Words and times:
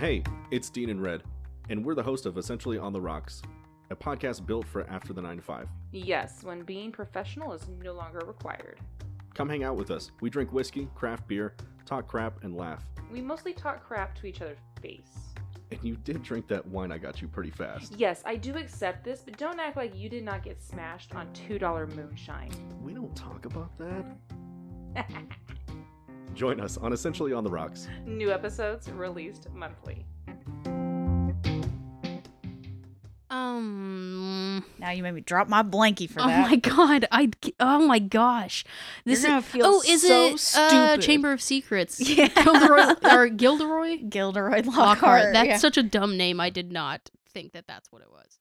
Hey, 0.00 0.22
it's 0.50 0.70
Dean 0.70 0.88
and 0.88 1.02
Red, 1.02 1.24
and 1.68 1.84
we're 1.84 1.94
the 1.94 2.02
host 2.02 2.24
of 2.24 2.38
Essentially 2.38 2.78
on 2.78 2.94
the 2.94 3.00
Rocks, 3.02 3.42
a 3.90 3.94
podcast 3.94 4.46
built 4.46 4.66
for 4.66 4.88
after 4.88 5.12
the 5.12 5.20
9 5.20 5.36
to 5.36 5.42
5. 5.42 5.68
Yes, 5.92 6.42
when 6.42 6.62
being 6.62 6.90
professional 6.90 7.52
is 7.52 7.68
no 7.82 7.92
longer 7.92 8.20
required. 8.26 8.80
Come 9.34 9.46
hang 9.46 9.62
out 9.62 9.76
with 9.76 9.90
us. 9.90 10.10
We 10.22 10.30
drink 10.30 10.54
whiskey, 10.54 10.88
craft 10.94 11.28
beer, 11.28 11.54
talk 11.84 12.08
crap, 12.08 12.42
and 12.44 12.56
laugh. 12.56 12.82
We 13.12 13.20
mostly 13.20 13.52
talk 13.52 13.86
crap 13.86 14.14
to 14.20 14.26
each 14.26 14.40
other's 14.40 14.56
face. 14.80 15.34
And 15.70 15.78
you 15.84 15.96
did 15.96 16.22
drink 16.22 16.48
that 16.48 16.66
wine 16.66 16.92
I 16.92 16.96
got 16.96 17.20
you 17.20 17.28
pretty 17.28 17.50
fast. 17.50 17.92
Yes, 17.98 18.22
I 18.24 18.36
do 18.36 18.56
accept 18.56 19.04
this, 19.04 19.20
but 19.20 19.36
don't 19.36 19.60
act 19.60 19.76
like 19.76 19.94
you 19.94 20.08
did 20.08 20.24
not 20.24 20.42
get 20.42 20.62
smashed 20.62 21.14
on 21.14 21.28
$2 21.34 21.94
moonshine. 21.94 22.52
We 22.82 22.94
don't 22.94 23.14
talk 23.14 23.44
about 23.44 23.76
that. 23.76 24.16
Join 26.34 26.60
us 26.60 26.76
on 26.78 26.92
Essentially 26.92 27.32
on 27.32 27.44
the 27.44 27.50
Rocks. 27.50 27.88
New 28.06 28.30
episodes 28.32 28.90
released 28.90 29.48
monthly. 29.52 30.06
Um. 33.30 34.64
Now 34.78 34.90
you 34.90 35.02
made 35.04 35.12
me 35.14 35.20
drop 35.20 35.48
my 35.48 35.62
blankie 35.62 36.10
for 36.10 36.20
Oh 36.20 36.26
that. 36.26 36.50
my 36.50 36.56
god! 36.56 37.06
I. 37.12 37.30
Oh 37.60 37.86
my 37.86 38.00
gosh! 38.00 38.64
This 39.04 39.22
You're 39.22 39.38
is. 39.38 39.44
feel 39.44 39.66
oh, 39.66 39.82
is 39.86 40.02
so 40.02 40.34
it 40.34 40.56
uh. 40.56 40.96
Chamber 40.96 41.32
of 41.32 41.40
Secrets? 41.40 42.00
Yeah. 42.10 42.28
Gilderoy 42.28 42.94
or 43.04 43.28
Gilderoy 43.28 44.08
Gilderoy 44.08 44.62
Lockhart. 44.64 44.76
Lockhart. 44.76 45.32
That's 45.32 45.48
yeah. 45.48 45.56
such 45.58 45.76
a 45.78 45.82
dumb 45.82 46.16
name. 46.16 46.40
I 46.40 46.50
did 46.50 46.72
not 46.72 47.08
think 47.32 47.52
that 47.52 47.66
that's 47.68 47.92
what 47.92 48.02
it 48.02 48.10
was. 48.10 48.38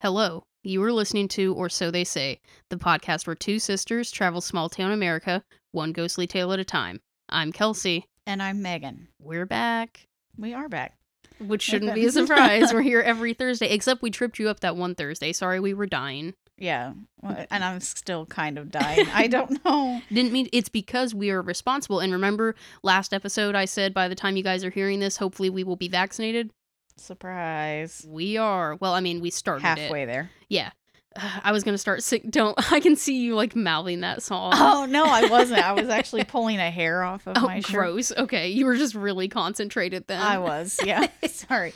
Hello, 0.00 0.44
you 0.64 0.82
are 0.82 0.92
listening 0.92 1.28
to, 1.28 1.54
or 1.54 1.68
so 1.68 1.90
they 1.90 2.04
say, 2.04 2.40
the 2.70 2.76
podcast 2.76 3.26
where 3.26 3.34
two 3.34 3.58
sisters 3.58 4.10
travel 4.10 4.40
small 4.40 4.68
town 4.68 4.92
America, 4.92 5.42
one 5.72 5.92
ghostly 5.92 6.26
tale 6.26 6.52
at 6.52 6.60
a 6.60 6.64
time. 6.64 7.00
I'm 7.28 7.52
Kelsey. 7.52 8.06
and 8.26 8.42
I'm 8.42 8.62
Megan. 8.62 9.08
We're 9.18 9.46
back. 9.46 10.06
We 10.36 10.54
are 10.54 10.68
back. 10.68 10.96
Which 11.40 11.62
shouldn't 11.62 11.94
be 11.94 12.06
a 12.06 12.12
surprise. 12.12 12.72
We're 12.72 12.82
here 12.82 13.00
every 13.04 13.34
Thursday, 13.34 13.70
except 13.70 14.02
we 14.02 14.10
tripped 14.10 14.38
you 14.38 14.48
up 14.48 14.60
that 14.60 14.76
one 14.76 14.94
Thursday. 14.94 15.32
Sorry, 15.32 15.58
we 15.58 15.74
were 15.74 15.86
dying. 15.86 16.34
Yeah, 16.58 16.92
well, 17.20 17.34
mm. 17.34 17.46
and 17.50 17.64
I'm 17.64 17.80
still 17.80 18.26
kind 18.26 18.56
of 18.58 18.70
dying. 18.70 19.08
I 19.12 19.26
don't 19.26 19.64
know. 19.64 20.00
Didn't 20.12 20.32
mean 20.32 20.48
it's 20.52 20.68
because 20.68 21.12
we 21.12 21.30
are 21.30 21.42
responsible. 21.42 21.98
And 21.98 22.12
remember, 22.12 22.54
last 22.84 23.12
episode 23.12 23.56
I 23.56 23.64
said 23.64 23.92
by 23.92 24.06
the 24.06 24.14
time 24.14 24.36
you 24.36 24.44
guys 24.44 24.62
are 24.62 24.70
hearing 24.70 25.00
this, 25.00 25.16
hopefully 25.16 25.50
we 25.50 25.64
will 25.64 25.76
be 25.76 25.88
vaccinated. 25.88 26.50
Surprise. 26.96 28.04
We 28.08 28.36
are. 28.36 28.76
Well, 28.76 28.94
I 28.94 29.00
mean, 29.00 29.20
we 29.20 29.30
started 29.30 29.64
it. 29.64 29.78
Halfway 29.78 30.04
there. 30.04 30.30
Yeah. 30.48 30.70
I 31.42 31.52
was 31.52 31.62
gonna 31.64 31.78
start 31.78 32.02
sing. 32.02 32.28
Don't. 32.30 32.56
I 32.72 32.80
can 32.80 32.96
see 32.96 33.20
you 33.22 33.34
like 33.34 33.54
mouthing 33.54 34.00
that 34.00 34.22
song. 34.22 34.52
Oh 34.56 34.86
no, 34.88 35.04
I 35.04 35.28
wasn't. 35.28 35.62
I 35.64 35.72
was 35.72 35.88
actually 35.90 36.24
pulling 36.24 36.58
a 36.58 36.70
hair 36.70 37.02
off 37.02 37.26
of 37.26 37.36
Oh, 37.38 37.42
my 37.46 37.60
shirt. 37.60 37.72
gross. 37.72 38.12
Okay, 38.12 38.48
you 38.50 38.66
were 38.66 38.76
just 38.76 38.94
really 38.94 39.28
concentrated 39.28 40.06
then. 40.06 40.20
I 40.20 40.38
was. 40.38 40.78
Yeah. 40.84 41.06
Sorry. 41.26 41.74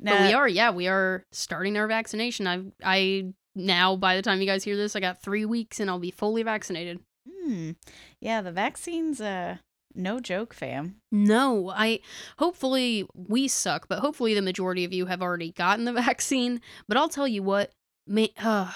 But 0.00 0.20
we 0.20 0.32
are. 0.32 0.46
Yeah, 0.48 0.70
we 0.70 0.86
are 0.88 1.24
starting 1.32 1.76
our 1.76 1.86
vaccination. 1.86 2.46
I. 2.46 2.62
I 2.84 3.32
now 3.54 3.96
by 3.96 4.14
the 4.14 4.22
time 4.22 4.40
you 4.40 4.46
guys 4.46 4.62
hear 4.62 4.76
this, 4.76 4.94
I 4.94 5.00
got 5.00 5.20
three 5.20 5.44
weeks 5.44 5.80
and 5.80 5.90
I'll 5.90 5.98
be 5.98 6.12
fully 6.12 6.44
vaccinated. 6.44 7.00
Hmm. 7.28 7.72
Yeah, 8.20 8.40
the 8.40 8.52
vaccine's 8.52 9.20
uh 9.20 9.56
no 9.94 10.20
joke, 10.20 10.54
fam. 10.54 10.96
No, 11.10 11.70
I 11.70 12.00
hopefully 12.38 13.06
we 13.14 13.48
suck, 13.48 13.88
but 13.88 14.00
hopefully 14.00 14.34
the 14.34 14.42
majority 14.42 14.84
of 14.84 14.92
you 14.92 15.06
have 15.06 15.22
already 15.22 15.52
gotten 15.52 15.84
the 15.84 15.92
vaccine. 16.04 16.60
But 16.86 16.96
I'll 16.96 17.08
tell 17.08 17.28
you 17.28 17.42
what, 17.42 17.72
my, 18.06 18.30
uh, 18.38 18.72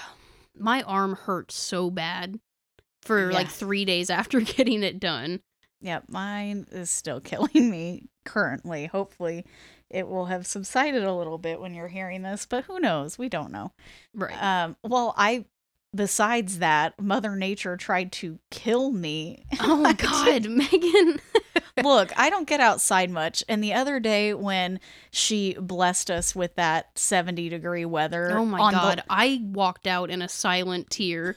my 0.57 0.81
arm 0.83 1.15
hurt 1.15 1.51
so 1.51 1.89
bad 1.89 2.39
for 3.01 3.31
like 3.31 3.49
three 3.49 3.85
days 3.85 4.09
after 4.09 4.39
getting 4.41 4.83
it 4.83 4.99
done. 4.99 5.41
Yeah, 5.81 5.99
mine 6.07 6.65
is 6.71 6.89
still 6.89 7.19
killing 7.21 7.69
me 7.69 8.07
currently. 8.25 8.87
Hopefully, 8.87 9.45
it 9.89 10.07
will 10.07 10.25
have 10.25 10.47
subsided 10.47 11.03
a 11.03 11.13
little 11.13 11.37
bit 11.37 11.59
when 11.59 11.75
you're 11.75 11.89
hearing 11.89 12.23
this, 12.23 12.45
but 12.45 12.63
who 12.63 12.79
knows? 12.79 13.19
We 13.19 13.29
don't 13.29 13.51
know. 13.51 13.73
Right. 14.13 14.41
Um, 14.41 14.77
well, 14.83 15.13
I 15.17 15.45
besides 15.93 16.59
that, 16.59 16.99
Mother 17.01 17.35
Nature 17.35 17.77
tried 17.77 18.11
to 18.13 18.39
kill 18.49 18.91
me. 18.91 19.45
oh 19.61 19.77
my 19.77 19.93
God, 19.93 20.45
Megan. 20.49 21.19
Look, 21.83 22.11
I 22.17 22.29
don't 22.29 22.47
get 22.47 22.59
outside 22.59 23.09
much, 23.09 23.43
and 23.49 23.63
the 23.63 23.73
other 23.73 23.99
day 23.99 24.33
when 24.33 24.79
she 25.11 25.55
blessed 25.59 26.11
us 26.11 26.35
with 26.35 26.55
that 26.55 26.97
70 26.97 27.49
degree 27.49 27.85
weather, 27.85 28.37
oh 28.37 28.45
my 28.45 28.59
on 28.59 28.73
the- 28.73 28.79
God, 28.79 29.03
I 29.09 29.41
walked 29.43 29.87
out 29.87 30.09
in 30.11 30.21
a 30.21 30.29
silent 30.29 30.89
tear. 30.91 31.35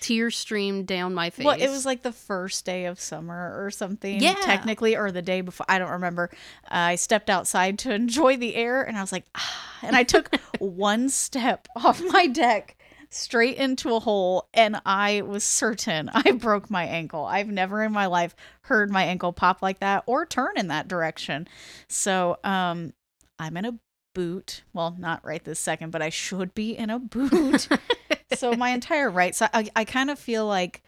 tear 0.00 0.30
streamed 0.30 0.86
down 0.86 1.14
my 1.14 1.30
face. 1.30 1.44
Well, 1.44 1.58
it 1.60 1.68
was 1.68 1.84
like 1.84 2.02
the 2.02 2.12
first 2.12 2.64
day 2.64 2.84
of 2.86 3.00
summer 3.00 3.62
or 3.64 3.70
something, 3.70 4.20
Yeah. 4.20 4.34
technically, 4.34 4.96
or 4.96 5.10
the 5.10 5.22
day 5.22 5.40
before. 5.40 5.66
I 5.68 5.78
don't 5.78 5.90
remember. 5.90 6.30
Uh, 6.64 6.74
I 6.92 6.94
stepped 6.96 7.28
outside 7.28 7.78
to 7.80 7.92
enjoy 7.92 8.36
the 8.36 8.54
air, 8.54 8.82
and 8.82 8.96
I 8.96 9.00
was 9.00 9.12
like, 9.12 9.24
ah, 9.34 9.78
and 9.82 9.96
I 9.96 10.02
took 10.02 10.34
one 10.58 11.08
step 11.08 11.68
off 11.76 12.00
my 12.12 12.26
deck 12.26 12.76
straight 13.10 13.56
into 13.56 13.94
a 13.94 14.00
hole, 14.00 14.48
and 14.54 14.80
I 14.86 15.22
was 15.22 15.44
certain 15.44 16.08
I 16.14 16.32
broke 16.32 16.70
my 16.70 16.84
ankle. 16.84 17.24
I've 17.24 17.48
never 17.48 17.82
in 17.82 17.92
my 17.92 18.06
life 18.06 18.34
heard 18.62 18.90
my 18.90 19.04
ankle 19.04 19.32
pop 19.32 19.62
like 19.62 19.80
that 19.80 20.04
or 20.06 20.24
turn 20.26 20.52
in 20.56 20.68
that 20.68 20.88
direction. 20.88 21.48
So, 21.88 22.38
um, 22.44 22.92
I'm 23.38 23.56
in 23.56 23.64
a 23.64 23.78
boot. 24.14 24.62
Well, 24.72 24.94
not 24.98 25.24
right 25.24 25.42
this 25.42 25.58
second, 25.58 25.90
but 25.90 26.02
I 26.02 26.10
should 26.10 26.54
be 26.54 26.76
in 26.76 26.90
a 26.90 26.98
boot. 26.98 27.68
so 28.34 28.52
my 28.52 28.70
entire 28.70 29.10
right 29.10 29.34
side, 29.34 29.50
I, 29.54 29.68
I 29.74 29.84
kind 29.84 30.10
of 30.10 30.18
feel 30.18 30.46
like 30.46 30.82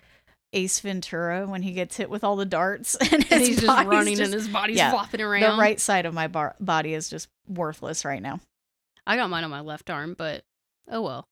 Ace 0.52 0.80
Ventura 0.80 1.46
when 1.46 1.62
he 1.62 1.72
gets 1.72 1.96
hit 1.96 2.10
with 2.10 2.24
all 2.24 2.36
the 2.36 2.44
darts 2.44 2.94
and, 3.12 3.26
and 3.32 3.40
he's 3.42 3.60
just 3.60 3.86
running 3.86 4.16
just- 4.16 4.32
and 4.32 4.34
his 4.34 4.48
body's 4.48 4.76
yeah, 4.76 4.90
flopping 4.90 5.20
around. 5.20 5.56
the 5.56 5.60
right 5.60 5.80
side 5.80 6.04
of 6.04 6.12
my 6.14 6.28
bar- 6.28 6.56
body 6.60 6.94
is 6.94 7.08
just 7.08 7.28
worthless 7.48 8.04
right 8.04 8.20
now. 8.22 8.40
I 9.06 9.16
got 9.16 9.30
mine 9.30 9.44
on 9.44 9.50
my 9.50 9.60
left 9.60 9.90
arm, 9.90 10.14
but 10.16 10.44
oh 10.90 11.00
well. 11.02 11.26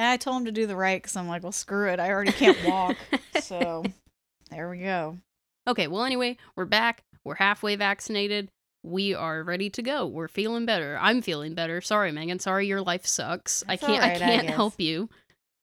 And 0.00 0.08
I 0.08 0.16
told 0.16 0.38
him 0.38 0.44
to 0.46 0.52
do 0.52 0.66
the 0.66 0.76
right 0.76 0.96
because 1.02 1.14
I'm 1.14 1.28
like, 1.28 1.42
well, 1.42 1.52
screw 1.52 1.86
it. 1.90 2.00
I 2.00 2.08
already 2.08 2.32
can't 2.32 2.56
walk. 2.66 2.96
so 3.42 3.84
there 4.50 4.70
we 4.70 4.78
go. 4.78 5.18
Okay, 5.68 5.88
well, 5.88 6.04
anyway, 6.04 6.38
we're 6.56 6.64
back. 6.64 7.02
We're 7.22 7.34
halfway 7.34 7.76
vaccinated. 7.76 8.48
We 8.82 9.14
are 9.14 9.42
ready 9.42 9.68
to 9.68 9.82
go. 9.82 10.06
We're 10.06 10.26
feeling 10.28 10.64
better. 10.64 10.98
I'm 10.98 11.20
feeling 11.20 11.52
better. 11.52 11.82
Sorry, 11.82 12.12
Megan. 12.12 12.38
Sorry 12.38 12.66
your 12.66 12.80
life 12.80 13.04
sucks. 13.04 13.62
I 13.68 13.76
can't 13.76 13.92
alright, 14.02 14.22
I 14.22 14.24
I 14.24 14.28
can't 14.30 14.46
guess. 14.46 14.56
help 14.56 14.80
you. 14.80 15.10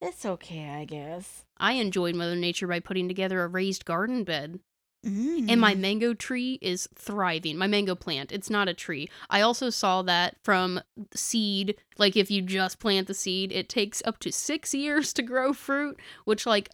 It's 0.04 0.24
okay, 0.24 0.70
I 0.70 0.86
guess. 0.86 1.44
I 1.58 1.72
enjoyed 1.74 2.14
Mother 2.14 2.36
Nature 2.36 2.68
by 2.68 2.80
putting 2.80 3.08
together 3.08 3.44
a 3.44 3.48
raised 3.48 3.86
garden 3.86 4.24
bed. 4.24 4.60
Mm. 5.08 5.50
And 5.50 5.62
my 5.62 5.74
mango 5.74 6.14
tree 6.14 6.60
is 6.62 6.88
thriving. 6.96 7.58
My 7.58 7.68
mango 7.68 7.96
plant. 7.96 8.32
It's 8.32 8.50
not 8.50 8.68
a 8.68 8.74
tree. 8.74 9.10
I 9.30 9.42
also 9.42 9.70
saw 9.70 10.02
that 10.04 10.36
from 10.44 10.82
seed. 11.14 11.78
Like 11.98 12.16
if 12.18 12.30
you 12.30 12.42
just 12.42 12.80
plant 12.80 13.08
the 13.08 13.14
seed, 13.14 13.52
it 13.52 13.70
takes 13.70 14.02
up 14.06 14.20
to 14.20 14.32
six 14.32 14.74
years 14.74 15.14
to 15.14 15.22
grow 15.22 15.54
fruit, 15.54 16.00
which 16.26 16.46
like 16.46 16.70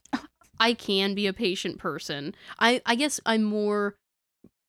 I 0.60 0.74
can 0.74 1.14
be 1.14 1.28
a 1.28 1.34
patient 1.34 1.78
person. 1.78 2.34
I 2.60 2.82
I 2.86 2.96
guess 2.96 3.20
I'm 3.26 3.44
more 3.44 3.96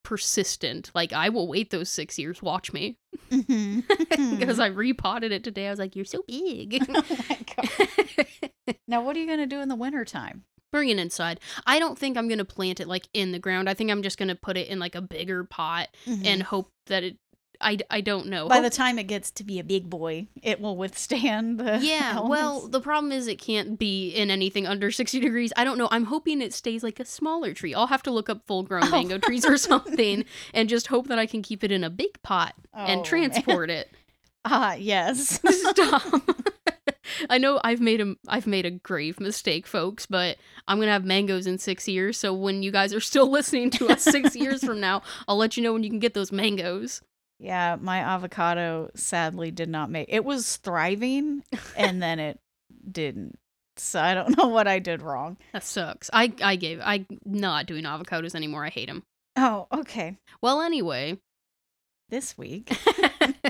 persistent. 0.02 0.90
Like 0.94 1.12
I 1.12 1.30
will 1.30 1.48
wait 1.48 1.70
those 1.70 1.88
six 1.88 2.18
years. 2.18 2.42
Watch 2.42 2.72
me. 2.72 2.98
Because 3.30 4.60
I 4.60 4.66
repotted 4.74 5.32
it 5.32 5.42
today. 5.42 5.66
I 5.66 5.70
was 5.70 5.78
like, 5.78 5.96
"You're 5.96 6.04
so 6.04 6.22
big." 6.28 6.84
oh. 6.88 7.02
Now, 8.86 9.02
what 9.02 9.16
are 9.16 9.20
you 9.20 9.26
gonna 9.26 9.46
do 9.46 9.60
in 9.60 9.68
the 9.68 9.74
wintertime? 9.74 10.44
Bring 10.74 10.88
it 10.88 10.98
inside. 10.98 11.38
I 11.66 11.78
don't 11.78 11.96
think 11.96 12.18
I'm 12.18 12.26
gonna 12.28 12.44
plant 12.44 12.80
it 12.80 12.88
like 12.88 13.06
in 13.14 13.30
the 13.30 13.38
ground. 13.38 13.68
I 13.70 13.74
think 13.74 13.90
I'm 13.92 14.02
just 14.02 14.18
gonna 14.18 14.34
put 14.34 14.56
it 14.56 14.66
in 14.68 14.80
like 14.80 14.96
a 14.96 15.00
bigger 15.00 15.44
pot 15.44 15.88
and 16.24 16.42
hope 16.42 16.68
that 16.86 17.04
it. 17.04 17.16
I, 17.60 17.78
I 17.88 18.00
don't 18.00 18.26
know. 18.26 18.40
Mm-hmm. 18.40 18.48
by 18.48 18.54
Hope- 18.56 18.64
the 18.64 18.70
time 18.70 18.98
it 18.98 19.04
gets 19.04 19.30
to 19.30 19.44
be 19.44 19.60
a 19.60 19.64
big 19.64 19.88
boy, 19.88 20.26
it 20.42 20.60
will 20.60 20.76
withstand 20.76 21.60
the 21.60 21.78
yeah. 21.82 22.18
Well, 22.20 22.66
the 22.66 22.80
problem 22.80 23.12
is 23.12 23.28
it 23.28 23.38
can't 23.38 23.78
be 23.78 24.08
in 24.10 24.28
anything 24.32 24.66
under 24.66 24.90
60 24.90 25.20
degrees. 25.20 25.52
I 25.56 25.62
don't 25.62 25.78
know. 25.78 25.88
I'm 25.92 26.06
hoping 26.06 26.42
it 26.42 26.52
stays 26.52 26.82
like 26.82 26.98
a 26.98 27.04
smaller 27.04 27.54
tree. 27.54 27.72
I'll 27.72 27.86
have 27.86 28.02
to 28.02 28.10
look 28.10 28.28
up 28.28 28.44
full 28.48 28.64
grown 28.64 28.82
Oh. 28.86 28.90
mango 28.90 29.18
trees 29.18 29.46
or 29.46 29.56
something 29.56 30.24
and 30.52 30.68
just 30.68 30.88
hope 30.88 31.06
that 31.06 31.18
I 31.20 31.26
can 31.26 31.40
keep 31.42 31.62
it 31.62 31.70
in 31.70 31.84
a 31.84 31.90
big 31.90 32.20
pot 32.24 32.54
Oh, 32.74 32.80
and 32.80 32.98
man. 32.98 33.04
transport 33.04 33.70
it. 33.70 33.88
ah 34.44 34.74
yes. 34.74 35.40
Stop. 35.48 36.02
I 37.30 37.38
know 37.38 37.60
I've 37.64 37.80
made 37.80 38.00
a 38.00 38.14
I've 38.28 38.46
made 38.46 38.66
a 38.66 38.70
grave 38.70 39.20
mistake, 39.20 39.66
folks, 39.66 40.06
but 40.06 40.36
I'm 40.68 40.78
gonna 40.78 40.92
have 40.92 41.04
mangoes 41.04 41.46
in 41.46 41.58
six 41.58 41.86
years. 41.88 42.16
So 42.18 42.32
when 42.34 42.62
you 42.62 42.70
guys 42.70 42.92
are 42.94 43.00
still 43.00 43.30
listening 43.30 43.70
to 43.70 43.88
us 43.88 44.02
six 44.02 44.34
years 44.36 44.64
from 44.64 44.80
now, 44.80 45.02
I'll 45.28 45.36
let 45.36 45.56
you 45.56 45.62
know 45.62 45.72
when 45.72 45.82
you 45.82 45.90
can 45.90 45.98
get 46.00 46.14
those 46.14 46.32
mangoes. 46.32 47.02
yeah, 47.38 47.76
my 47.80 47.98
avocado 47.98 48.90
sadly 48.94 49.50
did 49.50 49.68
not 49.68 49.90
make. 49.90 50.06
It 50.08 50.24
was 50.24 50.56
thriving, 50.56 51.42
and 51.76 52.02
then 52.02 52.18
it 52.18 52.38
didn't. 52.90 53.38
So 53.76 54.00
I 54.00 54.14
don't 54.14 54.36
know 54.38 54.48
what 54.48 54.68
I 54.68 54.78
did 54.78 55.02
wrong. 55.02 55.36
That 55.52 55.64
sucks. 55.64 56.08
I 56.12 56.32
I 56.42 56.56
gave 56.56 56.80
I 56.80 57.06
not 57.24 57.66
doing 57.66 57.84
avocados 57.84 58.34
anymore. 58.34 58.64
I 58.64 58.70
hate 58.70 58.86
them. 58.88 59.02
Oh, 59.36 59.66
okay. 59.72 60.16
Well, 60.40 60.60
anyway, 60.62 61.18
This 62.08 62.38
week, 62.38 62.70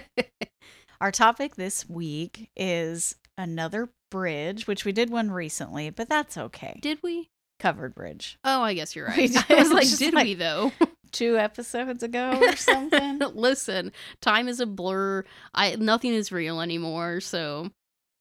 our 1.00 1.10
topic 1.12 1.56
this 1.56 1.88
week 1.88 2.48
is 2.56 3.16
another 3.36 3.90
bridge, 4.10 4.66
which 4.66 4.84
we 4.84 4.92
did 4.92 5.10
one 5.10 5.30
recently, 5.30 5.90
but 5.90 6.08
that's 6.08 6.36
okay. 6.36 6.78
did 6.82 7.02
we? 7.02 7.28
Covered 7.60 7.94
bridge. 7.94 8.38
Oh, 8.44 8.62
I 8.62 8.74
guess 8.74 8.94
you're 8.94 9.06
right. 9.08 9.30
I 9.50 9.54
was 9.54 9.72
like, 9.72 9.88
did 9.98 10.14
like- 10.14 10.24
we 10.24 10.34
though? 10.34 10.72
two 11.12 11.38
episodes 11.38 12.02
ago 12.02 12.38
or 12.42 12.56
something. 12.56 13.20
Listen, 13.34 13.92
time 14.20 14.48
is 14.48 14.60
a 14.60 14.66
blur. 14.66 15.24
I 15.54 15.76
nothing 15.76 16.12
is 16.12 16.32
real 16.32 16.60
anymore. 16.60 17.20
So, 17.20 17.70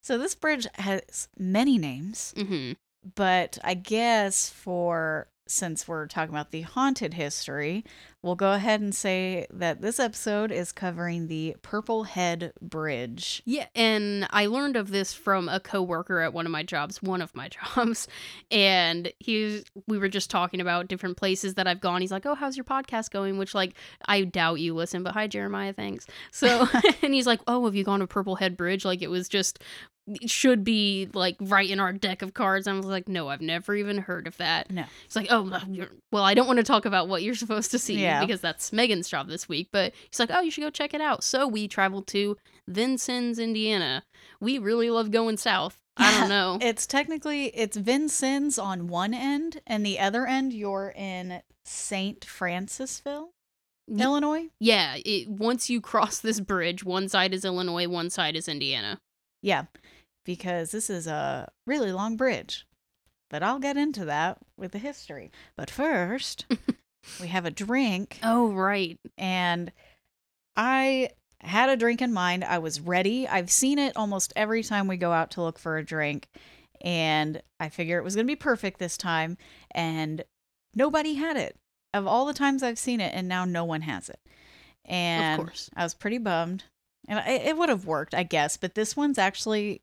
so 0.04 0.18
this 0.18 0.36
bridge 0.36 0.68
has 0.76 1.28
many 1.38 1.78
names, 1.78 2.34
mhm. 2.38 2.76
but 3.16 3.58
I 3.64 3.74
guess 3.74 4.50
for 4.50 5.28
since 5.48 5.88
we're 5.88 6.08
talking 6.08 6.34
about 6.34 6.52
the 6.52 6.62
haunted 6.62 7.16
history, 7.16 7.84
we'll 8.24 8.36
go 8.36 8.54
ahead 8.54 8.82
and 8.82 8.96
say 8.96 9.46
that 9.52 9.82
this 9.82 10.00
episode 10.00 10.52
is 10.52 10.72
covering 10.72 11.28
the 11.28 11.56
Purple 11.62 12.06
Head 12.06 12.54
Bridge. 12.62 13.44
Yeah, 13.46 13.68
and 13.76 14.26
I 14.32 14.48
learned 14.48 14.78
of 14.78 14.90
this 14.90 15.14
from 15.14 15.50
a 15.50 15.60
coworker 15.60 16.22
at 16.22 16.34
one 16.34 16.46
of 16.46 16.52
my 16.52 16.64
jobs, 16.64 17.04
one 17.04 17.22
of 17.22 17.36
my 17.36 17.50
jobs, 17.76 18.08
and 18.50 19.12
he 19.20 19.64
we 19.88 19.98
were 19.98 20.10
just 20.10 20.32
talking 20.32 20.62
about 20.62 20.88
different 20.88 21.18
places 21.18 21.56
that 21.56 21.68
I've 21.68 21.82
gone. 21.82 22.02
He's 22.02 22.12
like, 22.12 22.26
"Oh, 22.26 22.36
how's 22.36 22.58
your 22.58 22.64
podcast 22.64 23.12
going?" 23.12 23.38
Which 23.38 23.54
like 23.54 23.76
I 24.06 24.24
doubt 24.24 24.60
you 24.62 24.74
listen, 24.74 25.04
but 25.04 25.14
hi 25.14 25.28
Jeremiah, 25.28 25.74
thanks. 25.74 26.08
So, 26.32 26.68
and 27.02 27.14
he's 27.14 27.28
like, 27.28 27.42
"Oh, 27.46 27.66
have 27.66 27.76
you 27.76 27.84
gone 27.84 28.00
to 28.00 28.08
Purple 28.08 28.38
Head 28.38 28.58
Bridge?" 28.58 28.86
Like 28.86 29.02
it 29.02 29.10
was 29.10 29.28
just 29.28 29.62
it 30.06 30.30
should 30.30 30.66
be 30.66 31.08
like 31.14 31.38
right 31.40 31.70
in 31.70 31.80
our 31.80 31.94
deck 31.94 32.22
of 32.22 32.34
cards. 32.34 32.68
I 32.68 32.74
was 32.74 32.86
like, 32.86 33.08
"No, 33.08 33.30
I've 33.30 33.42
never 33.42 33.76
even 33.76 34.00
heard 34.00 34.28
of 34.28 34.36
that." 34.38 34.70
No. 34.70 34.84
He's 35.06 35.16
like, 35.16 35.28
"Oh, 35.30 35.62
you're, 35.70 35.88
well, 36.12 36.24
I 36.24 36.34
don't 36.34 36.48
want 36.48 36.58
to 36.58 36.64
talk 36.64 36.86
about 36.86 37.08
what 37.08 37.24
you're 37.24 37.36
supposed 37.36 37.72
to 37.72 37.80
see 37.80 38.02
Yeah. 38.02 38.13
Because 38.22 38.42
that's 38.42 38.72
Megan's 38.74 39.10
job 39.10 39.28
this 39.28 39.48
week." 39.50 39.70
But 39.72 39.94
he's 40.10 40.20
like, 40.20 40.30
"Oh, 40.32 40.42
you 40.42 40.52
should 40.52 40.62
go 40.62 40.70
check 40.70 40.94
it 40.94 41.02
out." 41.02 41.24
So 41.24 41.48
we 41.48 41.68
traveled 41.68 42.08
to 42.08 42.38
Vincennes, 42.68 43.40
Indiana. 43.40 44.04
We 44.40 44.58
really 44.58 44.90
love 44.90 45.12
going 45.12 45.38
south. 45.38 45.80
I 45.98 46.20
don't 46.20 46.30
know. 46.30 46.58
It's 46.62 46.86
technically 46.88 47.48
it's 47.48 47.78
Vincennes 47.78 48.58
on 48.58 48.88
one 48.88 49.14
end, 49.14 49.62
and 49.68 49.86
the 49.86 50.00
other 50.00 50.26
end 50.26 50.52
you're 50.54 50.94
in 50.96 51.42
Saint 51.66 52.22
Francisville, 52.22 53.28
Ye- 53.88 54.02
Illinois. 54.02 54.48
yeah, 54.60 54.96
it, 55.06 55.30
once 55.30 55.70
you 55.70 55.80
cross 55.82 56.20
this 56.20 56.40
bridge, 56.40 56.84
one 56.84 57.08
side 57.10 57.34
is 57.34 57.46
Illinois, 57.46 57.88
one 57.88 58.10
side 58.10 58.36
is 58.36 58.48
Indiana. 58.48 59.00
Yeah, 59.42 59.66
because 60.26 60.72
this 60.72 60.90
is 60.90 61.06
a 61.06 61.52
really 61.68 61.92
long 61.92 62.18
bridge. 62.18 62.66
But 63.30 63.44
I'll 63.44 63.60
get 63.60 63.78
into 63.78 64.06
that 64.06 64.38
with 64.58 64.72
the 64.74 64.78
history. 64.80 65.32
But 65.58 65.70
first, 65.72 66.46
we 67.22 67.28
have 67.28 67.46
a 67.46 67.52
drink, 67.52 68.20
Oh, 68.24 68.52
right. 68.52 69.00
and 69.18 69.72
I 70.56 71.10
had 71.42 71.70
a 71.70 71.78
drink 71.78 72.02
in 72.02 72.14
mind. 72.14 72.44
I 72.44 72.60
was 72.60 72.80
ready. 72.80 73.28
I've 73.28 73.52
seen 73.52 73.80
it 73.80 73.96
almost 73.98 74.32
every 74.36 74.64
time 74.64 74.88
we 74.88 74.98
go 74.98 75.12
out 75.12 75.32
to 75.32 75.42
look 75.42 75.60
for 75.60 75.78
a 75.78 75.86
drink, 75.86 76.28
and 76.82 77.42
I 77.60 77.70
figure 77.70 77.98
it 77.98 78.04
was 78.04 78.16
going 78.16 78.26
to 78.26 78.32
be 78.32 78.36
perfect 78.36 78.80
this 78.80 78.98
time. 78.98 79.38
And 79.72 80.24
nobody 80.76 81.16
had 81.16 81.38
it. 81.38 81.58
Of 81.94 82.08
all 82.08 82.26
the 82.26 82.34
times 82.34 82.64
I've 82.64 82.80
seen 82.80 83.00
it, 83.02 83.14
and 83.14 83.28
now 83.28 83.46
no 83.46 83.66
one 83.66 83.82
has 83.82 84.10
it. 84.10 84.20
And 84.86 85.40
of 85.42 85.48
course. 85.48 85.70
I 85.76 85.84
was 85.84 85.94
pretty 85.94 86.18
bummed. 86.18 86.64
And 87.08 87.20
I, 87.20 87.32
it 87.32 87.58
would 87.58 87.70
have 87.70 87.86
worked, 87.86 88.14
I 88.14 88.24
guess, 88.24 88.58
but 88.58 88.76
this 88.76 88.96
one's 88.96 89.18
actually, 89.18 89.82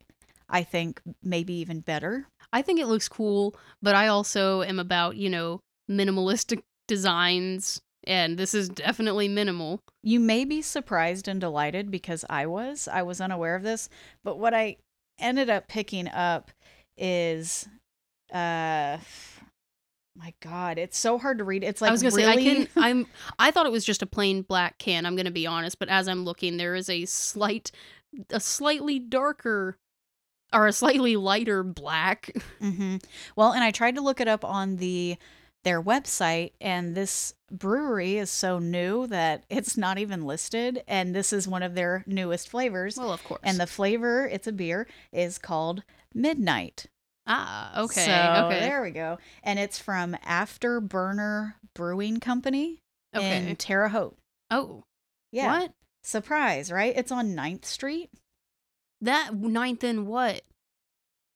I 0.49 0.63
think, 0.63 1.01
maybe 1.23 1.53
even 1.53 1.79
better. 1.81 2.27
I 2.51 2.61
think 2.63 2.79
it 2.79 2.87
looks 2.87 3.07
cool, 3.07 3.55
but 3.81 3.93
I 3.95 4.07
also 4.07 4.63
am 4.63 4.79
about, 4.79 5.15
you 5.15 5.29
know, 5.29 5.59
minimalistic 5.89 6.63
designs, 6.91 7.81
and 8.03 8.37
this 8.37 8.53
is 8.53 8.67
definitely 8.67 9.29
minimal. 9.29 9.79
You 10.03 10.19
may 10.19 10.43
be 10.43 10.61
surprised 10.61 11.29
and 11.29 11.39
delighted 11.39 11.89
because 11.89 12.25
I 12.29 12.47
was. 12.47 12.89
I 12.91 13.01
was 13.03 13.21
unaware 13.21 13.55
of 13.55 13.63
this, 13.63 13.87
but 14.25 14.37
what 14.37 14.53
I 14.53 14.75
ended 15.17 15.49
up 15.49 15.69
picking 15.69 16.09
up 16.09 16.51
is 16.97 17.65
uh 18.33 18.97
my 20.17 20.33
god, 20.41 20.77
it's 20.77 20.97
so 20.97 21.17
hard 21.17 21.37
to 21.37 21.45
read. 21.45 21.63
It's 21.63 21.81
like 21.81 21.87
I 21.87 21.91
was 21.93 22.03
gonna 22.03 22.13
really 22.13 22.45
say 22.45 22.51
I 22.51 22.65
can. 22.65 22.67
I'm. 22.75 23.07
I 23.39 23.51
thought 23.51 23.65
it 23.65 23.71
was 23.71 23.85
just 23.85 24.01
a 24.01 24.05
plain 24.05 24.41
black 24.41 24.77
can. 24.77 25.05
I'm 25.05 25.15
gonna 25.15 25.31
be 25.31 25.47
honest, 25.47 25.79
but 25.79 25.87
as 25.87 26.09
I'm 26.09 26.25
looking, 26.25 26.57
there 26.57 26.75
is 26.75 26.89
a 26.89 27.05
slight, 27.05 27.71
a 28.31 28.41
slightly 28.41 28.99
darker, 28.99 29.77
or 30.51 30.67
a 30.67 30.73
slightly 30.73 31.15
lighter 31.15 31.63
black. 31.63 32.35
hmm 32.59 32.97
Well, 33.37 33.53
and 33.53 33.63
I 33.63 33.71
tried 33.71 33.95
to 33.95 34.01
look 34.01 34.19
it 34.19 34.27
up 34.27 34.43
on 34.43 34.75
the 34.75 35.15
their 35.63 35.81
website, 35.81 36.53
and 36.59 36.95
this 36.95 37.33
brewery 37.51 38.17
is 38.17 38.31
so 38.31 38.57
new 38.59 39.05
that 39.07 39.43
it's 39.49 39.77
not 39.77 39.97
even 39.97 40.25
listed. 40.25 40.83
And 40.87 41.13
this 41.15 41.31
is 41.33 41.47
one 41.47 41.63
of 41.63 41.75
their 41.75 42.03
newest 42.07 42.49
flavors. 42.49 42.97
Well, 42.97 43.11
of 43.13 43.23
course. 43.23 43.41
and 43.43 43.59
the 43.59 43.67
flavor, 43.67 44.27
it's 44.27 44.47
a 44.47 44.51
beer, 44.51 44.87
is 45.11 45.37
called 45.37 45.83
Midnight. 46.13 46.87
ah, 47.27 47.83
okay, 47.83 48.05
So 48.05 48.45
okay, 48.47 48.59
there 48.61 48.81
we 48.81 48.91
go. 48.91 49.17
And 49.43 49.59
it's 49.59 49.77
from 49.79 50.15
Afterburner 50.25 51.53
Brewing 51.75 52.19
Company 52.19 52.81
okay. 53.15 53.47
in 53.49 53.55
Terre 53.55 53.89
Haute. 53.89 54.17
oh, 54.49 54.83
Yeah. 55.31 55.59
what? 55.59 55.73
Surprise, 56.03 56.71
right? 56.71 56.93
It's 56.97 57.11
on 57.11 57.35
9th 57.35 57.65
Street, 57.65 58.09
That 59.01 59.35
ninth 59.35 59.83
and 59.83 60.07
what? 60.07 60.41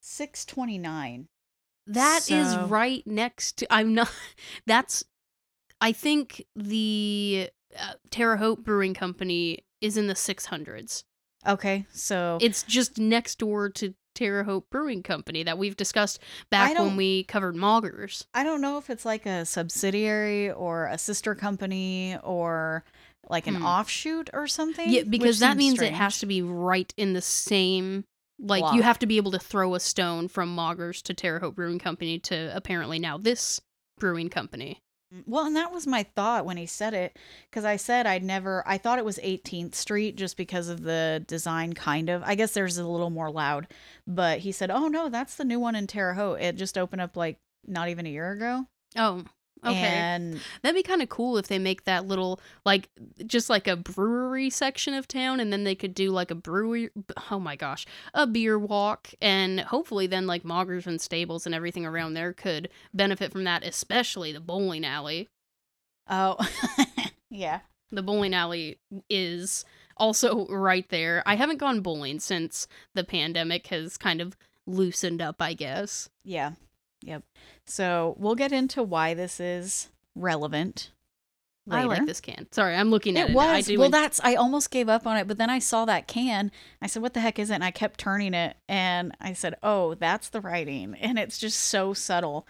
629. 0.01 1.27
That 1.87 2.29
is 2.31 2.51
So- 2.51 2.65
right 2.67 3.05
next 3.05 3.57
to. 3.57 3.67
I'm 3.73 3.93
not. 3.93 4.11
That's. 4.65 5.03
I 5.81 5.91
think 5.91 6.45
the 6.55 7.49
uh, 7.77 7.93
Terre 8.09 8.37
Haute 8.37 8.63
Brewing 8.63 8.93
Company 8.93 9.59
is 9.81 9.97
in 9.97 10.07
the 10.07 10.13
600s. 10.13 11.03
Okay, 11.45 11.85
so 11.91 12.39
It's 12.41 12.63
just 12.63 12.97
next 12.97 13.37
door 13.37 13.69
to 13.71 13.93
Terre 14.15 14.45
Haute 14.45 14.67
Brewing 14.71 15.03
Company 15.03 15.43
that 15.43 15.57
we've 15.59 15.75
discussed 15.77 16.19
back 16.49 16.79
when 16.79 16.95
we 16.95 17.25
covered 17.25 17.55
Moggers. 17.55 18.25
I 18.33 18.43
don't 18.43 18.61
know 18.61 18.77
if 18.77 18.89
it's 18.89 19.05
like 19.05 19.25
a 19.27 19.45
subsidiary 19.45 20.49
or 20.49 20.87
a 20.87 20.97
sister 20.97 21.35
company 21.35 22.17
or 22.23 22.83
like 23.29 23.45
an 23.45 23.55
Hmm. 23.55 23.65
offshoot 23.65 24.29
or 24.33 24.47
something. 24.47 24.89
Yeah, 24.89 25.03
because 25.03 25.39
that 25.39 25.57
means 25.57 25.81
it 25.81 25.93
has 25.93 26.17
to 26.19 26.25
be 26.25 26.41
right 26.41 26.91
in 26.97 27.13
the 27.13 27.21
same. 27.21 28.05
Like 28.39 28.73
you 28.75 28.81
have 28.81 28.99
to 28.99 29.05
be 29.05 29.17
able 29.17 29.31
to 29.31 29.39
throw 29.39 29.75
a 29.75 29.79
stone 29.79 30.27
from 30.27 30.55
Moggers 30.55 31.01
to 31.03 31.13
Terre 31.13 31.39
Haute 31.39 31.55
Brewing 31.55 31.79
Company 31.79 32.19
to 32.19 32.55
apparently 32.55 32.99
now 32.99 33.17
this 33.17 33.61
brewing 33.97 34.29
company. 34.29 34.81
Mm, 35.13 35.23
well, 35.25 35.45
and 35.45 35.55
that 35.55 35.71
was 35.71 35.87
my 35.87 36.03
thought 36.03 36.45
when 36.45 36.57
he 36.57 36.65
said 36.65 36.93
it 36.93 37.17
because 37.49 37.63
I 37.63 37.77
said 37.77 38.05
I'd 38.05 38.23
never, 38.23 38.63
I 38.65 38.77
thought 38.77 38.99
it 38.99 39.05
was 39.05 39.19
18th 39.19 39.75
Street 39.75 40.17
just 40.17 40.37
because 40.37 40.67
of 40.67 40.83
the 40.83 41.23
design, 41.27 41.73
kind 41.73 42.09
of. 42.09 42.23
I 42.23 42.35
guess 42.35 42.51
there's 42.51 42.77
a 42.77 42.87
little 42.87 43.09
more 43.09 43.31
loud, 43.31 43.67
but 44.05 44.39
he 44.39 44.51
said, 44.51 44.69
oh 44.71 44.87
no, 44.87 45.09
that's 45.09 45.35
the 45.35 45.45
new 45.45 45.59
one 45.59 45.75
in 45.75 45.87
Terre 45.87 46.13
Haute. 46.13 46.41
It 46.41 46.55
just 46.55 46.77
opened 46.77 47.01
up 47.01 47.15
like 47.15 47.37
not 47.65 47.89
even 47.89 48.05
a 48.05 48.09
year 48.09 48.31
ago. 48.31 48.65
Oh, 48.97 49.23
okay. 49.63 49.75
And 49.75 50.39
That'd 50.61 50.75
be 50.75 50.83
kind 50.83 51.01
of 51.01 51.09
cool 51.09 51.37
if 51.37 51.47
they 51.47 51.59
make 51.59 51.85
that 51.85 52.07
little 52.07 52.39
like 52.65 52.89
just 53.25 53.49
like 53.49 53.67
a 53.67 53.75
brewery 53.75 54.49
section 54.49 54.93
of 54.93 55.07
town 55.07 55.39
and 55.39 55.51
then 55.51 55.63
they 55.63 55.75
could 55.75 55.93
do 55.93 56.11
like 56.11 56.31
a 56.31 56.35
brewery 56.35 56.89
oh 57.31 57.39
my 57.39 57.55
gosh, 57.55 57.85
a 58.13 58.27
beer 58.27 58.57
walk 58.57 59.09
and 59.21 59.61
hopefully 59.61 60.07
then 60.07 60.27
like 60.27 60.43
Moggers 60.43 60.87
and 60.87 60.99
Stables 60.99 61.45
and 61.45 61.55
everything 61.55 61.85
around 61.85 62.13
there 62.13 62.33
could 62.33 62.69
benefit 62.93 63.31
from 63.31 63.43
that, 63.45 63.63
especially 63.63 64.31
the 64.31 64.39
bowling 64.39 64.85
alley. 64.85 65.29
oh, 66.09 66.37
yeah. 67.29 67.59
The 67.91 68.01
bowling 68.03 68.33
alley 68.33 68.79
is 69.09 69.63
also 69.97 70.47
right 70.47 70.87
there. 70.89 71.23
I 71.25 71.35
haven't 71.35 71.57
gone 71.57 71.81
bowling 71.81 72.19
since 72.19 72.67
the 72.93 73.03
pandemic 73.03 73.67
has 73.67 73.97
kind 73.97 74.21
of 74.21 74.35
loosened 74.65 75.21
up, 75.21 75.41
I 75.41 75.53
guess. 75.53 76.09
Yeah. 76.23 76.51
Yep. 77.05 77.23
So 77.65 78.15
we'll 78.19 78.35
get 78.35 78.51
into 78.51 78.83
why 78.83 79.13
this 79.13 79.39
is 79.39 79.89
relevant. 80.15 80.91
I 81.67 81.85
like 81.85 82.05
this 82.05 82.21
can. 82.21 82.45
Sorry, 82.51 82.75
I'm 82.75 82.91
looking 82.91 83.17
at 83.17 83.29
It 83.29 83.31
it. 83.31 83.35
was 83.35 83.71
well. 83.75 83.89
That's 83.89 84.19
I 84.23 84.35
almost 84.35 84.69
gave 84.69 84.87
up 84.87 85.07
on 85.07 85.17
it, 85.17 85.27
but 85.27 85.39
then 85.39 85.49
I 85.49 85.57
saw 85.57 85.85
that 85.85 86.07
can. 86.07 86.51
I 86.79 86.85
said, 86.85 87.01
"What 87.01 87.15
the 87.15 87.21
heck 87.21 87.39
is 87.39 87.49
it?" 87.49 87.55
And 87.55 87.63
I 87.63 87.71
kept 87.71 87.99
turning 87.99 88.35
it, 88.35 88.55
and 88.69 89.13
I 89.19 89.33
said, 89.33 89.55
"Oh, 89.63 89.95
that's 89.95 90.29
the 90.29 90.41
writing," 90.41 90.93
and 91.01 91.17
it's 91.17 91.39
just 91.39 91.59
so 91.59 91.93
subtle. 91.95 92.47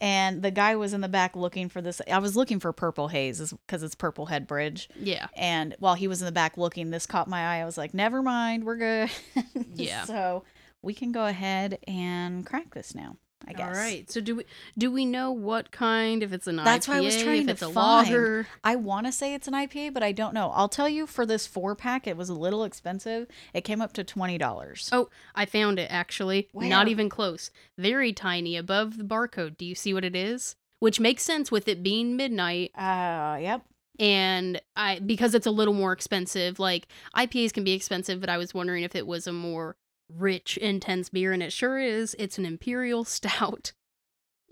And 0.00 0.42
the 0.42 0.50
guy 0.50 0.74
was 0.76 0.94
in 0.94 1.02
the 1.02 1.08
back 1.08 1.36
looking 1.36 1.68
for 1.68 1.82
this. 1.82 2.00
I 2.10 2.18
was 2.18 2.34
looking 2.34 2.58
for 2.58 2.72
Purple 2.72 3.08
Haze 3.08 3.52
because 3.66 3.82
it's 3.82 3.94
Purple 3.94 4.24
Head 4.26 4.46
Bridge. 4.46 4.88
yeah. 4.98 5.26
And 5.36 5.74
while 5.78 5.94
he 5.94 6.08
was 6.08 6.22
in 6.22 6.26
the 6.26 6.32
back 6.32 6.56
looking, 6.56 6.90
this 6.90 7.04
caught 7.06 7.28
my 7.28 7.40
eye. 7.56 7.60
I 7.60 7.66
was 7.66 7.76
like, 7.76 7.92
"Never 7.92 8.22
mind, 8.22 8.64
we're 8.64 8.76
good." 8.76 9.10
Yeah. 9.74 10.04
So 10.04 10.44
we 10.80 10.94
can 10.94 11.12
go 11.12 11.26
ahead 11.26 11.78
and 11.86 12.46
crack 12.46 12.72
this 12.72 12.94
now. 12.94 13.16
I 13.46 13.52
guess. 13.52 13.66
All 13.76 13.82
right. 13.82 14.10
So 14.10 14.20
do 14.20 14.36
we 14.36 14.44
do 14.78 14.90
we 14.90 15.04
know 15.04 15.30
what 15.32 15.70
kind? 15.70 16.22
If 16.22 16.32
it's 16.32 16.46
an 16.46 16.56
That's 16.56 16.86
IPA, 16.86 16.88
what 16.88 16.96
I 16.96 17.00
was 17.00 17.22
trying 17.22 17.40
if 17.40 17.46
to 17.46 17.52
it's 17.52 17.62
a 17.62 17.70
find. 17.70 18.08
lager. 18.08 18.46
I 18.64 18.76
want 18.76 19.06
to 19.06 19.12
say 19.12 19.34
it's 19.34 19.46
an 19.48 19.54
IPA, 19.54 19.94
but 19.94 20.02
I 20.02 20.12
don't 20.12 20.34
know. 20.34 20.50
I'll 20.54 20.68
tell 20.68 20.88
you 20.88 21.06
for 21.06 21.26
this 21.26 21.46
four 21.46 21.74
pack, 21.74 22.06
it 22.06 22.16
was 22.16 22.28
a 22.28 22.34
little 22.34 22.64
expensive. 22.64 23.26
It 23.52 23.62
came 23.62 23.80
up 23.82 23.92
to 23.94 24.04
twenty 24.04 24.38
dollars. 24.38 24.88
Oh, 24.92 25.08
I 25.34 25.44
found 25.44 25.78
it 25.78 25.88
actually. 25.90 26.48
Where? 26.52 26.68
Not 26.68 26.88
even 26.88 27.08
close. 27.08 27.50
Very 27.78 28.12
tiny 28.12 28.56
above 28.56 28.96
the 28.98 29.04
barcode. 29.04 29.56
Do 29.58 29.64
you 29.64 29.74
see 29.74 29.92
what 29.92 30.04
it 30.04 30.16
is? 30.16 30.56
Which 30.78 31.00
makes 31.00 31.22
sense 31.22 31.50
with 31.50 31.68
it 31.68 31.82
being 31.82 32.16
midnight 32.16 32.70
Uh, 32.76 33.38
yep. 33.40 33.62
and 33.98 34.60
I 34.76 34.98
because 34.98 35.34
it's 35.34 35.46
a 35.46 35.50
little 35.50 35.72
more 35.74 35.92
expensive. 35.92 36.58
Like 36.58 36.88
IPAs 37.16 37.52
can 37.52 37.64
be 37.64 37.72
expensive, 37.72 38.20
but 38.20 38.28
I 38.28 38.36
was 38.38 38.52
wondering 38.54 38.82
if 38.82 38.94
it 38.94 39.06
was 39.06 39.26
a 39.26 39.32
more 39.32 39.76
rich, 40.12 40.56
intense 40.56 41.08
beer, 41.08 41.32
and 41.32 41.42
it 41.42 41.52
sure 41.52 41.78
is. 41.78 42.14
It's 42.18 42.38
an 42.38 42.46
imperial 42.46 43.04
stout. 43.06 43.72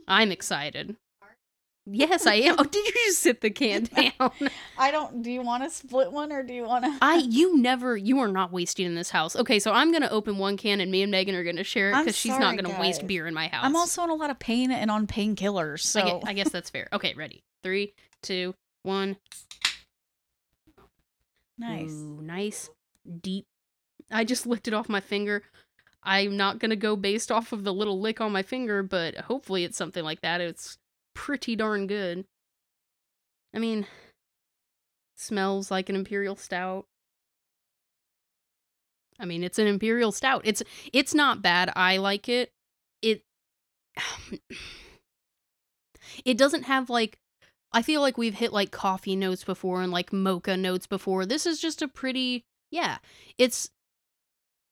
I'm 0.08 0.30
excited. 0.32 0.96
Yes, 1.86 2.26
I 2.26 2.36
am. 2.36 2.56
Oh, 2.58 2.64
did 2.64 2.86
you 2.86 2.92
just 3.08 3.18
sit 3.20 3.42
the 3.42 3.50
can 3.50 3.84
down? 4.18 4.30
I 4.78 4.90
don't. 4.90 5.20
Do 5.22 5.30
you 5.30 5.42
want 5.42 5.64
to 5.64 5.70
split 5.70 6.10
one 6.12 6.32
or 6.32 6.42
do 6.42 6.54
you 6.54 6.64
want 6.64 6.84
to? 6.86 6.96
I 7.02 7.16
you 7.16 7.58
never 7.58 7.94
you 7.94 8.20
are 8.20 8.28
not 8.28 8.50
wasting 8.50 8.86
in 8.86 8.94
this 8.94 9.10
house. 9.10 9.36
Okay, 9.36 9.58
so 9.58 9.70
I'm 9.70 9.92
gonna 9.92 10.08
open 10.10 10.38
one 10.38 10.56
can 10.56 10.80
and 10.80 10.90
me 10.90 11.02
and 11.02 11.10
Megan 11.10 11.34
are 11.34 11.44
gonna 11.44 11.62
share 11.62 11.90
it 11.90 11.98
because 11.98 12.16
she's 12.16 12.38
not 12.38 12.56
gonna 12.56 12.80
waste 12.80 13.06
beer 13.06 13.26
in 13.26 13.34
my 13.34 13.48
house. 13.48 13.66
I'm 13.66 13.76
also 13.76 14.02
in 14.02 14.08
a 14.08 14.14
lot 14.14 14.30
of 14.30 14.38
pain 14.38 14.70
and 14.70 14.90
on 14.90 15.06
painkillers. 15.06 15.80
So 15.80 16.00
I, 16.00 16.10
gue- 16.10 16.20
I 16.24 16.32
guess 16.32 16.48
that's 16.48 16.70
fair. 16.70 16.88
Okay, 16.90 17.12
ready. 17.14 17.42
Three, 17.62 17.92
two, 18.22 18.54
one. 18.82 19.18
nice. 21.58 21.90
Ooh, 21.90 22.20
nice, 22.22 22.70
deep. 23.20 23.44
I 24.14 24.24
just 24.24 24.46
licked 24.46 24.68
it 24.68 24.74
off 24.74 24.88
my 24.88 25.00
finger. 25.00 25.42
I'm 26.02 26.36
not 26.36 26.58
gonna 26.58 26.76
go 26.76 26.96
based 26.96 27.32
off 27.32 27.52
of 27.52 27.64
the 27.64 27.74
little 27.74 28.00
lick 28.00 28.20
on 28.20 28.32
my 28.32 28.42
finger, 28.42 28.82
but 28.82 29.16
hopefully 29.16 29.64
it's 29.64 29.76
something 29.76 30.04
like 30.04 30.20
that. 30.20 30.40
It's 30.40 30.78
pretty 31.14 31.56
darn 31.56 31.86
good. 31.86 32.24
I 33.54 33.58
mean, 33.58 33.86
smells 35.16 35.70
like 35.70 35.88
an 35.88 35.96
imperial 35.96 36.36
stout. 36.36 36.86
I 39.18 39.24
mean, 39.24 39.44
it's 39.44 39.58
an 39.58 39.66
imperial 39.66 40.12
stout. 40.12 40.42
It's 40.44 40.62
it's 40.92 41.14
not 41.14 41.42
bad. 41.42 41.72
I 41.74 41.96
like 41.96 42.28
it. 42.28 42.50
It 43.02 43.22
it 46.24 46.36
doesn't 46.36 46.64
have 46.64 46.90
like 46.90 47.18
I 47.72 47.82
feel 47.82 48.00
like 48.00 48.16
we've 48.18 48.34
hit 48.34 48.52
like 48.52 48.70
coffee 48.70 49.16
notes 49.16 49.42
before 49.44 49.82
and 49.82 49.90
like 49.92 50.12
mocha 50.12 50.56
notes 50.56 50.86
before. 50.86 51.26
This 51.26 51.46
is 51.46 51.60
just 51.60 51.82
a 51.82 51.88
pretty 51.88 52.44
yeah. 52.70 52.98
It's 53.38 53.70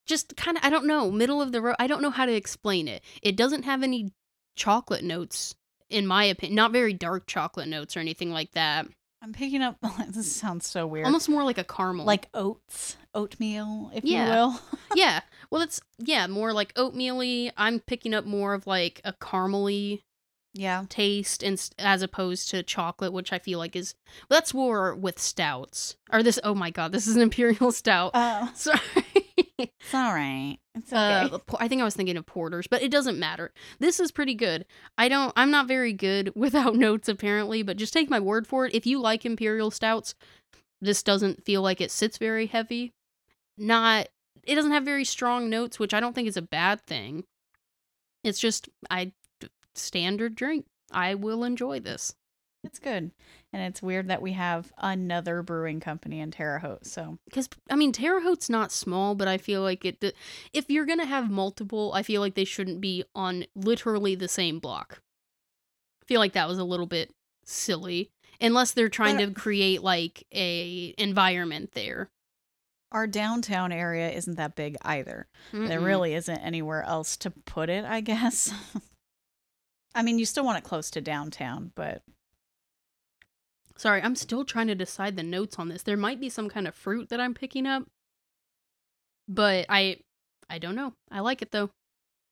just 0.05 0.35
kind 0.35 0.57
of 0.57 0.63
I 0.63 0.69
don't 0.69 0.85
know, 0.85 1.11
middle 1.11 1.41
of 1.41 1.51
the 1.51 1.61
road. 1.61 1.75
I 1.79 1.87
don't 1.87 2.01
know 2.01 2.09
how 2.09 2.25
to 2.25 2.33
explain 2.33 2.87
it. 2.87 3.03
It 3.21 3.35
doesn't 3.35 3.63
have 3.63 3.83
any 3.83 4.11
chocolate 4.55 5.03
notes 5.03 5.55
in 5.89 6.07
my 6.07 6.25
opinion. 6.25 6.55
Not 6.55 6.71
very 6.71 6.93
dark 6.93 7.27
chocolate 7.27 7.67
notes 7.67 7.95
or 7.95 7.99
anything 7.99 8.31
like 8.31 8.51
that. 8.51 8.87
I'm 9.21 9.31
picking 9.31 9.61
up. 9.61 9.77
this 10.09 10.35
sounds 10.35 10.67
so 10.67 10.85
weird. 10.85 11.05
Almost 11.05 11.29
more 11.29 11.43
like 11.43 11.57
a 11.57 11.63
caramel. 11.63 12.05
like 12.05 12.27
oats, 12.33 12.97
oatmeal, 13.15 13.91
if 13.93 14.03
Yeah. 14.03 14.25
you 14.25 14.31
will. 14.31 14.59
yeah. 14.95 15.21
Well, 15.49 15.61
it's 15.61 15.79
yeah, 15.99 16.27
more 16.27 16.51
like 16.51 16.73
oatmeal-y. 16.75 17.51
I'm 17.55 17.79
picking 17.79 18.13
up 18.13 18.25
more 18.25 18.53
of 18.53 18.67
like 18.67 18.99
a 19.05 19.13
caramely 19.13 20.01
yeah. 20.53 20.85
taste 20.89 21.41
and 21.41 21.69
as 21.79 22.01
opposed 22.01 22.49
to 22.49 22.63
chocolate, 22.63 23.13
which 23.13 23.31
I 23.31 23.39
feel 23.39 23.59
like 23.59 23.75
is 23.75 23.95
well, 24.29 24.37
that's 24.39 24.53
war 24.53 24.93
with 24.93 25.19
stouts. 25.19 25.95
Or 26.11 26.21
this 26.21 26.39
oh 26.43 26.53
my 26.55 26.69
god, 26.69 26.91
this 26.91 27.07
is 27.07 27.15
an 27.15 27.21
imperial 27.21 27.71
stout. 27.71 28.11
Uh, 28.13 28.51
Sorry. 28.53 28.79
It's 29.79 29.93
all 29.93 30.13
right. 30.13 30.57
It's 30.75 30.91
okay. 30.91 31.29
Uh, 31.31 31.39
I 31.59 31.67
think 31.67 31.81
I 31.81 31.85
was 31.85 31.95
thinking 31.95 32.17
of 32.17 32.25
porters, 32.25 32.67
but 32.67 32.81
it 32.81 32.91
doesn't 32.91 33.19
matter. 33.19 33.51
This 33.79 33.99
is 33.99 34.11
pretty 34.11 34.35
good. 34.35 34.65
I 34.97 35.07
don't. 35.07 35.33
I'm 35.35 35.51
not 35.51 35.67
very 35.67 35.93
good 35.93 36.31
without 36.35 36.75
notes 36.75 37.07
apparently, 37.09 37.63
but 37.63 37.77
just 37.77 37.93
take 37.93 38.09
my 38.09 38.19
word 38.19 38.47
for 38.47 38.65
it. 38.65 38.75
If 38.75 38.85
you 38.85 38.99
like 38.99 39.25
imperial 39.25 39.71
stouts, 39.71 40.15
this 40.81 41.03
doesn't 41.03 41.45
feel 41.45 41.61
like 41.61 41.81
it 41.81 41.91
sits 41.91 42.17
very 42.17 42.47
heavy. 42.47 42.93
Not. 43.57 44.07
It 44.43 44.55
doesn't 44.55 44.71
have 44.71 44.83
very 44.83 45.05
strong 45.05 45.49
notes, 45.49 45.79
which 45.79 45.93
I 45.93 45.99
don't 45.99 46.13
think 46.13 46.27
is 46.27 46.37
a 46.37 46.41
bad 46.41 46.81
thing. 46.85 47.23
It's 48.23 48.39
just 48.39 48.69
I 48.89 49.13
standard 49.75 50.35
drink. 50.35 50.65
I 50.91 51.15
will 51.15 51.43
enjoy 51.43 51.79
this. 51.79 52.15
It's 52.63 52.79
good, 52.79 53.11
and 53.51 53.61
it's 53.63 53.81
weird 53.81 54.07
that 54.07 54.21
we 54.21 54.31
have 54.33 54.71
another 54.77 55.41
brewing 55.43 55.79
company 55.79 56.19
in 56.19 56.31
Terre 56.31 56.59
Haute. 56.59 56.85
So 56.85 57.17
because 57.25 57.49
I 57.69 57.75
mean 57.75 57.91
Terre 57.91 58.21
Haute's 58.21 58.49
not 58.49 58.71
small, 58.71 59.15
but 59.15 59.27
I 59.27 59.37
feel 59.37 59.61
like 59.61 59.83
it. 59.85 60.15
If 60.53 60.69
you're 60.69 60.85
gonna 60.85 61.05
have 61.05 61.29
multiple, 61.29 61.91
I 61.93 62.03
feel 62.03 62.21
like 62.21 62.35
they 62.35 62.45
shouldn't 62.45 62.81
be 62.81 63.03
on 63.13 63.45
literally 63.55 64.15
the 64.15 64.27
same 64.27 64.59
block. 64.59 65.01
I 66.01 66.05
feel 66.05 66.19
like 66.19 66.33
that 66.33 66.47
was 66.47 66.57
a 66.57 66.63
little 66.63 66.85
bit 66.87 67.11
silly, 67.45 68.09
unless 68.41 68.71
they're 68.71 68.89
trying 68.89 69.17
to 69.19 69.31
create 69.31 69.81
like 69.83 70.25
a 70.33 70.93
environment 70.97 71.71
there. 71.73 72.09
our 72.91 73.07
downtown 73.07 73.71
area 73.71 74.09
isn't 74.11 74.35
that 74.37 74.55
big 74.55 74.77
either. 74.83 75.27
There 75.51 75.79
Mm-mm. 75.79 75.85
really 75.85 76.13
isn't 76.13 76.37
anywhere 76.37 76.83
else 76.83 77.17
to 77.17 77.31
put 77.31 77.69
it. 77.69 77.85
I 77.85 78.01
guess. 78.01 78.53
I 79.95 80.01
mean, 80.03 80.17
you 80.19 80.25
still 80.25 80.45
want 80.45 80.57
it 80.57 80.63
close 80.63 80.89
to 80.91 81.01
downtown, 81.01 81.71
but 81.75 82.03
Sorry, 83.83 84.01
I'm 84.01 84.15
still 84.15 84.45
trying 84.45 84.67
to 84.67 84.75
decide 84.75 85.17
the 85.17 85.23
notes 85.23 85.59
on 85.59 85.67
this. 85.67 85.83
There 85.83 85.97
might 85.97 86.21
be 86.21 86.29
some 86.29 86.47
kind 86.47 86.69
of 86.69 86.73
fruit 86.73 87.09
that 87.09 87.19
I'm 87.19 87.33
picking 87.33 87.67
up, 87.67 87.83
but 89.27 89.65
I, 89.67 89.97
I 90.49 90.57
don't 90.57 90.75
know. 90.75 90.93
I 91.11 91.19
like 91.19 91.41
it 91.41 91.51
though. 91.51 91.69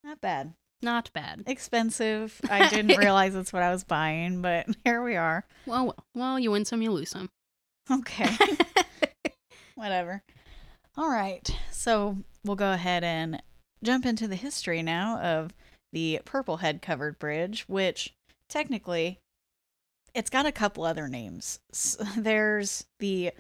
not 0.02 0.22
bad. 0.22 0.54
Not 0.82 1.12
bad. 1.12 1.44
Expensive. 1.48 2.40
I 2.50 2.70
didn't 2.70 2.98
realize 2.98 3.34
that's 3.34 3.52
what 3.52 3.64
I 3.64 3.70
was 3.70 3.84
buying, 3.84 4.42
but 4.42 4.66
here 4.86 5.04
we 5.04 5.18
are. 5.18 5.44
Well, 5.66 5.88
well, 5.88 6.06
well, 6.16 6.40
you 6.40 6.52
win 6.52 6.64
some, 6.64 6.82
you 6.82 6.90
lose 6.90 7.10
some. 7.10 7.30
Okay. 7.92 8.30
Whatever. 9.76 10.24
All 10.96 11.10
right. 11.10 11.54
So 11.70 12.16
we'll 12.46 12.56
go 12.56 12.72
ahead 12.72 13.04
and 13.04 13.44
jump 13.84 14.06
into 14.06 14.26
the 14.26 14.38
history 14.38 14.82
now 14.82 15.20
of 15.20 15.54
the 15.92 16.22
Purple 16.24 16.56
Head 16.56 16.82
covered 16.82 17.20
bridge, 17.20 17.66
which 17.68 18.14
technically 18.48 19.20
it's 20.14 20.30
got 20.30 20.46
a 20.46 20.52
couple 20.52 20.84
other 20.84 21.08
names. 21.08 21.60
S- 21.72 21.98
There's 22.18 22.86
the 23.00 23.32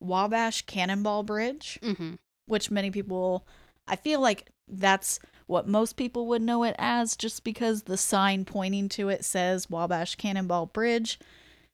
Wabash 0.00 0.62
Cannonball 0.62 1.22
Bridge, 1.22 1.78
hmm 1.82 2.14
which 2.46 2.70
many 2.70 2.90
people 2.90 3.46
I 3.86 3.96
feel 3.96 4.20
like 4.20 4.50
that's 4.68 5.18
what 5.46 5.66
most 5.66 5.96
people 5.96 6.26
would 6.26 6.42
know 6.42 6.62
it 6.64 6.74
as 6.78 7.16
just 7.16 7.42
because 7.42 7.82
the 7.84 7.96
sign 7.96 8.44
pointing 8.44 8.88
to 8.90 9.08
it 9.08 9.24
says 9.24 9.70
Wabash 9.70 10.16
Cannonball 10.16 10.66
Bridge 10.66 11.18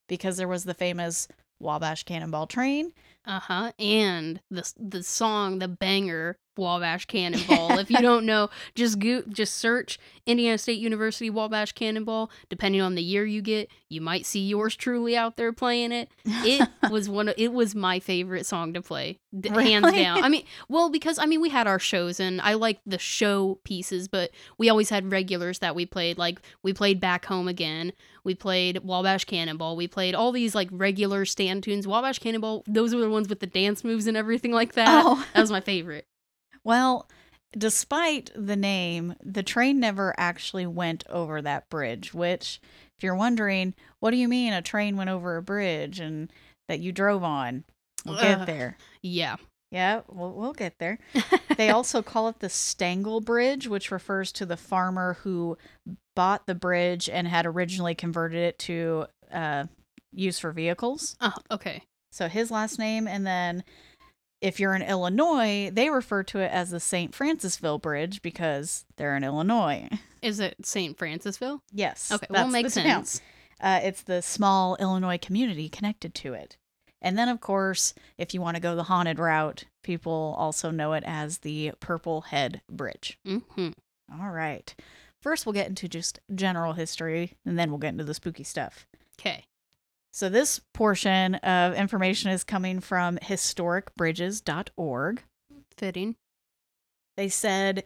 because 0.09 0.37
there 0.37 0.47
was 0.49 0.65
the 0.65 0.75
famous 0.75 1.27
Wabash 1.61 2.05
Cannonball 2.05 2.47
train. 2.47 2.93
Uh 3.27 3.41
huh. 3.41 3.73
And 3.81 4.41
the 4.51 4.73
the 4.79 5.03
song, 5.03 5.59
the 5.59 5.69
banger, 5.69 6.37
Wabash 6.57 7.07
Cannonball. 7.07 7.79
if 7.79 7.91
you 7.91 7.99
don't 8.01 8.27
know, 8.27 8.51
just 8.75 8.99
go 8.99 9.23
just 9.29 9.57
search 9.57 9.99
Indiana 10.27 10.59
State 10.59 10.79
University 10.79 11.31
Wabash 11.31 11.73
Cannonball. 11.73 12.31
Depending 12.49 12.81
on 12.81 12.95
the 12.95 13.03
year 13.03 13.25
you 13.25 13.43
get, 13.43 13.71
you 13.89 14.01
might 14.01 14.27
see 14.27 14.41
yours 14.47 14.77
truly 14.77 15.17
out 15.17 15.37
there 15.37 15.53
playing 15.53 15.93
it. 15.93 16.11
It 16.25 16.69
was 16.91 17.09
one. 17.09 17.29
Of, 17.29 17.35
it 17.39 17.53
was 17.53 17.75
my 17.75 18.01
favorite 18.01 18.47
song 18.47 18.73
to 18.75 18.83
play, 18.83 19.19
d- 19.39 19.49
hands 19.49 19.93
down. 19.93 20.23
I 20.23 20.29
mean, 20.29 20.45
well, 20.69 20.91
because 20.91 21.19
I 21.19 21.27
mean, 21.27 21.41
we 21.41 21.49
had 21.49 21.67
our 21.67 21.79
shows, 21.79 22.21
and 22.21 22.41
I 22.41 22.55
like 22.55 22.81
the 22.87 22.99
show 22.99 23.59
pieces, 23.65 24.09
but 24.09 24.31
we 24.59 24.69
always 24.69 24.91
had 24.91 25.11
regulars 25.11 25.61
that 25.61 25.75
we 25.75 25.87
played. 25.87 26.19
Like 26.19 26.41
we 26.63 26.73
played 26.73 27.01
Back 27.01 27.25
Home 27.27 27.49
Again. 27.49 27.93
We 28.23 28.35
played 28.35 28.85
Wabash 28.85 29.25
Cannonball. 29.25 29.77
We 29.77 29.89
played 29.89 30.15
all 30.15 30.31
these 30.31 30.55
like 30.55 30.69
regular 30.71 31.25
stand 31.25 31.63
tunes. 31.63 31.87
Wabash 31.87 32.19
Cannonball. 32.19 32.65
Those 32.67 32.95
were 32.95 33.01
the 33.01 33.09
ones 33.11 33.29
with 33.29 33.41
the 33.41 33.47
dance 33.47 33.83
moves 33.83 34.07
and 34.07 34.17
everything 34.17 34.53
like 34.53 34.75
that. 34.75 35.03
Oh. 35.05 35.25
That 35.35 35.41
was 35.41 35.51
my 35.51 35.61
favorite. 35.61 36.07
Well, 36.65 37.09
despite 37.57 38.31
the 38.35 38.57
name, 38.57 39.15
the 39.23 39.43
train 39.43 39.81
never 39.81 40.15
actually 40.19 40.67
went 40.67 41.05
over 41.09 41.43
that 41.43 41.69
bridge, 41.69 42.15
which, 42.15 42.61
if 42.99 43.03
you're 43.03 43.15
wondering, 43.15 43.75
what 44.01 44.11
do 44.11 44.17
you 44.17 44.29
mean 44.29 44.53
a 44.53 44.63
train 44.63 44.97
went 44.97 45.11
over 45.11 45.37
a 45.37 45.43
bridge 45.43 46.01
and 46.01 46.33
that 46.69 46.81
you 46.81 46.93
drove 46.93 47.25
on? 47.25 47.65
We'll 48.05 48.21
get 48.21 48.47
there. 48.47 48.77
Yeah. 49.03 49.37
Yeah, 49.71 50.01
we'll, 50.09 50.33
we'll 50.33 50.53
get 50.53 50.79
there. 50.79 50.99
They 51.57 51.69
also 51.69 52.01
call 52.01 52.29
it 52.29 52.39
the 52.39 52.47
Stangle 52.47 53.23
Bridge, 53.23 53.69
which 53.69 53.91
refers 53.91 54.33
to 54.33 54.47
the 54.47 54.57
farmer 54.57 55.19
who 55.25 55.59
bought 56.17 56.47
the 56.47 56.55
bridge 56.55 57.07
and 57.07 57.29
had 57.29 57.45
originally 57.45 57.95
converted 57.95 58.39
it 58.39 58.59
to 58.61 59.07
uh, 59.31 59.65
use 60.11 60.39
for 60.39 60.53
vehicles. 60.53 61.17
Oh, 61.21 61.35
okay. 61.51 61.83
So 62.13 62.29
his 62.29 62.51
last 62.51 62.79
name, 62.79 63.07
and 63.07 63.27
then 63.27 63.63
if 64.41 64.59
you're 64.61 64.75
in 64.75 64.83
Illinois, 64.83 65.71
they 65.73 65.91
refer 65.91 66.23
to 66.25 66.39
it 66.41 66.51
as 66.51 66.71
the 66.71 66.81
St. 66.81 67.13
Francisville 67.13 67.81
Bridge 67.81 68.23
because 68.23 68.85
they're 68.97 69.17
in 69.17 69.25
Illinois. 69.25 69.89
Is 70.23 70.41
it 70.41 70.57
St. 70.65 70.97
Francisville? 70.97 71.61
Yes. 71.73 72.11
Okay. 72.13 72.27
Well, 72.31 72.47
makes 72.49 72.75
sense. 72.75 73.21
Uh, 73.61 73.81
it's 73.83 74.03
the 74.03 74.23
small 74.23 74.77
Illinois 74.77 75.19
community 75.19 75.69
connected 75.69 76.15
to 76.17 76.33
it. 76.35 76.57
And 77.03 77.17
then, 77.19 77.29
of 77.29 77.41
course, 77.41 77.95
if 78.19 78.35
you 78.35 78.41
want 78.41 78.57
to 78.57 78.63
go 78.63 78.75
the 78.77 78.85
haunted 78.85 79.19
route, 79.19 79.65
people 79.83 80.35
also 80.39 80.71
know 80.71 80.93
it 80.93 81.05
as 81.07 81.39
the 81.39 81.73
Purple 81.81 82.23
Head 82.23 82.61
Bridge. 82.71 83.19
hmm 83.25 83.71
All 84.21 84.31
right. 84.31 84.75
First, 85.21 85.45
we'll 85.45 85.53
get 85.55 85.69
into 85.69 85.89
just 85.89 86.19
general 86.35 86.73
history, 86.75 87.35
and 87.45 87.59
then 87.59 87.71
we'll 87.71 87.79
get 87.79 87.91
into 87.91 88.05
the 88.05 88.15
spooky 88.15 88.45
stuff. 88.45 88.87
Okay. 89.19 89.45
So, 90.13 90.29
this 90.29 90.61
portion 90.73 91.37
of 91.37 91.75
information 91.75 92.31
is 92.31 92.45
coming 92.45 92.81
from 92.81 93.19
historicbridges.org. 93.19 95.23
Fitting. 95.77 96.17
They 97.17 97.29
said 97.29 97.85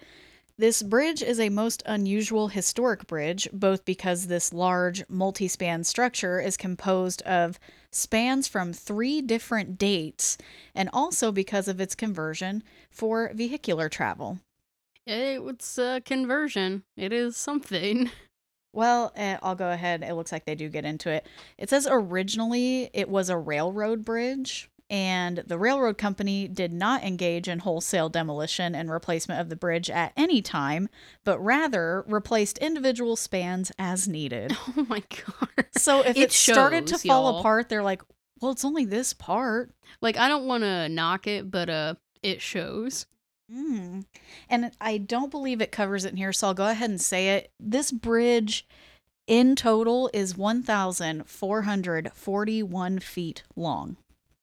this 0.56 0.84
bridge 0.84 1.20
is 1.20 1.40
a 1.40 1.48
most 1.48 1.82
unusual 1.84 2.46
historic 2.48 3.08
bridge, 3.08 3.48
both 3.52 3.84
because 3.84 4.28
this 4.28 4.52
large 4.52 5.02
multi 5.08 5.48
span 5.48 5.82
structure 5.82 6.40
is 6.40 6.56
composed 6.56 7.22
of 7.22 7.58
spans 7.90 8.46
from 8.46 8.72
three 8.72 9.20
different 9.20 9.78
dates, 9.78 10.38
and 10.74 10.88
also 10.92 11.32
because 11.32 11.66
of 11.66 11.80
its 11.80 11.96
conversion 11.96 12.62
for 12.88 13.32
vehicular 13.34 13.88
travel. 13.88 14.38
It's 15.06 15.76
a 15.76 16.00
conversion. 16.04 16.84
It 16.96 17.12
is 17.12 17.36
something. 17.36 18.10
Well, 18.74 19.12
eh, 19.16 19.36
I'll 19.42 19.54
go 19.54 19.70
ahead. 19.70 20.02
It 20.02 20.14
looks 20.14 20.32
like 20.32 20.44
they 20.44 20.54
do 20.54 20.68
get 20.68 20.84
into 20.84 21.10
it. 21.10 21.26
It 21.58 21.70
says 21.70 21.86
originally 21.90 22.90
it 22.92 23.08
was 23.08 23.28
a 23.30 23.36
railroad 23.38 24.04
bridge, 24.04 24.68
and 24.90 25.38
the 25.46 25.58
railroad 25.58 25.96
company 25.96 26.46
did 26.48 26.72
not 26.72 27.02
engage 27.02 27.48
in 27.48 27.60
wholesale 27.60 28.08
demolition 28.08 28.74
and 28.74 28.90
replacement 28.90 29.40
of 29.40 29.48
the 29.48 29.56
bridge 29.56 29.88
at 29.90 30.12
any 30.16 30.42
time, 30.42 30.88
but 31.24 31.38
rather 31.38 32.04
replaced 32.06 32.58
individual 32.58 33.16
spans 33.16 33.72
as 33.78 34.06
needed. 34.08 34.56
Oh 34.76 34.86
my 34.88 35.02
god. 35.26 35.66
So 35.76 36.00
if 36.00 36.16
It 36.16 36.22
it, 36.24 36.32
started 36.32 36.86
to 36.88 36.98
fall 36.98 37.30
y'all. 37.30 37.38
apart, 37.40 37.68
they're 37.68 37.82
like, 37.82 38.02
well, 38.40 38.50
it's 38.52 38.64
only 38.64 38.84
this 38.84 39.12
part. 39.14 39.72
Like 40.00 40.16
I 40.18 40.28
don't 40.28 40.46
want 40.46 40.64
to 40.64 40.88
knock 40.88 41.26
it, 41.26 41.50
but 41.50 41.70
uh 41.70 41.94
it 42.22 42.40
shows. 42.42 43.06
Mm. 43.52 44.04
And 44.48 44.70
I 44.80 44.98
don't 44.98 45.30
believe 45.30 45.60
it 45.60 45.72
covers 45.72 46.04
it 46.04 46.12
in 46.12 46.16
here, 46.16 46.32
so 46.32 46.48
I'll 46.48 46.54
go 46.54 46.68
ahead 46.68 46.90
and 46.90 47.00
say 47.00 47.36
it. 47.36 47.50
This 47.60 47.92
bridge 47.92 48.66
in 49.26 49.56
total 49.56 50.10
is 50.12 50.36
1,441 50.36 52.98
feet 52.98 53.42
long. 53.56 53.96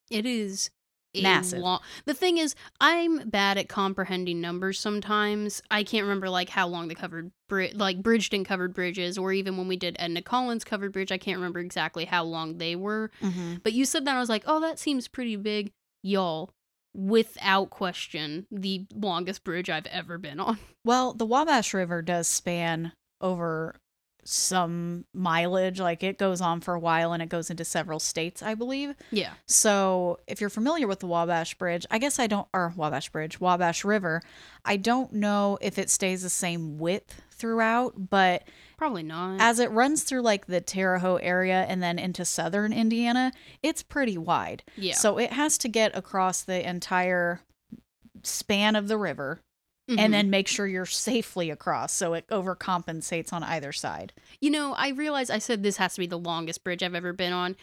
It 0.09 0.25
is 0.25 0.71
Massive. 1.19 1.59
long- 1.59 1.81
the 2.05 2.13
thing 2.13 2.37
is, 2.37 2.55
I'm 2.79 3.29
bad 3.29 3.57
at 3.57 3.67
comprehending 3.69 4.39
numbers 4.39 4.79
sometimes. 4.79 5.61
I 5.69 5.83
can't 5.83 6.03
remember 6.03 6.29
like 6.29 6.49
how 6.49 6.67
long 6.67 6.87
the 6.87 6.95
covered 6.95 7.31
bridge, 7.49 7.75
like 7.75 8.01
Bridgeton 8.01 8.43
covered 8.43 8.73
bridges, 8.73 9.17
or 9.17 9.33
even 9.33 9.57
when 9.57 9.67
we 9.67 9.75
did 9.77 9.95
Edna 9.99 10.21
Collins 10.21 10.63
covered 10.63 10.93
bridge. 10.93 11.11
I 11.11 11.17
can't 11.17 11.37
remember 11.37 11.59
exactly 11.59 12.05
how 12.05 12.23
long 12.23 12.57
they 12.59 12.75
were. 12.75 13.11
Mm-hmm. 13.21 13.55
But 13.63 13.73
you 13.73 13.85
said 13.85 14.05
that, 14.05 14.11
and 14.11 14.17
I 14.17 14.21
was 14.21 14.29
like, 14.29 14.43
oh, 14.47 14.59
that 14.61 14.79
seems 14.79 15.07
pretty 15.07 15.35
big, 15.35 15.71
y'all. 16.01 16.51
Without 16.93 17.69
question, 17.69 18.47
the 18.51 18.85
longest 18.93 19.43
bridge 19.43 19.69
I've 19.69 19.87
ever 19.87 20.17
been 20.17 20.39
on. 20.39 20.57
Well, 20.83 21.13
the 21.13 21.27
Wabash 21.27 21.75
River 21.75 22.01
does 22.01 22.27
span 22.27 22.93
over 23.21 23.75
some 24.23 25.05
mileage. 25.13 25.79
Like 25.79 26.01
it 26.03 26.17
goes 26.17 26.41
on 26.41 26.61
for 26.61 26.73
a 26.73 26.79
while 26.79 27.13
and 27.13 27.21
it 27.21 27.29
goes 27.29 27.51
into 27.51 27.63
several 27.65 27.99
states, 27.99 28.41
I 28.41 28.55
believe. 28.55 28.95
Yeah. 29.11 29.33
So, 29.47 30.19
if 30.27 30.41
you're 30.41 30.49
familiar 30.49 30.87
with 30.87 30.99
the 30.99 31.07
Wabash 31.07 31.55
Bridge, 31.55 31.85
I 31.91 31.97
guess 31.99 32.17
I 32.19 32.27
don't, 32.27 32.47
or 32.53 32.73
Wabash 32.75 33.09
Bridge, 33.09 33.39
Wabash 33.39 33.83
River, 33.83 34.21
I 34.65 34.77
don't 34.77 35.13
know 35.13 35.57
if 35.61 35.77
it 35.77 35.89
stays 35.89 36.23
the 36.23 36.29
same 36.29 36.77
width 36.77 37.21
throughout, 37.41 38.09
but 38.09 38.43
Probably 38.77 39.03
not. 39.03 39.41
as 39.41 39.59
it 39.59 39.69
runs 39.71 40.03
through 40.03 40.21
like 40.21 40.45
the 40.45 40.61
Terre 40.61 40.99
Haute 40.99 41.19
area 41.23 41.65
and 41.67 41.81
then 41.83 41.99
into 41.99 42.23
southern 42.23 42.71
Indiana, 42.71 43.31
it's 43.61 43.83
pretty 43.83 44.17
wide. 44.17 44.63
yeah. 44.77 44.93
So, 44.93 45.17
it 45.17 45.33
has 45.33 45.57
to 45.59 45.67
get 45.67 45.95
across 45.97 46.43
the 46.43 46.67
entire 46.67 47.41
span 48.23 48.75
of 48.75 48.87
the 48.87 48.97
river 48.97 49.41
Mhm. 49.89 49.97
and 49.99 50.13
then 50.13 50.29
make 50.29 50.47
sure 50.47 50.67
you're 50.67 50.85
safely 50.85 51.49
across 51.49 51.91
so 51.91 52.13
it 52.13 52.27
overcompensates 52.27 53.33
on 53.33 53.43
either 53.43 53.71
side. 53.71 54.13
You 54.39 54.51
know, 54.51 54.73
I 54.73 54.89
realize 54.89 55.29
I 55.29 55.39
said 55.39 55.63
this 55.63 55.77
has 55.77 55.95
to 55.95 55.99
be 55.99 56.05
the 56.07 56.19
longest 56.19 56.63
bridge 56.63 56.83
I've 56.83 56.95
ever 56.95 57.13
been 57.13 57.33
on. 57.33 57.55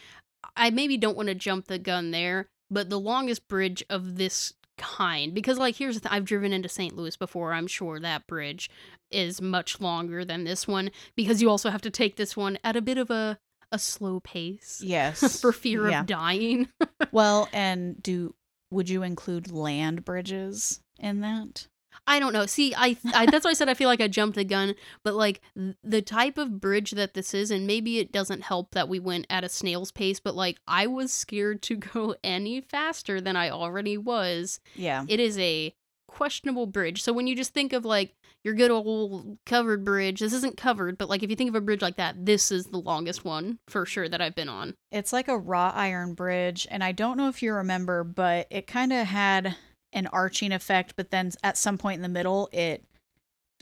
I 0.56 0.70
maybe 0.70 0.96
don't 0.96 1.16
want 1.16 1.28
to 1.28 1.34
jump 1.34 1.66
the 1.66 1.78
gun 1.78 2.10
there, 2.10 2.48
but 2.70 2.90
the 2.90 2.98
longest 3.00 3.46
bridge 3.48 3.84
of 3.88 4.16
this 4.16 4.52
kind, 4.76 5.32
because, 5.34 5.58
like, 5.58 5.76
here's 5.76 5.94
the 5.96 6.00
th- 6.08 6.12
I've 6.12 6.24
driven 6.24 6.52
into 6.52 6.68
St. 6.68 6.94
Louis 6.96 7.16
before. 7.16 7.52
I'm 7.52 7.66
sure 7.66 7.98
that 8.00 8.26
bridge 8.26 8.68
is 9.10 9.40
much 9.40 9.80
longer 9.80 10.24
than 10.24 10.44
this 10.44 10.66
one 10.68 10.90
because 11.16 11.40
you 11.42 11.48
also 11.50 11.70
have 11.70 11.82
to 11.82 11.90
take 11.90 12.16
this 12.16 12.36
one 12.36 12.58
at 12.62 12.76
a 12.76 12.82
bit 12.82 12.98
of 12.98 13.10
a, 13.10 13.38
a 13.72 13.78
slow 13.78 14.20
pace 14.20 14.80
Yes. 14.84 15.40
for 15.40 15.52
fear 15.52 15.88
Yeah. 15.90 16.00
of 16.00 16.06
dying. 16.06 16.68
well, 17.12 17.48
and 17.52 18.02
do 18.02 18.34
would 18.70 18.88
you 18.90 19.02
include 19.02 19.50
land 19.50 20.04
bridges 20.04 20.80
in 20.98 21.20
that? 21.20 21.68
I 22.06 22.20
don't 22.20 22.32
know. 22.32 22.46
See, 22.46 22.74
I, 22.76 22.96
I 23.14 23.26
that's 23.26 23.44
why 23.44 23.50
I 23.50 23.54
said 23.54 23.68
I 23.68 23.74
feel 23.74 23.88
like 23.88 24.00
I 24.00 24.08
jumped 24.08 24.36
the 24.36 24.44
gun, 24.44 24.74
but 25.04 25.14
like 25.14 25.40
the 25.82 26.00
type 26.00 26.38
of 26.38 26.60
bridge 26.60 26.92
that 26.92 27.14
this 27.14 27.34
is, 27.34 27.50
and 27.50 27.66
maybe 27.66 27.98
it 27.98 28.12
doesn't 28.12 28.42
help 28.42 28.70
that 28.72 28.88
we 28.88 28.98
went 29.00 29.26
at 29.28 29.42
a 29.44 29.48
snail's 29.48 29.90
pace, 29.90 30.20
but 30.20 30.34
like 30.34 30.58
I 30.66 30.86
was 30.86 31.12
scared 31.12 31.60
to 31.62 31.76
go 31.94 32.14
any 32.22 32.60
faster 32.60 33.20
than 33.20 33.36
I 33.36 33.50
already 33.50 33.98
was. 33.98 34.60
Yeah. 34.74 35.04
It 35.08 35.18
is 35.20 35.38
a 35.38 35.74
questionable 36.08 36.66
bridge. 36.66 37.02
So 37.02 37.12
when 37.12 37.28
you 37.28 37.36
just 37.36 37.54
think 37.54 37.72
of 37.72 37.84
like 37.84 38.14
your 38.42 38.54
good 38.54 38.70
old 38.70 39.38
covered 39.46 39.84
bridge, 39.84 40.20
this 40.20 40.32
isn't 40.32 40.56
covered, 40.56 40.98
but 40.98 41.08
like 41.08 41.22
if 41.22 41.30
you 41.30 41.36
think 41.36 41.48
of 41.48 41.54
a 41.54 41.60
bridge 41.60 41.82
like 41.82 41.96
that, 41.96 42.26
this 42.26 42.50
is 42.50 42.66
the 42.66 42.78
longest 42.78 43.24
one 43.24 43.58
for 43.68 43.86
sure 43.86 44.08
that 44.08 44.20
I've 44.20 44.34
been 44.34 44.48
on. 44.48 44.74
It's 44.90 45.12
like 45.12 45.28
a 45.28 45.38
wrought 45.38 45.76
iron 45.76 46.14
bridge, 46.14 46.66
and 46.70 46.82
I 46.82 46.92
don't 46.92 47.16
know 47.16 47.28
if 47.28 47.42
you 47.42 47.52
remember, 47.52 48.02
but 48.02 48.48
it 48.50 48.66
kind 48.66 48.92
of 48.92 49.06
had 49.06 49.54
an 49.92 50.08
arching 50.08 50.52
effect, 50.52 50.94
but 50.96 51.10
then 51.10 51.30
at 51.42 51.56
some 51.56 51.78
point 51.78 51.96
in 51.96 52.02
the 52.02 52.08
middle, 52.08 52.48
it 52.52 52.84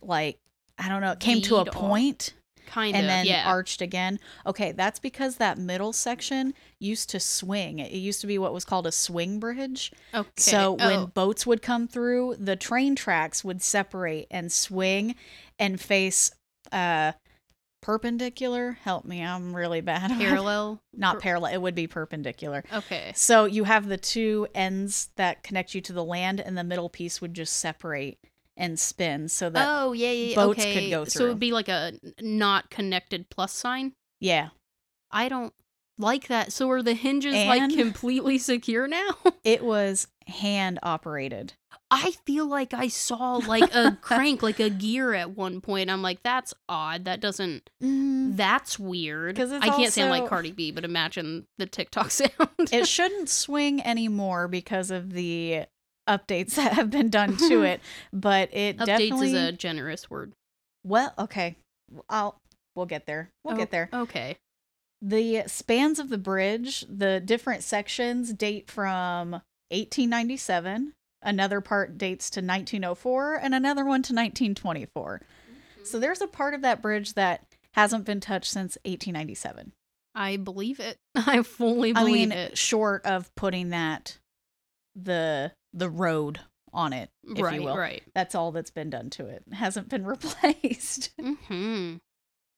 like 0.03 0.39
I 0.79 0.89
don't 0.89 1.01
know, 1.01 1.13
it 1.13 1.21
came 1.21 1.43
to 1.43 1.57
a 1.57 1.61
off. 1.61 1.69
point 1.69 2.35
Kind 2.67 2.95
of 2.95 3.01
and 3.01 3.07
of, 3.07 3.09
then 3.11 3.27
yeah. 3.27 3.45
arched 3.47 3.81
again. 3.81 4.19
Okay, 4.47 4.73
that's 4.73 4.99
because 4.99 5.37
that 5.37 5.57
middle 5.59 5.93
section 5.93 6.53
used 6.79 7.09
to 7.11 7.21
swing. 7.21 7.79
It 7.79 7.93
used 7.93 8.21
to 8.21 8.27
be 8.27 8.39
what 8.39 8.53
was 8.53 8.65
called 8.65 8.87
a 8.87 8.93
swing 8.93 9.39
bridge. 9.41 9.93
okay. 10.15 10.29
So 10.37 10.73
when 10.73 11.01
Oh, 11.01 11.07
boats 11.07 11.47
would 11.47 11.63
come 11.63 11.87
through, 11.89 12.37
the 12.39 12.57
train 12.57 12.95
tracks 12.97 13.43
would 13.45 13.63
separate 13.63 14.27
and 14.31 14.51
swing 14.53 15.15
and 15.59 15.81
face 15.81 16.31
uh 16.73 17.13
perpendicular. 17.83 18.79
Help 18.83 19.05
me, 19.05 19.23
I'm 19.23 19.55
really 19.55 19.81
bad. 19.81 20.11
parallel. 20.19 20.81
Not 20.93 21.15
per- 21.17 21.21
parallel. 21.21 21.55
It 21.55 21.63
would 21.63 21.75
be 21.75 21.87
perpendicular. 21.87 22.65
Okay. 22.73 23.13
So 23.15 23.45
you 23.45 23.65
have 23.65 23.87
the 23.89 23.97
two 23.97 24.49
ends 24.55 25.11
that 25.17 25.43
connect 25.43 25.75
you 25.75 25.81
to 25.83 25.93
the 25.93 26.05
land, 26.05 26.41
and 26.41 26.57
the 26.59 26.65
middle 26.65 26.89
piece 26.89 27.21
would 27.21 27.35
just 27.35 27.57
separate 27.59 28.19
and 28.57 28.79
spin 28.79 29.29
so 29.29 29.51
that 29.51 29.67
oh 29.69 29.93
yeah, 29.93 30.11
yeah, 30.11 30.29
yeah. 30.29 30.35
boats 30.35 30.65
could 30.65 30.91
go 30.91 31.05
through. 31.05 31.11
So 31.11 31.25
it'd 31.25 31.41
be 31.41 31.53
like 31.53 31.69
a 31.69 31.93
not 32.21 32.71
connected 32.71 33.29
plus 33.31 33.53
sign. 33.53 33.93
yeah, 34.21 34.49
I 35.11 35.29
don't 35.29 35.53
like 35.99 36.29
that. 36.29 36.53
So 36.53 36.71
are 36.71 36.83
the 36.83 36.95
hinges 36.95 37.35
like 37.35 37.75
completely 37.75 38.39
secure 38.39 38.87
now? 38.87 39.17
it 39.45 39.65
was 39.65 40.09
hand 40.27 40.79
operated. 40.83 41.55
I 41.89 42.13
feel 42.25 42.49
like 42.49 42.75
I 42.75 42.89
saw 42.89 43.35
like 43.37 43.73
a 43.73 43.97
crank, 44.01 44.43
like 44.43 44.59
a 44.59 44.69
gear 44.69 45.15
at 45.15 45.37
one 45.37 45.61
point. 45.61 45.89
I'm 45.89 46.03
like, 46.03 46.23
that's 46.25 46.53
odd. 46.69 47.05
That 47.05 47.21
doesn't. 47.21 47.71
Mm-hmm. 48.27 48.37
That's 48.37 48.79
weird. 48.79 49.37
Because 49.37 49.53
I 49.53 49.69
can't 49.69 49.93
sound 49.93 50.11
like 50.11 50.29
Cardi 50.29 50.51
B, 50.51 50.73
but 50.73 50.85
imagine 50.85 51.47
the 51.59 51.67
TikTok 51.67 52.11
sound. 52.11 52.33
it 52.73 52.89
shouldn't 52.89 53.29
swing 53.29 53.81
anymore 53.81 54.49
because 54.49 54.91
of 54.91 55.13
the 55.13 55.67
updates 56.09 56.55
that 56.57 56.73
have 56.73 56.91
been 56.91 57.11
done 57.11 57.37
to 57.37 57.63
it, 57.63 57.81
but 58.13 58.49
it 58.53 58.79
Updates 58.79 58.87
definitely 58.87 59.29
is 59.29 59.35
a 59.49 59.53
generous 59.53 60.11
word. 60.11 60.33
well. 60.85 61.13
Okay, 61.19 61.57
I'll 62.09 62.41
we'll 62.75 62.87
get 62.87 63.07
there. 63.07 63.31
We'll 63.45 63.55
Oh, 63.55 63.59
get 63.59 63.71
there. 63.71 63.89
Okay. 63.93 64.37
The 65.03 65.43
spans 65.47 65.99
of 65.99 66.09
the 66.09 66.19
bridge, 66.19 66.85
the 66.89 67.21
different 67.21 67.63
sections 67.63 68.33
date 68.33 68.71
from 68.71 69.33
1897. 69.71 70.93
Another 71.23 71.61
part 71.61 71.99
dates 71.99 72.31
to 72.31 72.41
1904, 72.41 73.35
and 73.43 73.55
another 73.55 73.85
one 73.85 74.03
to 74.03 74.15
1924. 74.15 75.23
So 75.83 75.83
mm-hmm. 75.83 76.01
there's 76.01 76.21
a 76.21 76.27
part 76.27 76.55
of 76.55 76.63
that 76.63 76.81
bridge 76.81 77.15
that 77.15 77.45
hasn't 77.75 78.05
been 78.05 78.21
touched 78.21 78.51
since 78.51 78.79
1897. 78.85 79.73
I 80.15 80.37
believe 80.37 80.81
it. 80.81 80.97
I 81.15 81.43
fully 81.43 81.91
I 81.95 82.01
believe 82.01 82.29
mean, 82.31 82.33
it. 82.33 82.57
short 82.59 83.05
of 83.05 83.35
putting 83.35 83.71
that 83.71 84.19
the 84.95 85.53
the 85.77 85.91
road 85.91 86.41
on 86.73 86.93
it, 86.93 87.11
if 87.25 87.41
right, 87.43 87.61
you 87.61 87.67
will. 87.67 87.77
right. 87.77 88.03
That's 88.15 88.35
all 88.35 88.53
that's 88.53 88.71
been 88.71 88.91
done 88.91 89.11
to 89.11 89.27
it. 89.27 89.45
It 89.47 89.55
hasn't 89.55 89.89
been 89.89 90.05
replaced. 90.07 91.11
hmm 91.21 91.97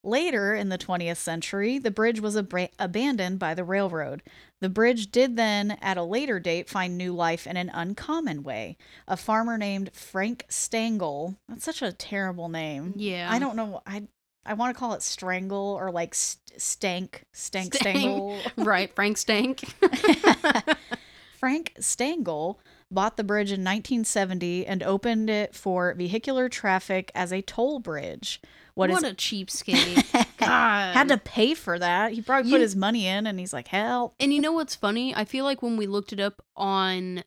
Later 0.05 0.55
in 0.55 0.69
the 0.69 0.79
20th 0.79 1.17
century, 1.17 1.79
the 1.79 1.91
bridge 1.91 2.21
was 2.21 2.37
abra- 2.37 2.69
abandoned 2.79 3.41
by 3.41 3.53
the 3.55 3.65
railroad. 3.65 4.23
The 4.61 4.69
bridge 4.69 5.11
did 5.11 5.37
then, 5.37 5.73
at 5.83 5.97
a 5.97 6.05
later 6.05 6.39
date, 6.39 6.71
find 6.71 6.97
new 6.97 7.13
life 7.13 7.49
in 7.49 7.57
an 7.57 7.69
uncommon 7.75 8.45
way. 8.45 8.77
A 9.09 9.17
farmer 9.17 9.59
named 9.59 9.91
Frank 9.93 10.47
Stangle, 10.49 11.37
that's 11.49 11.65
such 11.65 11.83
a 11.83 11.93
terrible 11.93 12.49
name. 12.49 12.93
Yeah. 12.97 13.29
I 13.31 13.41
don't 13.41 13.57
know. 13.57 13.83
I 13.87 14.05
I 14.47 14.55
want 14.55 14.75
to 14.75 14.79
call 14.79 14.95
it 14.95 15.03
strangle 15.03 15.77
or 15.79 15.91
like 15.91 16.15
st- 16.15 16.61
stank, 16.61 17.25
stank, 17.33 17.75
Stank. 17.75 17.99
stangle. 17.99 18.53
right, 18.65 18.95
Frank 18.95 19.19
Stank. 19.19 19.65
Frank 21.39 21.75
Stangle 21.81 22.57
bought 22.91 23.17
the 23.17 23.25
bridge 23.25 23.51
in 23.51 23.61
1970 23.61 24.67
and 24.67 24.83
opened 24.83 25.29
it 25.29 25.55
for 25.55 25.93
vehicular 25.95 26.49
traffic 26.49 27.11
as 27.15 27.33
a 27.33 27.43
toll 27.43 27.81
bridge. 27.81 28.41
what 28.75 28.91
is 28.91 29.03
a 29.03 29.15
cheapskate. 29.15 30.27
God. 30.39 30.95
had 30.95 31.09
to 31.09 31.19
pay 31.19 31.55
for 31.55 31.79
that. 31.79 32.13
He 32.13 32.23
probably 32.23 32.51
put 32.51 32.61
his 32.61 32.77
money 32.77 33.07
in 33.07 33.27
and 33.27 33.39
he's 33.39 33.53
like, 33.53 33.69
"Help." 33.69 34.15
And 34.19 34.33
you 34.33 34.41
know 34.41 34.53
what's 34.53 34.75
funny? 34.75 35.15
I 35.15 35.25
feel 35.25 35.45
like 35.45 35.63
when 35.63 35.77
we 35.77 35.87
looked 35.87 36.13
it 36.13 36.21
up 36.21 36.43
on 36.57 37.25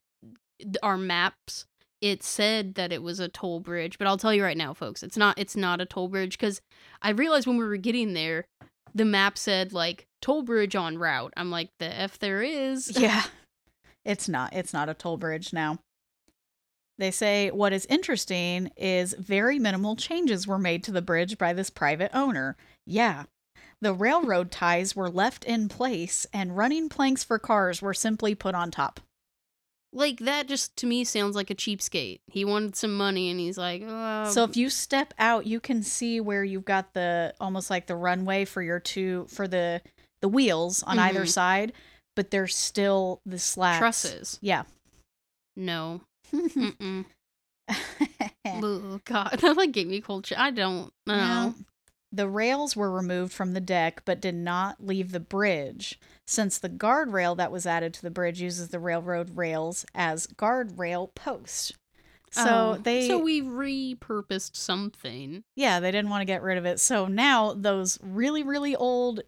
our 0.82 0.98
maps, 0.98 1.66
it 2.02 2.24
said 2.24 2.76
that 2.76 2.92
it 2.92 3.04
was 3.04 3.20
a 3.20 3.28
toll 3.28 3.60
bridge, 3.60 3.98
but 3.98 4.08
I'll 4.08 4.18
tell 4.18 4.34
you 4.34 4.44
right 4.44 4.58
now, 4.58 4.74
folks, 4.74 5.04
it's 5.04 5.18
not. 5.18 5.38
It's 5.38 5.56
not 5.56 5.82
a 5.82 5.86
toll 5.86 6.08
bridge 6.08 6.38
because 6.38 6.62
I 7.02 7.12
realized 7.12 7.48
when 7.48 7.58
we 7.58 7.66
were 7.66 7.78
getting 7.78 8.14
there, 8.14 8.46
the 8.96 9.06
map 9.06 9.38
said 9.38 9.74
like 9.74 10.08
toll 10.22 10.42
bridge 10.42 10.76
on 10.76 10.98
route. 10.98 11.34
I'm 11.38 11.52
like, 11.52 11.70
the 11.80 11.86
f 11.86 12.18
there 12.18 12.42
is. 12.42 12.98
Yeah. 12.98 13.24
It's 14.06 14.28
not. 14.30 14.54
It's 14.54 14.74
not 14.74 14.90
a 14.90 14.94
toll 14.94 15.18
bridge 15.18 15.54
now. 15.54 15.80
They 16.98 17.12
say 17.12 17.50
what 17.52 17.74
is 17.74 17.86
interesting 17.88 18.72
is 18.78 19.14
very 19.18 19.58
minimal 19.58 19.96
changes 19.96 20.46
were 20.48 20.60
made 20.60 20.84
to 20.84 20.92
the 20.92 21.02
bridge 21.02 21.38
by 21.38 21.54
this 21.54 21.70
private 21.70 22.12
owner. 22.14 22.58
Yeah. 22.86 23.24
The 23.82 23.94
railroad 23.94 24.52
ties 24.52 24.96
were 24.96 25.10
left 25.10 25.44
in 25.44 25.68
place 25.68 26.28
and 26.32 26.56
running 26.56 26.90
planks 26.90 27.24
for 27.24 27.40
cars 27.40 27.82
were 27.82 27.96
simply 27.96 28.36
put 28.36 28.54
on 28.54 28.70
top. 28.70 29.00
Like 29.94 30.20
that 30.20 30.48
just 30.48 30.78
to 30.78 30.86
me 30.86 31.04
sounds 31.04 31.36
like 31.36 31.50
a 31.50 31.56
cheapskate. 31.56 32.20
He 32.28 32.46
wanted 32.46 32.76
some 32.76 32.96
money 32.96 33.30
and 33.32 33.40
he's 33.40 33.58
like, 33.58 33.84
oh, 33.86 34.30
So 34.30 34.44
if 34.44 34.56
you 34.56 34.70
step 34.70 35.14
out, 35.18 35.48
you 35.48 35.60
can 35.60 35.82
see 35.84 36.22
where 36.22 36.44
you've 36.44 36.66
got 36.66 36.94
the 36.94 37.34
almost 37.42 37.70
like 37.72 37.88
the 37.88 37.96
runway 37.96 38.46
for 38.46 38.62
your 38.62 38.80
two 38.80 39.26
for 39.30 39.48
the 39.48 39.82
the 40.22 40.30
wheels 40.30 40.84
on 40.84 41.00
either 41.00 41.24
Mhm. 41.24 41.30
side, 41.30 41.74
but 42.16 42.32
there's 42.32 42.56
still 42.56 43.22
the 43.26 43.40
slats. 43.40 43.80
trusses. 43.80 44.40
Yeah. 44.42 44.64
No. 45.56 46.02
Ugh, 46.34 47.06
God, 49.06 49.38
that 49.42 49.54
like 49.58 49.72
gave 49.72 49.88
me 49.88 50.02
cold. 50.02 50.26
Ch- 50.26 50.34
I 50.38 50.52
don't 50.52 50.92
know. 51.06 51.56
The 52.14 52.28
rails 52.28 52.76
were 52.76 52.92
removed 52.92 53.32
from 53.32 53.54
the 53.54 53.62
deck 53.62 54.02
but 54.04 54.20
did 54.20 54.36
not 54.36 54.86
leave 54.86 55.12
the 55.14 55.20
bridge, 55.22 55.98
since 56.28 56.58
the 56.58 56.68
guardrail 56.70 57.38
that 57.38 57.52
was 57.54 57.66
added 57.66 57.94
to 57.96 58.02
the 58.02 58.12
bridge 58.12 58.42
uses 58.42 58.68
the 58.70 58.80
railroad 58.80 59.38
rails 59.38 59.86
as 59.96 60.28
guardrail 60.28 61.14
posts. 61.16 61.72
So 62.34 62.76
Oh, 62.78 62.82
they 62.82 63.08
so 63.08 63.18
we 63.18 63.42
repurposed 63.42 64.56
something. 64.56 65.44
yeah, 65.56 65.80
they 65.80 65.92
didn't 65.92 66.10
want 66.10 66.22
to 66.22 66.26
get 66.26 66.42
rid 66.42 66.58
of 66.58 66.66
it. 66.66 66.80
So 66.82 67.08
now 67.08 67.54
those 67.54 67.98
really 68.02 68.44
really 68.44 68.76
old 68.76 69.22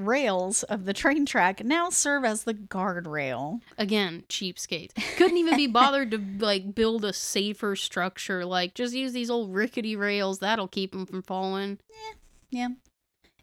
rails 0.00 0.62
of 0.64 0.84
the 0.84 0.92
train 0.92 1.26
track 1.26 1.64
now 1.64 1.90
serve 1.90 2.24
as 2.24 2.44
the 2.44 2.54
guardrail. 2.54 3.60
Again, 3.78 4.24
cheapskates. 4.28 4.92
Couldn't 5.16 5.38
even 5.38 5.56
be 5.56 5.66
bothered 5.66 6.10
to 6.10 6.18
like 6.38 6.74
build 6.74 7.04
a 7.04 7.12
safer 7.12 7.76
structure. 7.76 8.44
Like 8.44 8.74
just 8.74 8.94
use 8.94 9.12
these 9.12 9.30
old 9.30 9.54
rickety 9.54 9.96
rails. 9.96 10.38
That'll 10.38 10.68
keep 10.68 10.92
them 10.92 11.06
from 11.06 11.22
falling. 11.22 11.78
Yeah. 12.50 12.68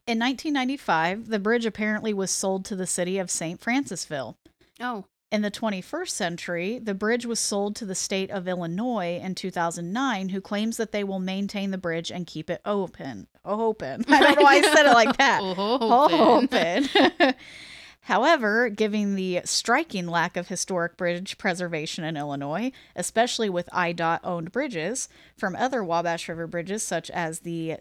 In 0.05 0.19
1995, 0.19 1.27
the 1.27 1.39
bridge 1.39 1.65
apparently 1.65 2.13
was 2.13 2.31
sold 2.31 2.63
to 2.65 2.75
the 2.75 2.87
city 2.87 3.17
of 3.17 3.29
St. 3.29 3.59
Francisville. 3.59 4.35
Oh, 4.79 5.05
In 5.29 5.41
the 5.41 5.51
21st 5.51 6.09
century, 6.09 6.79
the 6.79 6.93
bridge 6.93 7.25
was 7.25 7.39
sold 7.39 7.75
to 7.75 7.85
the 7.85 7.95
state 7.95 8.31
of 8.31 8.47
Illinois 8.47 9.19
in 9.21 9.35
2009, 9.35 10.29
who 10.29 10.39
claims 10.39 10.77
that 10.77 10.93
they 10.93 11.03
will 11.03 11.19
maintain 11.19 11.71
the 11.71 11.77
bridge 11.77 12.09
and 12.11 12.25
keep 12.25 12.49
it 12.49 12.61
open. 12.63 13.27
Open. 13.43 14.05
I 14.07 14.21
don't 14.21 14.37
know 14.37 14.43
why 14.43 14.55
I 14.55 14.61
said 14.61 14.85
it 14.85 14.93
like 14.93 15.17
that. 15.17 15.41
Oh, 15.43 16.39
Open. 16.43 17.33
However, 18.01 18.69
given 18.69 19.15
the 19.15 19.41
striking 19.43 20.07
lack 20.07 20.37
of 20.37 20.47
historic 20.47 20.95
bridge 20.95 21.37
preservation 21.37 22.05
in 22.05 22.15
Illinois, 22.15 22.71
especially 22.95 23.49
with 23.49 23.67
IDOT 23.73 24.21
owned 24.23 24.53
bridges 24.53 25.09
from 25.37 25.57
other 25.57 25.83
Wabash 25.83 26.29
River 26.29 26.47
bridges, 26.47 26.83
such 26.83 27.09
as 27.09 27.39
the 27.41 27.75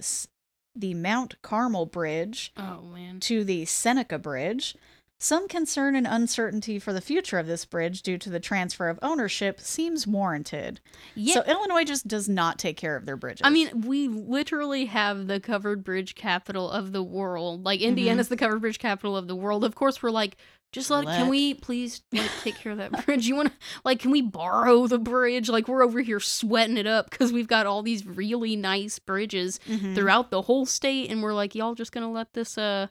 the 0.74 0.94
Mount 0.94 1.40
Carmel 1.42 1.86
Bridge 1.86 2.52
Oh 2.56 2.82
man. 2.82 3.20
to 3.20 3.44
the 3.44 3.64
Seneca 3.66 4.18
Bridge, 4.18 4.74
some 5.18 5.48
concern 5.48 5.96
and 5.96 6.06
uncertainty 6.06 6.78
for 6.78 6.92
the 6.92 7.00
future 7.00 7.38
of 7.38 7.46
this 7.46 7.64
bridge 7.64 8.02
due 8.02 8.18
to 8.18 8.28
the 8.28 8.38
transfer 8.40 8.88
of 8.88 8.98
ownership 9.00 9.60
seems 9.60 10.06
warranted. 10.06 10.80
Yeah. 11.14 11.34
So 11.34 11.42
Illinois 11.44 11.84
just 11.84 12.06
does 12.06 12.28
not 12.28 12.58
take 12.58 12.76
care 12.76 12.96
of 12.96 13.06
their 13.06 13.16
bridges. 13.16 13.40
I 13.44 13.50
mean, 13.50 13.82
we 13.82 14.08
literally 14.08 14.84
have 14.86 15.26
the 15.26 15.40
covered 15.40 15.84
bridge 15.84 16.14
capital 16.14 16.70
of 16.70 16.92
the 16.92 17.02
world. 17.02 17.64
Like 17.64 17.80
Mm-hmm. 17.80 17.88
Indiana's 17.88 18.28
the 18.28 18.36
covered 18.36 18.60
bridge 18.60 18.78
capital 18.78 19.16
of 19.16 19.26
the 19.26 19.36
world. 19.36 19.64
Of 19.64 19.74
course, 19.74 20.02
we're 20.02 20.10
like, 20.10 20.36
just 20.72 20.90
let. 20.90 21.04
Let- 21.06 21.18
Can 21.18 21.28
we 21.28 21.54
please 21.54 22.02
like 22.12 22.30
take 22.42 22.56
care 22.56 22.72
of 22.72 22.78
that 22.78 23.06
bridge? 23.06 23.26
You 23.26 23.36
want 23.36 23.48
to 23.48 23.54
like? 23.84 24.00
Can 24.00 24.10
we 24.10 24.20
borrow 24.20 24.86
the 24.86 24.98
bridge? 24.98 25.48
Like 25.48 25.68
we're 25.68 25.82
over 25.84 26.00
here 26.00 26.20
sweating 26.20 26.76
it 26.76 26.86
up 26.86 27.08
because 27.08 27.32
we've 27.32 27.46
got 27.48 27.64
all 27.66 27.82
these 27.82 28.04
really 28.04 28.56
nice 28.56 28.98
bridges 28.98 29.58
Mhm. 29.66 29.94
throughout 29.94 30.30
the 30.30 30.42
whole 30.42 30.66
state, 30.66 31.10
and 31.10 31.22
we're 31.22 31.32
like, 31.32 31.54
y'all 31.54 31.74
just 31.74 31.92
gonna 31.92 32.10
let 32.10 32.34
this 32.34 32.58
uh, 32.58 32.88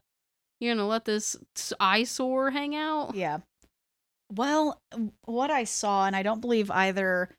you're 0.60 0.74
gonna 0.76 0.88
let 0.88 1.06
this 1.06 1.36
eyesore 1.80 2.52
hang 2.52 2.76
out? 2.76 3.16
Yeah. 3.16 3.40
Well, 4.34 4.82
what 5.26 5.52
I 5.52 5.66
saw, 5.66 6.06
and 6.06 6.16
I 6.16 6.24
don't 6.24 6.42
believe 6.42 6.72
either 6.72 7.30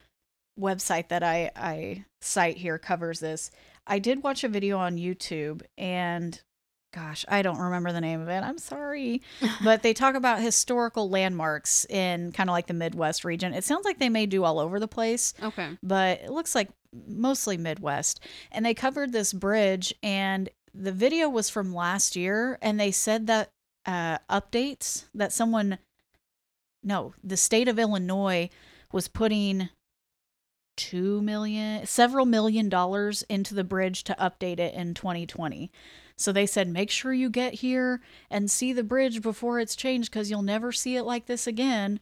website 0.59 1.09
that 1.09 1.23
I, 1.23 1.51
I 1.55 2.05
cite 2.21 2.57
here 2.57 2.77
covers 2.77 3.19
this. 3.19 3.51
I 3.85 3.99
did 3.99 4.23
watch 4.23 4.43
a 4.43 4.47
video 4.49 4.77
on 4.77 4.95
YouTube, 4.97 5.61
and 5.77 6.39
gosh, 6.93 7.25
I 7.27 7.41
don't 7.41 7.59
remember 7.59 7.91
the 7.91 8.01
name 8.01 8.21
of 8.21 8.29
it. 8.29 8.41
I'm 8.41 8.57
sorry. 8.57 9.21
but 9.63 9.83
they 9.83 9.93
talk 9.93 10.15
about 10.15 10.41
historical 10.41 11.09
landmarks 11.09 11.85
in 11.89 12.31
kind 12.31 12.49
of 12.49 12.53
like 12.53 12.67
the 12.67 12.73
Midwest 12.73 13.23
region. 13.25 13.53
It 13.53 13.63
sounds 13.65 13.85
like 13.85 13.99
they 13.99 14.09
may 14.09 14.25
do 14.25 14.43
all 14.45 14.59
over 14.59 14.79
the 14.79 14.87
place, 14.87 15.33
Okay. 15.43 15.69
but 15.83 16.21
it 16.21 16.31
looks 16.31 16.55
like 16.55 16.69
mostly 17.07 17.57
Midwest. 17.57 18.21
And 18.51 18.65
they 18.65 18.73
covered 18.73 19.11
this 19.11 19.33
bridge, 19.33 19.93
and 20.01 20.49
the 20.79 20.91
video 20.91 21.29
was 21.29 21.49
from 21.49 21.73
last 21.73 22.15
year, 22.15 22.57
and 22.61 22.79
they 22.79 22.91
said 22.91 23.27
that 23.27 23.49
uh, 23.85 24.17
updates 24.29 25.05
that 25.13 25.33
someone, 25.33 25.79
no, 26.83 27.13
the 27.23 27.37
state 27.37 27.67
of 27.67 27.79
Illinois 27.79 28.49
was 28.91 29.07
putting 29.07 29.69
two 30.75 31.21
million, 31.21 31.85
several 31.85 32.25
million 32.25 32.69
dollars 32.69 33.23
into 33.23 33.55
the 33.55 33.63
bridge 33.63 34.03
to 34.03 34.15
update 34.19 34.59
it 34.59 34.73
in 34.73 34.93
2020. 34.93 35.71
So 36.15 36.31
they 36.31 36.45
said, 36.45 36.67
make 36.67 36.89
sure 36.89 37.13
you 37.13 37.29
get 37.29 37.55
here 37.55 38.01
and 38.29 38.49
see 38.49 38.73
the 38.73 38.83
bridge 38.83 39.21
before 39.21 39.59
it's 39.59 39.75
changed 39.75 40.11
because 40.11 40.29
you'll 40.29 40.41
never 40.41 40.71
see 40.71 40.95
it 40.95 41.03
like 41.03 41.25
this 41.25 41.45
again. 41.47 41.99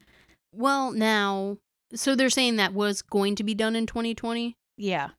Well, 0.54 0.92
now, 0.92 1.58
so 1.94 2.16
they're 2.16 2.30
saying 2.30 2.56
that 2.56 2.74
was 2.74 3.02
going 3.02 3.36
to 3.36 3.44
be 3.44 3.54
done 3.54 3.76
in 3.76 3.86
2020. 3.86 4.56
Yeah. 4.78 5.10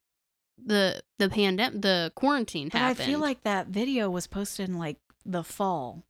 The 0.64 1.02
the 1.18 1.28
pandemic, 1.28 1.82
the 1.82 2.12
quarantine 2.14 2.68
But 2.70 2.78
happened. 2.78 3.02
I 3.02 3.06
feel 3.06 3.18
like 3.20 3.42
that 3.42 3.68
video 3.68 4.10
was 4.10 4.26
posted 4.26 4.68
in 4.68 4.78
like 4.78 4.98
the 5.24 5.44
fall 5.44 6.04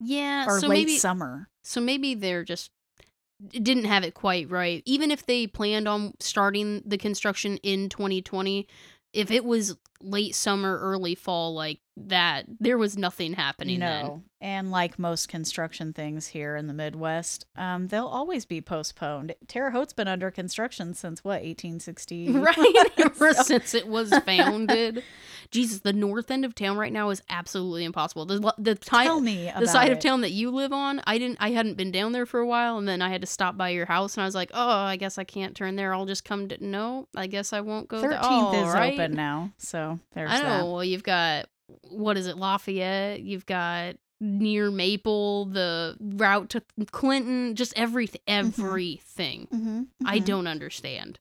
yeah, 0.00 0.46
or 0.46 0.60
so 0.60 0.68
late 0.68 0.78
maybe 0.86 0.98
summer. 0.98 1.48
so 1.62 1.80
maybe 1.80 2.14
they're 2.14 2.44
just 2.44 2.70
didn't 3.48 3.84
have 3.84 4.04
it 4.04 4.14
quite 4.14 4.50
right. 4.50 4.82
Even 4.86 5.10
if 5.10 5.26
they 5.26 5.46
planned 5.46 5.88
on 5.88 6.14
starting 6.20 6.82
the 6.86 6.98
construction 6.98 7.58
in 7.58 7.88
2020, 7.88 8.66
if 9.12 9.30
it 9.30 9.44
was 9.44 9.76
late 10.00 10.34
summer, 10.34 10.78
early 10.78 11.14
fall 11.14 11.54
like 11.54 11.80
that, 11.96 12.44
there 12.60 12.76
was 12.78 12.96
nothing 12.98 13.32
happening 13.34 13.80
No. 13.80 14.22
And 14.38 14.70
like 14.70 14.98
most 14.98 15.28
construction 15.28 15.94
things 15.94 16.26
here 16.28 16.56
in 16.56 16.66
the 16.66 16.74
Midwest, 16.74 17.46
um, 17.56 17.88
they'll 17.88 18.06
always 18.06 18.44
be 18.44 18.60
postponed. 18.60 19.34
Terre 19.48 19.70
Haute's 19.70 19.94
been 19.94 20.08
under 20.08 20.30
construction 20.30 20.92
since 20.92 21.24
what, 21.24 21.42
1860? 21.42 22.28
Right, 22.32 22.56
ever 22.98 23.32
So- 23.32 23.42
since 23.44 23.72
it 23.74 23.88
was 23.88 24.10
founded. 24.26 25.02
Jesus, 25.50 25.80
the 25.80 25.92
north 25.92 26.30
end 26.30 26.44
of 26.44 26.54
town 26.54 26.76
right 26.76 26.92
now 26.92 27.08
is 27.10 27.22
absolutely 27.30 27.84
impossible. 27.84 28.26
The 28.26 28.52
the 28.58 28.74
time 28.74 29.06
Tell 29.06 29.20
me 29.20 29.48
about 29.48 29.60
the 29.60 29.68
side 29.68 29.90
of 29.90 29.98
town 30.00 30.20
that 30.20 30.32
you 30.32 30.50
live 30.50 30.72
on 30.72 31.00
i 31.06 31.18
didn't 31.18 31.38
i 31.40 31.50
hadn't 31.50 31.76
been 31.76 31.90
down 31.92 32.12
there 32.12 32.26
for 32.26 32.40
a 32.40 32.46
while 32.46 32.78
and 32.78 32.86
then 32.88 33.00
i 33.00 33.08
had 33.08 33.20
to 33.20 33.26
stop 33.26 33.56
by 33.56 33.68
your 33.70 33.86
house 33.86 34.16
and 34.16 34.22
i 34.22 34.26
was 34.26 34.34
like 34.34 34.50
oh 34.54 34.68
i 34.70 34.96
guess 34.96 35.18
i 35.18 35.24
can't 35.24 35.54
turn 35.56 35.76
there 35.76 35.94
i'll 35.94 36.04
just 36.06 36.24
come 36.24 36.48
to 36.48 36.62
no 36.64 37.06
i 37.16 37.26
guess 37.28 37.52
i 37.52 37.60
won't 37.60 37.86
go 37.88 37.98
13th 38.02 38.10
there. 38.10 38.18
Oh, 38.22 38.68
is 38.68 38.74
right. 38.74 38.94
open 38.94 39.14
now. 39.14 39.52
So 39.58 39.98
there's 40.14 40.30
i 40.30 40.38
know 40.38 40.44
that. 40.44 40.64
well 40.64 40.84
you've 40.84 41.02
got 41.04 41.46
what 41.82 42.16
is 42.16 42.26
it 42.26 42.36
lafayette 42.36 43.20
you've 43.20 43.46
got 43.46 43.96
near 44.20 44.70
maple 44.70 45.44
the 45.46 45.96
route 46.00 46.48
to 46.50 46.62
clinton 46.90 47.54
just 47.54 47.72
everything 47.76 48.20
everything 48.26 49.46
Mm-hmm, 49.52 49.82
i 50.06 50.18
don't 50.18 50.46
understand 50.46 51.18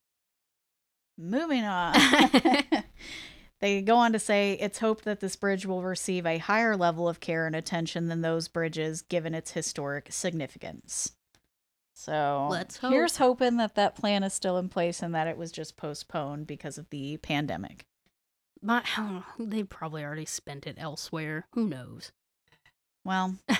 Moving 1.17 1.63
on. 1.63 1.95
they 3.61 3.81
go 3.81 3.95
on 3.95 4.11
to 4.13 4.19
say 4.19 4.57
it's 4.59 4.79
hoped 4.79 5.05
that 5.05 5.21
this 5.21 5.35
bridge 5.35 5.65
will 5.65 5.81
receive 5.81 6.25
a 6.25 6.37
higher 6.39 6.75
level 6.75 7.07
of 7.07 7.19
care 7.19 7.47
and 7.47 7.55
attention 7.55 8.07
than 8.07 8.21
those 8.21 8.47
bridges 8.47 9.01
given 9.01 9.33
its 9.33 9.51
historic 9.51 10.07
significance. 10.11 11.13
So 11.93 12.47
Let's 12.51 12.77
hope. 12.77 12.91
here's 12.91 13.15
hoping 13.17 13.55
that 13.57 13.75
that 13.75 13.95
plan 13.95 14.23
is 14.23 14.33
still 14.33 14.57
in 14.57 14.67
place 14.67 15.01
and 15.01 15.15
that 15.15 15.27
it 15.27 15.37
was 15.37 15.53
just 15.53 15.77
postponed 15.77 16.47
because 16.47 16.77
of 16.77 16.89
the 16.89 17.15
pandemic. 17.17 17.85
My, 18.65 18.81
I 18.97 18.99
don't 19.01 19.13
know, 19.15 19.23
they 19.45 19.63
probably 19.63 20.03
already 20.03 20.25
spent 20.25 20.65
it 20.65 20.75
elsewhere 20.79 21.45
who 21.53 21.67
knows 21.67 22.11
Well, 23.03 23.35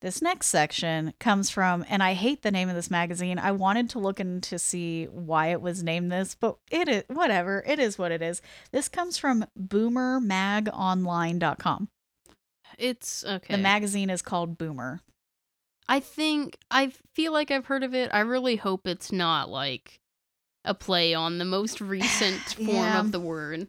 this 0.00 0.22
next 0.22 0.46
section 0.48 1.12
comes 1.20 1.50
from, 1.50 1.84
and 1.88 2.02
I 2.02 2.14
hate 2.14 2.40
the 2.42 2.50
name 2.50 2.68
of 2.70 2.74
this 2.74 2.90
magazine. 2.90 3.38
I 3.38 3.52
wanted 3.52 3.90
to 3.90 3.98
look 3.98 4.18
in 4.18 4.40
to 4.42 4.58
see 4.58 5.04
why 5.04 5.48
it 5.48 5.60
was 5.60 5.82
named 5.82 6.10
this, 6.10 6.34
but 6.34 6.56
it 6.70 6.88
is 6.88 7.04
whatever. 7.08 7.62
It 7.66 7.78
is 7.78 7.98
what 7.98 8.10
it 8.12 8.22
is. 8.22 8.40
This 8.72 8.88
comes 8.88 9.18
from 9.18 9.44
boomermagonline.com. 9.60 11.88
it's 12.78 13.24
okay 13.24 13.54
The 13.54 13.58
magazine 13.62 14.08
is 14.10 14.22
called 14.22 14.56
Boomer. 14.58 15.00
I 15.88 16.00
think 16.00 16.56
I 16.70 16.92
feel 17.14 17.32
like 17.32 17.50
I've 17.50 17.66
heard 17.66 17.82
of 17.82 17.94
it. 17.94 18.10
I 18.14 18.20
really 18.20 18.56
hope 18.56 18.86
it's 18.86 19.12
not 19.12 19.50
like 19.50 19.98
a 20.64 20.72
play 20.74 21.12
on 21.12 21.38
the 21.38 21.44
most 21.44 21.80
recent 21.80 22.38
form 22.40 22.68
Yeah. 22.68 23.00
of 23.00 23.12
the 23.12 23.20
word. 23.20 23.68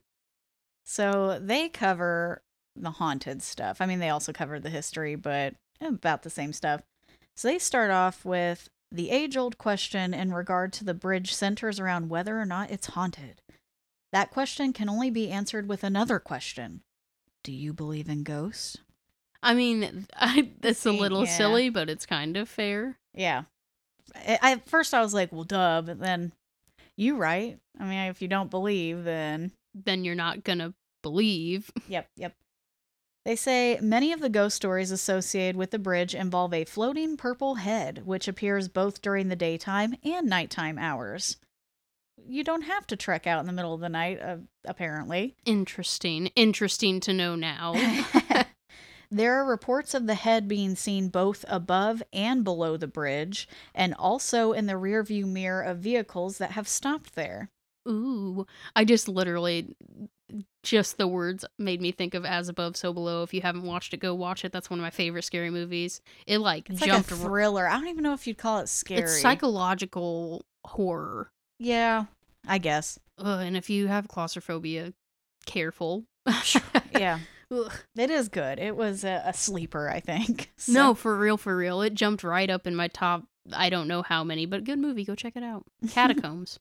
So 0.94 1.40
they 1.42 1.70
cover 1.70 2.44
the 2.76 2.92
haunted 2.92 3.42
stuff. 3.42 3.78
I 3.82 3.88
mean, 3.88 3.98
they 3.98 4.10
also 4.10 4.32
cover 4.32 4.60
the 4.60 4.70
history, 4.70 5.16
but 5.16 5.56
about 5.82 6.22
the 6.22 6.30
same 6.30 6.54
stuff. 6.54 6.82
So 7.36 7.48
they 7.48 7.58
start 7.58 7.90
off 7.90 8.24
with 8.24 8.70
The 8.92 9.10
age 9.10 9.36
old 9.36 9.58
question 9.58 10.14
in 10.14 10.36
regard 10.36 10.72
to 10.74 10.84
the 10.84 10.94
bridge 10.94 11.34
centers 11.34 11.80
around 11.80 12.10
whether 12.10 12.40
or 12.40 12.46
not 12.46 12.70
it's 12.70 12.88
haunted. 12.94 13.42
That 14.12 14.30
question 14.30 14.72
can 14.72 14.88
only 14.88 15.10
be 15.10 15.32
answered 15.32 15.68
with 15.68 15.84
another 15.84 16.20
question 16.20 16.82
Do 17.44 17.52
you 17.52 17.74
believe 17.74 18.08
in 18.08 18.22
ghosts? 18.22 18.78
I 19.42 19.56
mean, 19.56 20.06
I, 20.16 20.52
it's 20.62 20.86
a 20.86 20.92
little 20.92 21.26
yeah. 21.26 21.38
silly, 21.38 21.70
but 21.70 21.90
it's 21.90 22.06
kind 22.06 22.38
of 22.38 22.48
fair. 22.48 23.00
Yeah. 23.16 23.46
I, 24.16 24.38
I- 24.44 24.52
at 24.52 24.70
first 24.70 24.94
I 24.94 25.02
was 25.02 25.16
like, 25.16 25.32
well, 25.32 25.44
duh, 25.44 25.82
but 25.82 26.00
then 26.00 26.34
you 26.96 27.18
right. 27.18 27.58
I 27.80 27.84
mean, 27.86 27.98
if 28.12 28.22
you 28.22 28.28
don't 28.28 28.52
believe, 28.52 29.04
then 29.06 29.54
Then 29.74 30.04
you're 30.04 30.14
not 30.14 30.44
gonna 30.44 30.76
believe. 31.04 31.72
Yep, 31.88 32.10
yep. 32.16 32.34
They 33.26 33.36
say 33.36 33.80
many 33.82 34.12
of 34.12 34.20
the 34.20 34.30
ghost 34.30 34.56
stories 34.56 34.92
associated 34.92 35.56
with 35.56 35.72
the 35.72 35.80
bridge 35.80 36.14
involve 36.14 36.54
a 36.54 36.66
floating 36.66 37.16
purple 37.16 37.56
head, 37.56 38.02
which 38.06 38.28
appears 38.28 38.68
both 38.68 39.02
during 39.02 39.30
the 39.30 39.36
daytime 39.36 39.96
and 40.04 40.28
nighttime 40.28 40.78
hours. 40.78 41.38
You 42.28 42.44
don't 42.44 42.64
have 42.64 42.86
to 42.88 42.96
trek 42.96 43.26
out 43.26 43.40
in 43.40 43.46
the 43.46 43.54
middle 43.54 43.74
of 43.74 43.80
the 43.80 43.90
night, 43.90 44.22
uh, 44.22 44.38
apparently. 44.66 45.36
Interesting. 45.46 46.28
Interesting 46.36 47.00
to 47.02 47.14
know 47.14 47.36
now. 47.36 47.74
there 49.12 49.36
are 49.36 49.46
reports 49.46 49.94
of 49.94 50.08
the 50.08 50.16
head 50.16 50.48
being 50.48 50.76
seen 50.76 51.08
both 51.08 51.46
above 51.48 52.04
and 52.12 52.44
below 52.44 52.76
the 52.76 52.88
bridge, 52.88 53.48
and 53.74 53.94
also 53.94 54.52
in 54.52 54.66
the 54.66 54.74
rearview 54.74 55.26
mirror 55.26 55.62
of 55.62 55.80
vehicles 55.80 56.40
that 56.40 56.52
have 56.52 56.68
stopped 56.68 57.16
there. 57.16 57.50
Ooh, 57.88 58.48
I 58.76 58.86
just 58.86 59.08
literally 59.08 59.76
just 60.64 60.98
the 60.98 61.08
words 61.08 61.44
made 61.60 61.82
me 61.82 61.92
think 61.92 62.14
of 62.14 62.26
As 62.26 62.50
Above, 62.50 62.78
So 62.78 62.94
Below. 62.94 63.24
If 63.24 63.34
you 63.34 63.42
haven't 63.42 63.64
watched 63.64 63.94
it, 63.94 63.98
go 63.98 64.16
watch 64.16 64.44
it. 64.46 64.52
That's 64.52 64.70
one 64.70 64.80
of 64.80 64.84
my 64.84 64.90
favorite 64.90 65.24
scary 65.24 65.50
movies. 65.50 66.02
It 66.26 66.40
like 66.40 66.70
It's 66.70 66.80
jumped. 66.80 67.12
like 67.12 67.20
a 67.20 67.24
thriller. 67.24 67.68
I 67.68 67.74
don't 67.74 67.88
even 67.90 68.04
know 68.04 68.14
if 68.14 68.26
you'd 68.28 68.38
call 68.38 68.60
it 68.60 68.70
scary. 68.70 69.02
It's 69.02 69.22
psychological 69.22 70.46
horror. 70.66 71.32
Yeah, 71.60 72.06
I 72.48 72.58
guess. 72.58 72.98
Ugh, 73.20 73.42
and 73.46 73.56
if 73.58 73.70
you 73.70 73.88
have 73.88 74.08
claustrophobia, 74.08 74.94
careful. 75.46 76.06
Yeah. 76.94 77.20
It 77.96 78.10
is 78.10 78.30
good. 78.30 78.58
It 78.58 78.76
was 78.76 79.04
a, 79.04 79.22
a 79.28 79.34
sleeper, 79.34 79.88
I 79.88 80.00
think. 80.00 80.50
So- 80.58 80.72
No, 80.72 80.94
for 80.96 81.16
real, 81.16 81.38
for 81.38 81.56
real. 81.56 81.84
It 81.84 81.94
jumped 81.94 82.24
right 82.24 82.50
up 82.50 82.66
in 82.66 82.76
my 82.76 82.88
top. 82.88 83.26
I 83.52 83.70
don't 83.70 83.88
know 83.88 84.02
how 84.02 84.24
many, 84.24 84.48
but 84.48 84.64
good 84.64 84.80
movie. 84.80 85.06
Go 85.06 85.14
check 85.14 85.36
it 85.36 85.44
out. 85.44 85.64
Catacombs. 85.92 86.58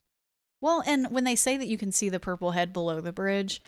Well, 0.63 0.81
and 0.85 1.07
when 1.11 1.25
they 1.25 1.35
say 1.35 1.57
that 1.57 1.67
you 1.67 1.77
can 1.77 1.91
see 1.91 2.07
the 2.07 2.21
purple 2.21 2.51
head 2.51 2.71
below 2.71 3.01
the 3.01 3.11
bridge, 3.11 3.61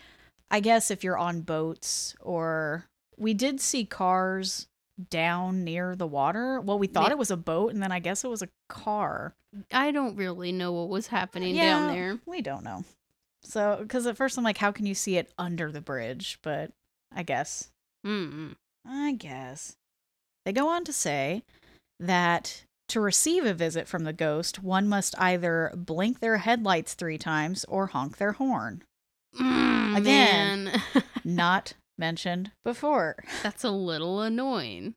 I 0.50 0.60
guess 0.60 0.90
if 0.90 1.04
you're 1.04 1.18
on 1.18 1.42
boats 1.42 2.16
or 2.20 2.86
we 3.18 3.34
did 3.34 3.60
see 3.60 3.84
cars 3.84 4.66
down 5.10 5.62
near 5.62 5.94
the 5.94 6.06
water. 6.06 6.58
Well, 6.58 6.78
we 6.78 6.86
thought 6.86 7.08
Yeah. 7.08 7.12
it 7.12 7.18
was 7.18 7.30
a 7.30 7.36
boat, 7.36 7.74
and 7.74 7.82
then 7.82 7.92
I 7.92 7.98
guess 7.98 8.24
it 8.24 8.28
was 8.28 8.40
a 8.40 8.48
car. 8.70 9.34
I 9.70 9.90
don't 9.90 10.16
really 10.16 10.52
know 10.52 10.72
what 10.72 10.88
was 10.88 11.08
happening 11.08 11.54
Yeah. 11.54 11.64
down 11.80 11.94
there. 11.94 12.18
We 12.24 12.40
don't 12.40 12.64
know. 12.64 12.84
So, 13.42 13.78
because 13.82 14.06
at 14.06 14.16
first 14.16 14.38
I'm 14.38 14.44
like, 14.44 14.56
how 14.58 14.72
can 14.72 14.86
you 14.86 14.94
see 14.94 15.18
it 15.18 15.30
under 15.36 15.70
the 15.70 15.82
bridge? 15.82 16.38
But 16.42 16.72
I 17.14 17.22
guess 17.24 17.70
Mm. 18.06 18.56
I 18.86 19.12
guess. 19.12 19.76
They 20.46 20.52
go 20.52 20.68
on 20.68 20.84
to 20.84 20.92
say 20.94 21.42
that 22.00 22.64
to 22.88 23.00
receive 23.00 23.44
a 23.44 23.54
visit 23.54 23.88
from 23.88 24.04
the 24.04 24.12
ghost, 24.12 24.62
one 24.62 24.88
must 24.88 25.18
either 25.18 25.72
blink 25.74 26.20
their 26.20 26.38
headlights 26.38 26.94
three 26.94 27.18
times 27.18 27.64
or 27.68 27.88
honk 27.88 28.18
their 28.18 28.32
horn. 28.32 28.82
Mm, 29.38 29.96
Again. 29.96 30.82
Not 31.24 31.74
mentioned 31.98 32.52
before. 32.64 33.16
That's 33.42 33.64
a 33.64 33.70
little 33.70 34.20
annoying. 34.20 34.94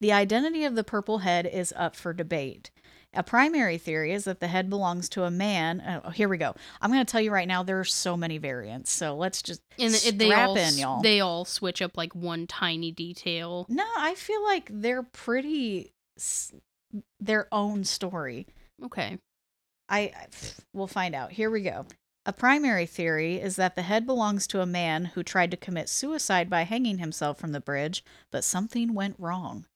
The 0.00 0.12
identity 0.12 0.64
of 0.64 0.74
the 0.74 0.84
purple 0.84 1.18
head 1.18 1.46
is 1.46 1.72
up 1.76 1.94
for 1.96 2.12
debate. 2.12 2.70
A 3.16 3.22
primary 3.22 3.78
theory 3.78 4.12
is 4.12 4.24
that 4.24 4.40
the 4.40 4.48
head 4.48 4.68
belongs 4.68 5.08
to 5.10 5.22
a 5.22 5.30
man. 5.30 6.00
Oh, 6.04 6.10
here 6.10 6.28
we 6.28 6.36
go. 6.36 6.56
I'm 6.80 6.90
going 6.90 7.04
to 7.04 7.10
tell 7.10 7.20
you 7.20 7.30
right 7.30 7.46
now 7.46 7.62
there 7.62 7.78
are 7.78 7.84
so 7.84 8.16
many 8.16 8.38
variants. 8.38 8.90
So 8.90 9.14
let's 9.16 9.40
just 9.40 9.60
And 9.78 9.94
it- 9.94 10.18
they 10.18 10.26
strap 10.26 10.48
all 10.48 10.56
in, 10.56 10.76
y'all. 10.76 11.00
they 11.00 11.20
all 11.20 11.44
switch 11.44 11.80
up 11.80 11.96
like 11.96 12.12
one 12.14 12.48
tiny 12.48 12.90
detail. 12.90 13.66
no, 13.68 13.84
I 13.96 14.14
feel 14.16 14.42
like 14.42 14.68
they're 14.72 15.04
pretty 15.04 15.92
their 17.20 17.48
own 17.52 17.84
story. 17.84 18.46
Okay. 18.82 19.18
I 19.88 20.12
we'll 20.72 20.86
find 20.86 21.14
out. 21.14 21.32
Here 21.32 21.50
we 21.50 21.62
go. 21.62 21.86
A 22.26 22.32
primary 22.32 22.86
theory 22.86 23.36
is 23.36 23.56
that 23.56 23.76
the 23.76 23.82
head 23.82 24.06
belongs 24.06 24.46
to 24.46 24.62
a 24.62 24.66
man 24.66 25.06
who 25.06 25.22
tried 25.22 25.50
to 25.50 25.58
commit 25.58 25.90
suicide 25.90 26.48
by 26.48 26.62
hanging 26.62 26.98
himself 26.98 27.38
from 27.38 27.52
the 27.52 27.60
bridge, 27.60 28.02
but 28.30 28.44
something 28.44 28.94
went 28.94 29.16
wrong. 29.18 29.66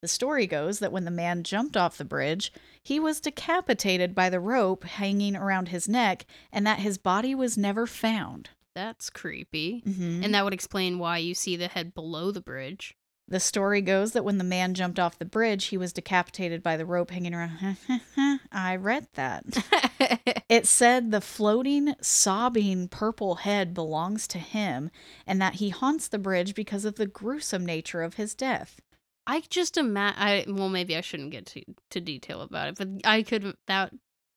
The 0.00 0.08
story 0.08 0.46
goes 0.46 0.78
that 0.78 0.90
when 0.90 1.04
the 1.04 1.10
man 1.10 1.44
jumped 1.44 1.76
off 1.76 1.98
the 1.98 2.04
bridge, 2.04 2.50
he 2.82 2.98
was 2.98 3.20
decapitated 3.20 4.14
by 4.14 4.30
the 4.30 4.40
rope 4.40 4.84
hanging 4.84 5.36
around 5.36 5.68
his 5.68 5.86
neck 5.86 6.24
and 6.50 6.66
that 6.66 6.80
his 6.80 6.96
body 6.98 7.34
was 7.34 7.58
never 7.58 7.86
found. 7.86 8.50
That's 8.74 9.10
creepy. 9.10 9.82
Mhm. 9.86 10.24
And 10.24 10.34
that 10.34 10.44
would 10.44 10.54
explain 10.54 10.98
why 10.98 11.18
you 11.18 11.34
see 11.34 11.56
the 11.56 11.68
head 11.68 11.94
below 11.94 12.30
the 12.30 12.40
bridge. 12.40 12.96
The 13.32 13.40
story 13.40 13.80
goes 13.80 14.12
that 14.12 14.26
when 14.26 14.36
the 14.36 14.44
man 14.44 14.74
jumped 14.74 14.98
off 14.98 15.18
the 15.18 15.24
bridge, 15.24 15.64
he 15.66 15.78
was 15.78 15.94
decapitated 15.94 16.62
by 16.62 16.76
the 16.76 16.84
rope 16.84 17.10
hanging 17.10 17.32
around. 17.32 17.78
I 18.52 18.76
read 18.76 19.08
that. 19.14 19.44
It 20.48 20.66
said 20.66 21.10
the 21.10 21.22
floating, 21.22 21.94
sobbing 22.02 22.88
purple 22.88 23.36
head 23.36 23.72
belongs 23.72 24.28
to 24.28 24.38
him 24.38 24.90
and 25.26 25.40
that 25.40 25.54
he 25.54 25.70
haunts 25.70 26.08
the 26.08 26.18
bridge 26.18 26.54
because 26.54 26.84
of 26.84 26.96
the 26.96 27.06
gruesome 27.06 27.64
nature 27.64 28.02
of 28.02 28.14
his 28.14 28.34
death. 28.34 28.78
I 29.26 29.44
just 29.48 29.78
imagine. 29.78 30.20
I 30.20 30.44
well, 30.46 30.68
maybe 30.68 30.94
I 30.94 31.00
shouldn't 31.00 31.30
get 31.30 31.46
to 31.46 31.62
to 31.88 32.00
detail 32.02 32.42
about 32.42 32.68
it, 32.68 32.74
but 32.76 32.88
I 33.02 33.22
could. 33.22 33.56
That 33.66 33.94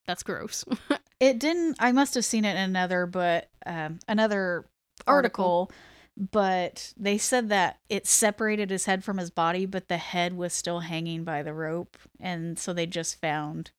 that's 0.07 0.23
gross. 0.23 0.63
It 1.19 1.39
didn't, 1.39 1.77
I 1.79 1.93
must 1.93 2.13
have 2.15 2.25
seen 2.25 2.43
it 2.43 2.57
in 2.57 2.63
another, 2.63 3.05
but 3.05 3.49
um, 3.65 3.99
another 4.07 4.65
Article. 5.07 5.69
article, 5.69 5.71
but 6.17 6.93
they 6.97 7.17
said 7.17 7.49
that 7.49 7.79
it 7.89 8.07
separated 8.07 8.69
his 8.69 8.85
head 8.85 9.03
from 9.03 9.17
his 9.17 9.29
body, 9.31 9.65
but 9.65 9.87
the 9.89 9.97
head 9.97 10.35
was 10.37 10.53
still 10.53 10.79
hanging 10.81 11.23
by 11.23 11.43
the 11.43 11.53
rope. 11.53 11.97
And 12.19 12.57
so 12.57 12.71
they 12.73 12.85
just 12.85 13.19
found. 13.19 13.71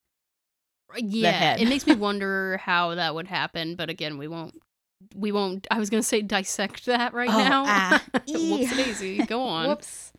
yeah, 0.97 1.31
head. 1.31 1.61
it 1.61 1.69
makes 1.69 1.87
me 1.87 1.95
wonder 1.97 2.59
how 2.59 2.95
that 2.95 3.15
would 3.15 3.29
happen. 3.29 3.75
But 3.75 3.89
again, 3.91 4.19
we 4.19 4.29
won't. 4.29 4.55
We 5.15 5.33
won't. 5.33 5.67
I 5.71 5.79
was 5.79 5.91
gonna 5.91 6.03
say 6.03 6.23
dissect 6.23 6.87
that 6.87 7.13
right 7.15 7.29
Oh, 7.31 7.39
now. 7.39 7.65
ah. 7.67 8.05
Whoops, 8.29 8.77
daisy. 8.77 9.19
Go 9.27 9.43
on. 9.43 9.69
Whoops. 9.69 10.13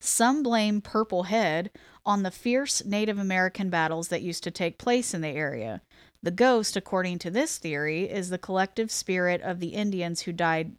Some 0.00 0.42
blame 0.42 0.80
Purple 0.80 1.24
Head 1.24 1.70
on 2.04 2.22
the 2.22 2.30
fierce 2.30 2.84
Native 2.84 3.18
American 3.18 3.70
battles 3.70 4.08
that 4.08 4.20
used 4.22 4.42
to 4.44 4.50
take 4.50 4.76
place 4.78 5.14
in 5.14 5.20
the 5.20 5.28
area. 5.28 5.80
The 6.22 6.30
ghost, 6.32 6.76
according 6.76 7.18
to 7.20 7.30
this 7.30 7.58
theory, 7.58 8.04
is 8.10 8.28
the 8.30 8.38
collective 8.38 8.90
spirit 8.90 9.40
of 9.42 9.60
the 9.60 9.68
Indians 9.68 10.22
who 10.22 10.32
died 10.32 10.72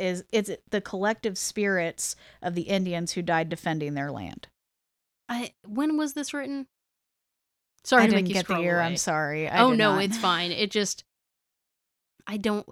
is 0.00 0.24
it's 0.32 0.50
the 0.70 0.80
collective 0.80 1.36
spirits 1.38 2.16
of 2.42 2.54
the 2.54 2.62
Indians 2.62 3.12
who 3.12 3.22
died 3.22 3.48
defending 3.48 3.94
their 3.94 4.10
land. 4.10 4.48
I 5.28 5.52
when 5.66 5.96
was 5.96 6.14
this 6.14 6.32
written? 6.34 6.66
Sorry 7.84 8.02
I 8.02 8.06
to 8.06 8.12
didn't 8.12 8.24
make 8.24 8.28
you 8.30 8.34
get 8.42 8.48
the 8.48 8.60
year. 8.60 8.78
Away. 8.78 8.86
I'm 8.86 8.96
sorry. 8.96 9.48
I 9.48 9.60
oh 9.60 9.70
no, 9.72 9.94
not. 9.94 10.04
it's 10.04 10.18
fine. 10.18 10.50
It 10.52 10.70
just 10.70 11.04
I 12.26 12.36
don't 12.36 12.66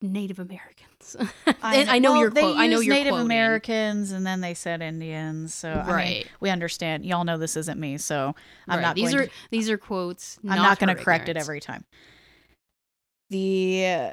Native 0.00 0.38
Americans. 0.38 1.16
I 1.62 1.76
And 1.76 1.90
I 1.90 1.98
know 1.98 2.12
well, 2.12 2.20
you're 2.22 2.30
they 2.30 2.40
quote. 2.42 2.56
I 2.58 2.66
know 2.68 2.80
you're 2.80 2.94
Native 2.94 3.10
quoting. 3.12 3.26
Americans, 3.26 4.12
and 4.12 4.26
then 4.26 4.40
they 4.40 4.54
said 4.54 4.80
Indians. 4.80 5.54
So 5.54 5.70
I 5.70 5.74
mean, 5.76 5.86
Right. 5.86 6.26
we 6.40 6.50
understand. 6.50 7.04
Y'all 7.04 7.24
know 7.24 7.36
this 7.38 7.56
isn't 7.56 7.78
me, 7.78 7.98
so 7.98 8.34
I'm 8.68 8.76
Right. 8.78 8.82
not. 8.82 8.94
These 8.96 9.10
going 9.12 9.24
are 9.24 9.26
to, 9.26 9.32
these 9.50 9.70
are 9.70 9.78
quotes. 9.78 10.38
I'm 10.48 10.56
not 10.62 10.78
going 10.78 10.94
to 10.96 11.02
correct 11.02 11.28
it 11.28 11.36
every 11.36 11.60
time. 11.60 11.84
The 13.30 13.86
uh, 13.86 14.12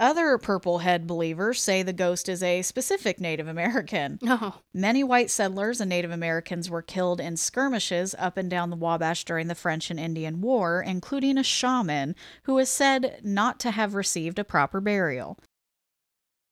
other 0.00 0.36
purple 0.38 0.78
head 0.78 1.06
believers 1.06 1.62
say 1.62 1.82
the 1.82 1.92
ghost 1.92 2.28
is 2.28 2.42
a 2.42 2.62
specific 2.62 3.20
Native 3.20 3.46
American. 3.48 4.18
Oh, 4.26 4.60
Many 4.72 5.04
white 5.04 5.30
settlers 5.30 5.80
and 5.80 5.88
Native 5.88 6.10
Americans 6.10 6.68
were 6.68 6.82
killed 6.82 7.20
in 7.20 7.36
skirmishes 7.36 8.14
up 8.18 8.36
and 8.36 8.50
down 8.50 8.70
the 8.70 8.76
Wabash 8.76 9.24
during 9.24 9.46
the 9.46 9.54
French 9.54 9.90
and 9.90 10.00
Indian 10.00 10.40
War, 10.40 10.82
including 10.82 11.38
a 11.38 11.44
shaman 11.44 12.16
who 12.44 12.58
is 12.58 12.68
said 12.68 13.20
not 13.22 13.60
to 13.60 13.70
have 13.70 13.94
received 13.94 14.38
a 14.38 14.44
proper 14.44 14.80
burial. 14.80 15.38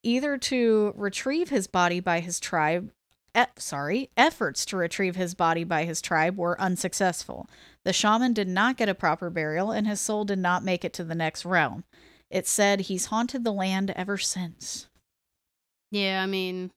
Either 0.05 0.37
to 0.39 0.93
retrieve 0.97 1.49
his 1.51 1.67
body 1.67 2.01
by 2.01 2.21
his 2.21 2.39
tribe, 2.41 2.91
e- 3.37 3.43
sorry, 3.57 4.11
efforts 4.17 4.65
to 4.67 4.77
retrieve 4.77 5.17
his 5.17 5.35
body 5.35 5.65
by 5.65 5.85
his 5.85 6.01
tribe 6.01 6.37
were 6.37 6.61
unsuccessful. 6.61 7.49
The 7.85 7.93
shaman 7.93 8.33
did 8.33 8.49
not 8.49 8.77
get 8.77 8.89
a 8.89 8.95
proper 8.95 9.31
burial, 9.31 9.71
and 9.73 9.87
his 9.87 10.01
soul 10.01 10.25
did 10.25 10.39
not 10.39 10.65
make 10.65 10.85
it 10.85 10.93
to 10.95 11.05
the 11.05 11.15
next 11.15 11.45
realm. 11.45 11.85
It 12.33 12.47
said 12.49 12.81
he's 12.81 13.07
haunted 13.07 13.45
the 13.45 13.53
land 13.53 13.91
ever 13.95 14.17
since. 14.19 14.89
yeah. 15.91 16.23
I 16.23 16.27
mean, 16.27 16.71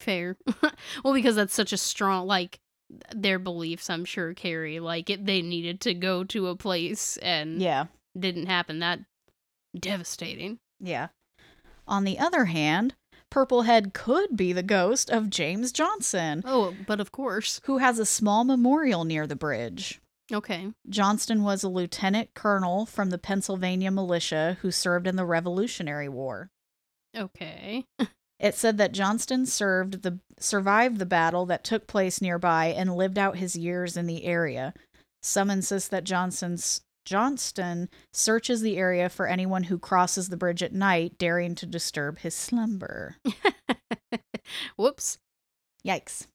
fair. 0.00 0.36
well, 1.04 1.12
because 1.14 1.36
that's 1.36 1.54
such 1.54 1.72
a 1.72 1.76
strong 1.76 2.26
like 2.26 2.58
their 3.14 3.38
beliefs. 3.38 3.90
I'm 3.90 4.04
sure 4.06 4.32
carry 4.34 4.80
like 4.80 5.10
it. 5.10 5.26
They 5.26 5.42
needed 5.42 5.80
to 5.82 5.92
go 5.94 6.24
to 6.24 6.46
a 6.48 6.56
place 6.56 7.16
and 7.18 7.60
Yeah. 7.60 7.86
didn't 8.18 8.46
happen. 8.46 8.78
That 8.78 9.00
devastating. 9.78 10.58
Yeah. 10.80 11.08
On 11.86 12.04
the 12.04 12.18
other 12.18 12.46
hand, 12.46 12.94
Purplehead 13.30 13.92
could 13.92 14.36
be 14.36 14.52
the 14.52 14.62
ghost 14.62 15.10
of 15.10 15.28
James 15.30 15.70
Johnson, 15.72 16.42
Oh, 16.46 16.74
but 16.86 17.00
of 17.00 17.12
course. 17.12 17.60
who 17.64 17.78
has 17.78 17.98
a 17.98 18.06
small 18.06 18.44
memorial 18.44 19.04
near 19.04 19.26
the 19.26 19.36
bridge. 19.36 20.00
Okay. 20.32 20.72
Johnston 20.88 21.42
was 21.42 21.62
a 21.62 21.68
lieutenant 21.68 22.34
colonel 22.34 22.84
from 22.86 23.10
the 23.10 23.18
Pennsylvania 23.18 23.90
militia 23.90 24.58
who 24.60 24.70
served 24.70 25.06
in 25.06 25.16
the 25.16 25.24
Revolutionary 25.24 26.08
War. 26.08 26.50
Okay. 27.16 27.84
It 28.38 28.54
said 28.54 28.76
that 28.78 28.92
Johnston 28.92 29.46
served 29.46 30.02
the 30.02 30.18
survived 30.38 30.98
the 30.98 31.06
battle 31.06 31.46
that 31.46 31.64
took 31.64 31.86
place 31.86 32.20
nearby 32.20 32.66
and 32.66 32.94
lived 32.94 33.18
out 33.18 33.38
his 33.38 33.56
years 33.56 33.96
in 33.96 34.06
the 34.06 34.24
area. 34.24 34.74
Some 35.22 35.48
insist 35.48 35.90
that 35.90 36.04
Johnson's 36.04 36.82
Johnston 37.06 37.88
searches 38.12 38.60
the 38.60 38.76
area 38.76 39.08
for 39.08 39.26
anyone 39.26 39.64
who 39.64 39.78
crosses 39.78 40.28
the 40.28 40.36
bridge 40.36 40.62
at 40.62 40.72
night, 40.72 41.16
daring 41.18 41.54
to 41.54 41.64
disturb 41.64 42.18
his 42.18 42.34
slumber. 42.34 43.16
Whoops. 44.76 45.18
Yikes. 45.86 46.26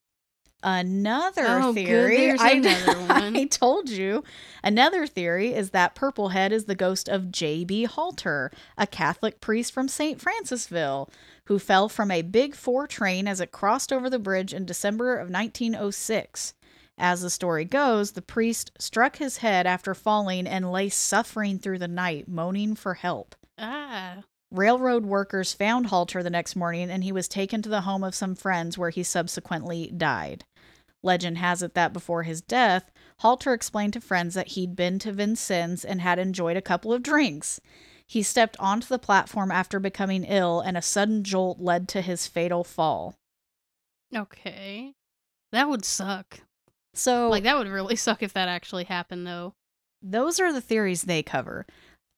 Another 0.64 1.46
Oh, 1.48 1.74
theory. 1.74 2.18
There's 2.18 2.40
I, 2.42 2.52
another 2.52 3.00
one. 3.08 3.36
I 3.38 3.46
told 3.46 3.90
you. 3.90 4.24
Another 4.64 5.08
theory 5.08 5.54
is 5.54 5.72
that 5.72 5.96
Purplehead 5.96 6.52
is 6.52 6.66
the 6.66 6.76
ghost 6.76 7.10
of 7.10 7.32
J.B. 7.32 7.86
Halter, 7.86 8.52
a 8.78 8.86
Catholic 8.86 9.42
priest 9.42 9.74
from 9.74 9.88
St. 9.88 10.20
Francisville, 10.20 11.10
who 11.46 11.58
fell 11.60 11.90
from 11.90 12.12
a 12.12 12.22
Big 12.22 12.56
Four 12.56 12.88
train 12.88 13.28
as 13.28 13.40
it 13.42 13.52
crossed 13.52 13.92
over 13.92 14.10
the 14.10 14.20
bridge 14.20 14.54
in 14.54 14.66
December 14.66 15.16
of 15.18 15.30
1906. 15.30 16.54
As 16.98 17.22
the 17.22 17.30
story 17.32 17.66
goes, 17.66 18.12
the 18.12 18.22
priest 18.22 18.72
struck 18.78 19.18
his 19.18 19.38
head 19.38 19.66
after 19.66 19.96
falling 19.96 20.46
and 20.46 20.72
lay 20.72 20.90
suffering 20.90 21.58
through 21.58 21.80
the 21.80 21.88
night, 21.88 22.28
moaning 22.28 22.76
for 22.76 22.94
help. 22.94 23.36
Ah. 23.58 24.18
Railroad 24.52 25.06
workers 25.06 25.54
found 25.54 25.88
Halter 25.88 26.22
the 26.22 26.30
next 26.30 26.56
morning 26.58 26.92
and 26.92 27.04
he 27.06 27.12
was 27.14 27.30
taken 27.30 27.62
to 27.62 27.70
the 27.70 27.82
home 27.82 28.04
of 28.04 28.14
some 28.14 28.36
friends 28.36 28.78
where 28.78 28.90
he 28.90 29.02
subsequently 29.02 29.88
died. 29.96 30.44
Legend 31.04 31.38
has 31.40 31.64
it 31.64 31.74
that 31.74 31.94
before 31.94 32.24
his 32.24 32.42
death, 32.42 32.92
Halter 33.20 33.54
explained 33.54 33.94
to 33.94 34.02
friends 34.02 34.34
that 34.36 34.50
he'd 34.50 34.76
been 34.76 35.00
to 35.00 35.12
Vincennes 35.12 35.84
and 35.84 36.02
had 36.02 36.20
enjoyed 36.20 36.58
a 36.58 36.62
couple 36.62 36.94
of 36.94 37.04
drinks. 37.04 37.60
He 38.08 38.22
stepped 38.24 38.58
onto 38.60 38.88
the 38.88 39.00
platform 39.00 39.52
after 39.52 39.80
becoming 39.80 40.24
ill, 40.26 40.60
and 40.60 40.76
a 40.78 40.82
sudden 40.82 41.24
jolt 41.24 41.60
led 41.60 41.88
to 41.90 42.02
his 42.02 42.28
fatal 42.28 42.64
fall. 42.64 43.16
Okay. 44.16 44.94
That 45.52 45.70
would 45.70 45.86
suck. 45.86 46.42
So, 46.94 47.30
Like 47.30 47.44
that 47.44 47.58
would 47.58 47.68
really 47.68 47.96
suck 47.98 48.22
if 48.22 48.34
that 48.34 48.50
actually 48.50 48.84
happened 48.86 49.26
though. 49.26 49.54
those 50.02 50.40
are 50.40 50.52
the 50.52 50.62
theories 50.62 51.04
they 51.04 51.24
cover. 51.24 51.66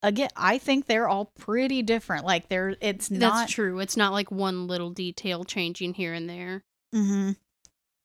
Again, 0.02 0.30
I 0.36 0.58
think 0.58 0.86
they're 0.86 1.08
all 1.08 1.32
pretty 1.40 1.82
different. 1.82 2.26
Like, 2.26 2.50
they're 2.50 2.76
it's 2.82 3.10
not 3.10 3.42
That's 3.42 3.54
true. 3.54 3.80
It's 3.80 3.96
not 3.96 4.12
like 4.12 4.32
one 4.32 4.68
little 4.68 4.90
detail 4.90 5.46
changing 5.46 5.94
here 5.94 6.14
and 6.14 6.30
there. 6.30 6.64
Mm-hmm. 6.94 7.32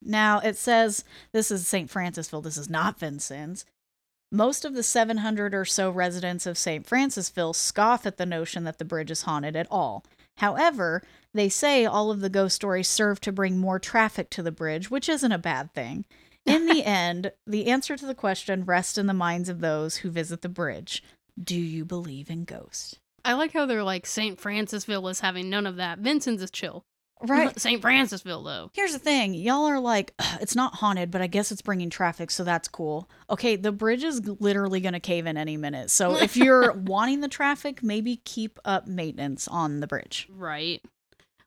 Now 0.02 0.40
it 0.40 0.56
says 0.56 1.04
this 1.32 1.50
is 1.50 1.66
St. 1.66 1.90
Francisville. 1.90 2.42
This 2.42 2.56
is 2.56 2.70
not 2.70 2.98
Vincennes. 2.98 3.64
Most 4.30 4.64
of 4.64 4.74
the 4.74 4.82
700 4.82 5.54
or 5.54 5.64
so 5.64 5.90
residents 5.90 6.44
of 6.46 6.58
St. 6.58 6.86
Francisville 6.86 7.54
scoff 7.54 8.04
at 8.04 8.18
the 8.18 8.26
notion 8.26 8.64
that 8.64 8.78
the 8.78 8.84
bridge 8.84 9.10
is 9.10 9.22
haunted 9.22 9.56
at 9.56 9.66
all. 9.70 10.04
However, 10.36 11.02
they 11.32 11.48
say 11.48 11.84
all 11.84 12.10
of 12.10 12.20
the 12.20 12.28
ghost 12.28 12.56
stories 12.56 12.88
serve 12.88 13.20
to 13.22 13.32
bring 13.32 13.58
more 13.58 13.78
traffic 13.78 14.28
to 14.30 14.42
the 14.42 14.52
bridge, 14.52 14.90
which 14.90 15.08
isn't 15.08 15.32
a 15.32 15.38
bad 15.38 15.72
thing. 15.72 16.04
In 16.44 16.66
the 16.66 16.84
end, 16.84 17.32
the 17.46 17.66
answer 17.66 17.96
to 17.96 18.06
the 18.06 18.14
question 18.14 18.64
rests 18.64 18.98
in 18.98 19.06
the 19.06 19.14
minds 19.14 19.48
of 19.48 19.60
those 19.60 19.98
who 19.98 20.10
visit 20.10 20.42
the 20.42 20.48
bridge. 20.48 21.02
Do 21.42 21.56
you 21.56 21.84
believe 21.84 22.30
in 22.30 22.44
ghosts? 22.44 22.96
I 23.24 23.32
like 23.32 23.52
how 23.52 23.66
they're 23.66 23.82
like 23.82 24.06
St. 24.06 24.40
Francisville 24.40 25.10
is 25.10 25.20
having 25.20 25.50
none 25.50 25.66
of 25.66 25.76
that. 25.76 25.98
Vincennes 25.98 26.42
is 26.42 26.50
chill. 26.50 26.84
Right. 27.22 27.58
St. 27.60 27.82
Francisville 27.82 28.44
though. 28.44 28.70
Here's 28.74 28.92
the 28.92 28.98
thing. 28.98 29.34
Y'all 29.34 29.66
are 29.66 29.80
like, 29.80 30.14
it's 30.40 30.54
not 30.56 30.76
haunted, 30.76 31.10
but 31.10 31.20
I 31.20 31.26
guess 31.26 31.50
it's 31.50 31.62
bringing 31.62 31.90
traffic, 31.90 32.30
so 32.30 32.44
that's 32.44 32.68
cool. 32.68 33.08
Okay, 33.30 33.56
the 33.56 33.72
bridge 33.72 34.04
is 34.04 34.26
literally 34.40 34.80
going 34.80 34.92
to 34.92 35.00
cave 35.00 35.26
in 35.26 35.36
any 35.36 35.56
minute. 35.56 35.90
So 35.90 36.16
if 36.16 36.36
you're 36.36 36.72
wanting 36.72 37.20
the 37.20 37.28
traffic, 37.28 37.82
maybe 37.82 38.16
keep 38.24 38.58
up 38.64 38.86
maintenance 38.86 39.48
on 39.48 39.80
the 39.80 39.86
bridge. 39.86 40.28
Right. 40.30 40.82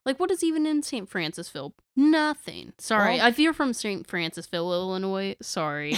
Like 0.04 0.18
what 0.18 0.30
is 0.30 0.42
even 0.42 0.66
in 0.66 0.82
St. 0.82 1.08
Francisville? 1.08 1.72
Nothing. 1.96 2.72
Sorry. 2.78 3.16
Well- 3.16 3.26
I 3.26 3.32
fear 3.32 3.52
from 3.52 3.72
St. 3.72 4.06
Francisville, 4.06 4.72
Illinois. 4.72 5.36
Sorry. 5.40 5.94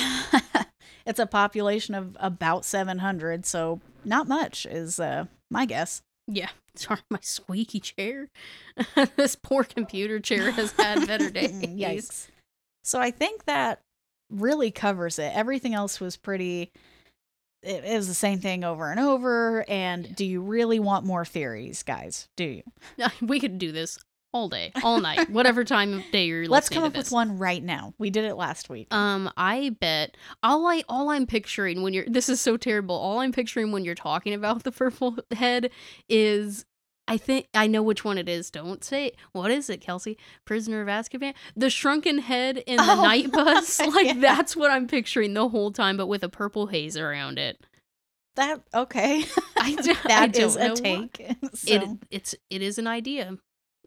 it's 1.07 1.19
a 1.19 1.27
population 1.27 1.95
of 1.95 2.17
about 2.21 2.65
700, 2.65 3.47
so 3.47 3.81
not 4.05 4.29
much 4.29 4.67
is 4.67 5.01
uh, 5.01 5.25
my 5.51 5.65
guess. 5.67 6.03
yeah. 6.27 6.51
Sorry, 6.77 7.01
my 7.11 7.19
squeaky 7.23 7.81
chair. 7.81 8.29
this 9.17 9.37
poor 9.37 9.65
computer 9.65 10.19
chair 10.21 10.51
has 10.51 10.73
had 10.73 11.07
better 11.07 11.31
days. 11.33 11.53
Yikes. 11.53 12.29
So 12.83 13.01
I 13.01 13.11
think 13.11 13.45
that 13.45 13.81
really 14.31 14.71
covers 14.71 15.19
it. 15.19 15.33
Everything 15.35 15.75
else 15.75 16.01
was 16.01 16.17
pretty. 16.17 16.73
It, 17.63 17.85
it 17.85 17.97
was 17.97 18.09
the 18.09 18.15
same 18.15 18.41
thing 18.41 18.65
over 18.65 18.91
and 18.91 19.01
over. 19.01 19.65
And 19.69 20.07
Yeah. 20.07 20.13
do 20.17 20.25
you 20.27 20.41
really 20.43 20.79
want 20.81 21.07
more 21.07 21.25
theories, 21.25 21.83
guys? 21.83 22.29
Do 22.37 22.45
you? 22.45 22.63
We 23.23 23.41
could 23.41 23.59
do 23.59 23.73
this 23.73 23.99
all 24.35 24.49
day, 24.49 24.73
all 24.83 25.01
night, 25.01 25.31
whatever 25.31 25.65
time 25.65 25.95
of 25.95 26.03
day 26.11 26.27
you're 26.27 26.43
like 26.43 26.51
Let's 26.51 26.69
come 26.69 26.83
up 26.85 26.95
with 26.97 27.11
one 27.13 27.39
right 27.39 27.63
now. 27.63 27.95
We 27.99 28.11
did 28.11 28.25
it 28.25 28.35
last 28.35 28.69
week. 28.69 28.93
Um, 28.93 29.31
I 29.37 29.75
bet 29.81 30.17
all 30.43 30.67
I 30.67 30.83
all 30.89 31.09
I'm 31.09 31.27
picturing 31.27 31.83
when 31.83 31.95
you're 31.95 32.05
this 32.07 32.29
is 32.29 32.41
so 32.41 32.57
terrible. 32.59 32.97
All 32.97 33.21
I'm 33.21 33.33
picturing 33.33 33.73
when 33.73 33.85
you're 33.85 33.95
talking 33.95 34.35
about 34.35 34.65
the 34.65 34.73
purple 34.73 35.17
head 35.31 35.71
is 36.09 36.67
I 37.07 37.17
think 37.17 37.49
I 37.55 37.67
know 37.67 37.83
which 37.83 38.05
one 38.05 38.19
it 38.19 38.29
is. 38.29 38.51
Don't 38.51 38.83
say 38.83 39.07
it. 39.07 39.17
What 39.33 39.51
is 39.51 39.71
it, 39.71 39.81
Kelsey? 39.81 40.19
Prisoner 40.45 40.81
of 40.83 40.89
Azkaban? 40.89 41.35
The 41.55 41.71
shrunken 41.71 42.19
head 42.19 42.59
in 42.67 42.77
the 42.79 42.83
Oh, 42.93 43.03
night 43.03 43.31
bus. 43.31 43.79
Like 43.79 44.07
yeah. 44.07 44.15
that's 44.21 44.57
what 44.57 44.71
I'm 44.71 44.87
picturing 44.89 45.35
the 45.35 45.49
whole 45.49 45.71
time, 45.71 45.97
but 45.97 46.07
with 46.07 46.25
a 46.25 46.29
purple 46.29 46.67
haze 46.69 46.97
around 46.97 47.39
it. 47.39 47.61
that 48.37 48.63
okay. 48.75 49.25
I 49.59 49.75
d- 49.77 49.91
I 49.91 50.09
that 50.09 50.33
don't 50.33 50.45
is 50.45 50.57
a 50.57 50.75
take. 50.75 51.21
It 51.21 51.99
it's 52.11 52.35
it 52.51 52.63
is 52.63 52.79
an 52.79 52.87
idea. 52.87 53.37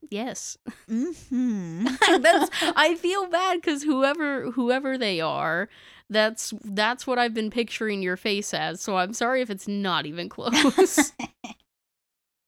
Yes. 0.09 0.57
mhm. 0.89 2.21
that's 2.21 2.49
I 2.75 2.95
feel 2.95 3.27
bad 3.27 3.61
because 3.61 3.83
whoever 3.83 4.51
whoever 4.51 4.97
they 4.97 5.21
are, 5.21 5.69
that's 6.09 6.53
that's 6.63 7.05
what 7.05 7.19
I've 7.19 7.33
been 7.33 7.49
picturing 7.49 8.01
your 8.01 8.17
face 8.17 8.53
as. 8.53 8.81
So 8.81 8.97
I'm 8.97 9.13
sorry 9.13 9.41
if 9.41 9.49
it's 9.49 9.67
not 9.67 10.05
even 10.05 10.29
close. 10.29 11.11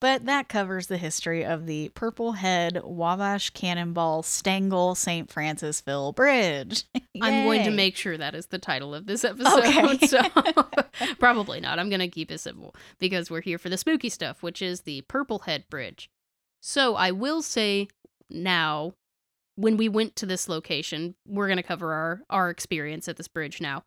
But 0.02 0.28
that 0.28 0.48
covers 0.48 0.88
the 0.88 0.96
history 0.98 1.44
of 1.44 1.66
the 1.66 1.90
Purple 1.90 2.32
Head 2.32 2.80
Wabash 2.86 3.50
Cannonball 3.50 4.24
Stangle 4.24 4.96
St. 4.96 5.30
Francisville 5.30 6.16
Bridge. 6.16 6.86
I'm 7.22 7.44
going 7.44 7.66
to 7.66 7.72
make 7.72 7.98
sure 7.98 8.18
that 8.18 8.34
is 8.34 8.46
the 8.46 8.60
title 8.60 8.96
of 8.96 9.08
this 9.08 9.26
episode. 9.26 9.66
Okay. 9.66 10.08
So 10.08 10.22
probably 11.20 11.60
not. 11.60 11.80
I'm 11.80 11.90
going 11.90 12.00
to 12.00 12.08
keep 12.08 12.32
it 12.32 12.40
simple 12.40 12.74
because 12.98 13.30
we're 13.30 13.42
here 13.42 13.58
for 13.58 13.68
the 13.68 13.78
spooky 13.78 14.08
stuff, 14.08 14.42
which 14.42 14.62
is 14.62 14.82
the 14.82 15.02
Purple 15.02 15.40
Head 15.40 15.66
Bridge. 15.70 16.10
So 16.62 16.96
I 16.96 17.12
will 17.12 17.42
say 17.42 17.88
now, 18.30 18.94
when 19.56 19.78
we 19.78 19.90
went 19.90 20.16
to 20.18 20.26
this 20.26 20.48
location, 20.48 21.16
we're 21.28 21.48
going 21.48 21.58
to 21.58 21.64
cover 21.64 21.94
our 21.94 22.22
our 22.30 22.50
experience 22.50 23.08
at 23.08 23.18
this 23.18 23.28
bridge 23.28 23.60
now. 23.60 23.84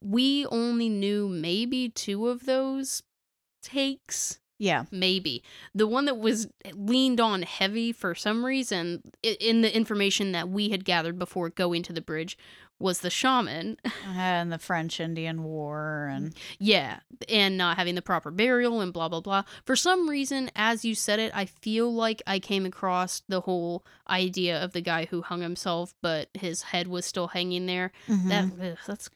We 0.00 0.46
only 0.46 0.88
knew 0.88 1.28
maybe 1.28 1.88
two 1.88 2.28
of 2.28 2.44
those 2.44 3.02
takes 3.62 4.38
Yeah. 4.58 4.84
maybe. 4.90 5.42
The 5.74 5.86
one 5.86 6.06
that 6.06 6.18
was 6.18 6.48
leaned 6.72 7.20
on 7.20 7.42
heavy 7.42 7.92
for 7.92 8.14
some 8.14 8.44
reason 8.44 9.02
in 9.22 9.60
the 9.62 9.74
information 9.74 10.32
that 10.32 10.48
we 10.48 10.70
had 10.70 10.84
gathered 10.84 11.18
before 11.18 11.50
going 11.50 11.82
to 11.84 11.92
the 11.92 12.00
bridge 12.00 12.38
was 12.78 13.00
the 13.00 13.10
shaman. 13.10 13.78
Uh, 14.06 14.18
and 14.18 14.52
the 14.52 14.58
French 14.58 15.00
Indian 15.00 15.42
War 15.42 16.08
and 16.12 16.32
yeah. 16.58 17.00
And 17.28 17.58
not 17.58 17.76
having 17.76 17.96
the 17.96 18.02
proper 18.02 18.30
burial 18.30 18.80
and 18.80 18.92
blah 18.92 19.08
blah 19.08 19.20
blah. 19.20 19.42
For 19.64 19.74
some 19.74 20.08
reason 20.08 20.50
as 20.54 20.84
you 20.84 20.94
said 20.94 21.18
it 21.18 21.32
i 21.34 21.44
feel 21.44 21.92
like 21.92 22.22
i 22.26 22.38
came 22.38 22.64
across 22.64 23.22
the 23.28 23.40
whole 23.40 23.84
idea 24.08 24.62
of 24.62 24.72
the 24.72 24.80
guy 24.80 25.06
who 25.06 25.22
hung 25.22 25.40
himself 25.40 25.92
but 26.02 26.28
his 26.34 26.62
head 26.62 26.86
was 26.86 27.04
still 27.04 27.28
hanging 27.28 27.66
there. 27.66 27.90
That 28.06 28.44
mm-hmm. 28.44 28.62
ugh, 28.62 28.78
that's 28.86 29.10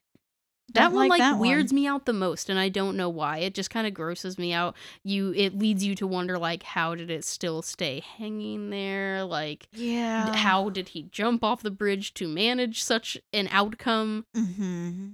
that 0.75 0.93
one 0.93 1.09
like 1.09 1.11
like 1.11 1.19
that 1.21 1.39
weirds 1.39 1.73
one. 1.73 1.83
me 1.83 1.87
out 1.87 2.05
the 2.07 2.13
most 2.13 2.49
and 2.49 2.59
i 2.59 2.69
don't 2.69 2.97
know 2.97 3.09
why 3.09 3.39
it 3.39 3.55
just 3.55 3.71
kind 3.71 3.87
of 3.87 3.95
grosses 3.95 4.39
me 4.39 4.53
out 4.53 4.75
you 5.05 5.33
it 5.37 5.59
leads 5.59 5.85
you 5.85 5.95
to 5.95 6.07
wonder 6.07 6.39
like 6.39 6.63
how 6.63 6.95
did 6.95 7.11
it 7.11 7.25
still 7.25 7.63
stay 7.63 8.01
hanging 8.19 8.71
there 8.71 9.25
like 9.25 9.67
Yeah. 9.73 10.35
how 10.35 10.71
did 10.71 10.91
he 10.91 11.03
jump 11.05 11.43
off 11.45 11.63
the 11.63 11.71
bridge 11.71 12.15
to 12.15 12.29
manage 12.29 12.83
such 12.83 13.17
an 13.33 13.49
outcome 13.51 14.25
mm-hmm. 14.37 15.09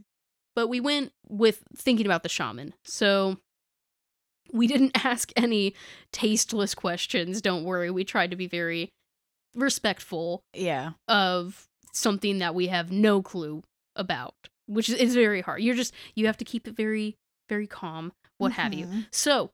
but 0.54 0.68
we 0.68 0.80
went 0.80 1.12
with 1.28 1.62
thinking 1.76 2.07
about 2.07 2.22
the 2.22 2.28
shaman 2.28 2.74
so 2.84 3.38
we 4.52 4.66
didn't 4.66 4.92
ask 5.04 5.32
any 5.36 5.74
tasteless 6.12 6.74
questions 6.74 7.40
don't 7.40 7.64
worry 7.64 7.90
we 7.90 8.04
tried 8.04 8.30
to 8.30 8.36
be 8.36 8.46
very 8.46 8.90
respectful 9.54 10.42
Yeah. 10.54 10.90
of 11.09 11.66
something 11.92 12.38
that 12.40 12.54
we 12.54 12.66
have 12.66 12.92
no 12.92 13.22
clue 13.22 13.62
about, 13.94 14.34
which 14.66 14.88
is, 14.88 14.96
is 14.96 15.14
very 15.14 15.40
hard. 15.40 15.62
You're 15.62 15.74
just 15.74 15.94
you 16.14 16.26
have 16.26 16.36
to 16.38 16.44
keep 16.44 16.66
it 16.66 16.76
very 16.76 17.16
very 17.48 17.66
calm, 17.66 18.12
what 18.38 18.52
have 18.52 18.74
you. 18.74 18.86
Mhm. 18.86 19.06
So, 19.12 19.50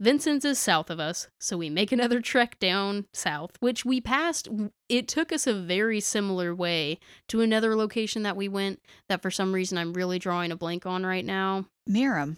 Vincennes 0.00 0.44
is 0.44 0.58
south 0.58 0.90
of 0.90 0.98
us, 0.98 1.28
so 1.40 1.56
we 1.56 1.70
make 1.70 1.92
another 1.92 2.20
trek 2.20 2.58
down 2.58 3.06
south, 3.12 3.52
which 3.60 3.84
we 3.84 4.00
passed. 4.00 4.48
It 4.88 5.06
took 5.08 5.32
us 5.32 5.46
a 5.46 5.54
very 5.54 6.00
similar 6.00 6.54
way 6.54 6.98
to 7.28 7.40
another 7.40 7.76
location 7.76 8.22
that 8.22 8.36
we 8.36 8.48
went 8.48 8.80
that 9.08 9.22
for 9.22 9.30
some 9.30 9.52
reason 9.52 9.78
I'm 9.78 9.92
really 9.92 10.18
drawing 10.18 10.50
a 10.50 10.56
blank 10.56 10.86
on 10.86 11.04
right 11.04 11.24
now. 11.24 11.66
Miram. 11.88 12.36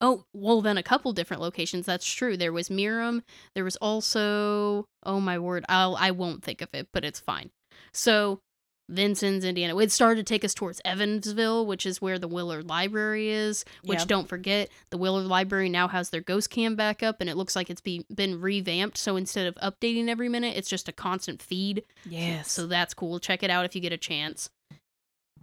Oh, 0.00 0.24
well, 0.32 0.62
then 0.62 0.78
a 0.78 0.82
couple 0.82 1.12
different 1.12 1.42
locations. 1.42 1.84
That's 1.84 2.06
true. 2.06 2.36
There 2.36 2.52
was 2.52 2.68
Miram. 2.68 3.22
There 3.54 3.64
was 3.64 3.76
also, 3.76 4.86
oh 5.02 5.20
my 5.20 5.38
word, 5.38 5.64
I'll 5.68 5.96
I 5.96 6.10
won't 6.12 6.44
think 6.44 6.62
of 6.62 6.68
it, 6.72 6.88
but 6.92 7.04
it's 7.04 7.18
fine. 7.20 7.50
So 7.92 8.40
Vincennes, 8.88 9.44
Indiana. 9.44 9.76
It 9.78 9.92
started 9.92 10.26
to 10.26 10.32
take 10.32 10.44
us 10.44 10.54
towards 10.54 10.80
Evansville, 10.84 11.66
which 11.66 11.84
is 11.84 12.00
where 12.00 12.18
the 12.18 12.28
Willard 12.28 12.68
Library 12.68 13.28
is. 13.28 13.64
Which 13.84 14.06
don't 14.06 14.28
forget, 14.28 14.70
the 14.90 14.98
Willard 14.98 15.26
Library 15.26 15.68
now 15.68 15.88
has 15.88 16.10
their 16.10 16.22
ghost 16.22 16.50
cam 16.50 16.74
back 16.74 17.02
up, 17.02 17.20
and 17.20 17.28
it 17.28 17.36
looks 17.36 17.54
like 17.54 17.68
it's 17.68 17.80
be, 17.80 18.06
been 18.14 18.40
revamped. 18.40 18.96
So 18.96 19.16
instead 19.16 19.46
of 19.46 19.54
updating 19.56 20.08
every 20.08 20.28
minute, 20.28 20.56
it's 20.56 20.70
just 20.70 20.88
a 20.88 20.92
constant 20.92 21.42
feed. 21.42 21.84
Yes. 22.08 22.50
So 22.50 22.66
that's 22.66 22.94
cool. 22.94 23.18
Check 23.20 23.42
it 23.42 23.50
out 23.50 23.64
if 23.64 23.74
you 23.74 23.82
get 23.82 23.92
a 23.92 23.98
chance. 23.98 24.48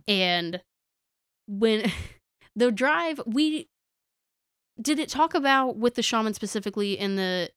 And 0.08 0.62
when 1.48 1.92
the 2.56 2.72
drive, 2.72 3.20
we 3.26 3.70
did 4.82 5.00
it 5.00 5.10
talk 5.10 5.36
about 5.36 5.78
with 5.78 5.96
the 5.96 6.04
shaman 6.04 6.34
specifically 6.34 6.98
in 6.98 7.16
the 7.16 7.52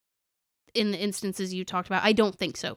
in 0.75 0.91
the 0.91 0.99
instances 0.99 1.55
you 1.55 1.65
talked 1.65 1.89
about. 1.89 2.05
I 2.05 2.13
don't 2.13 2.37
think 2.37 2.57
so. 2.57 2.77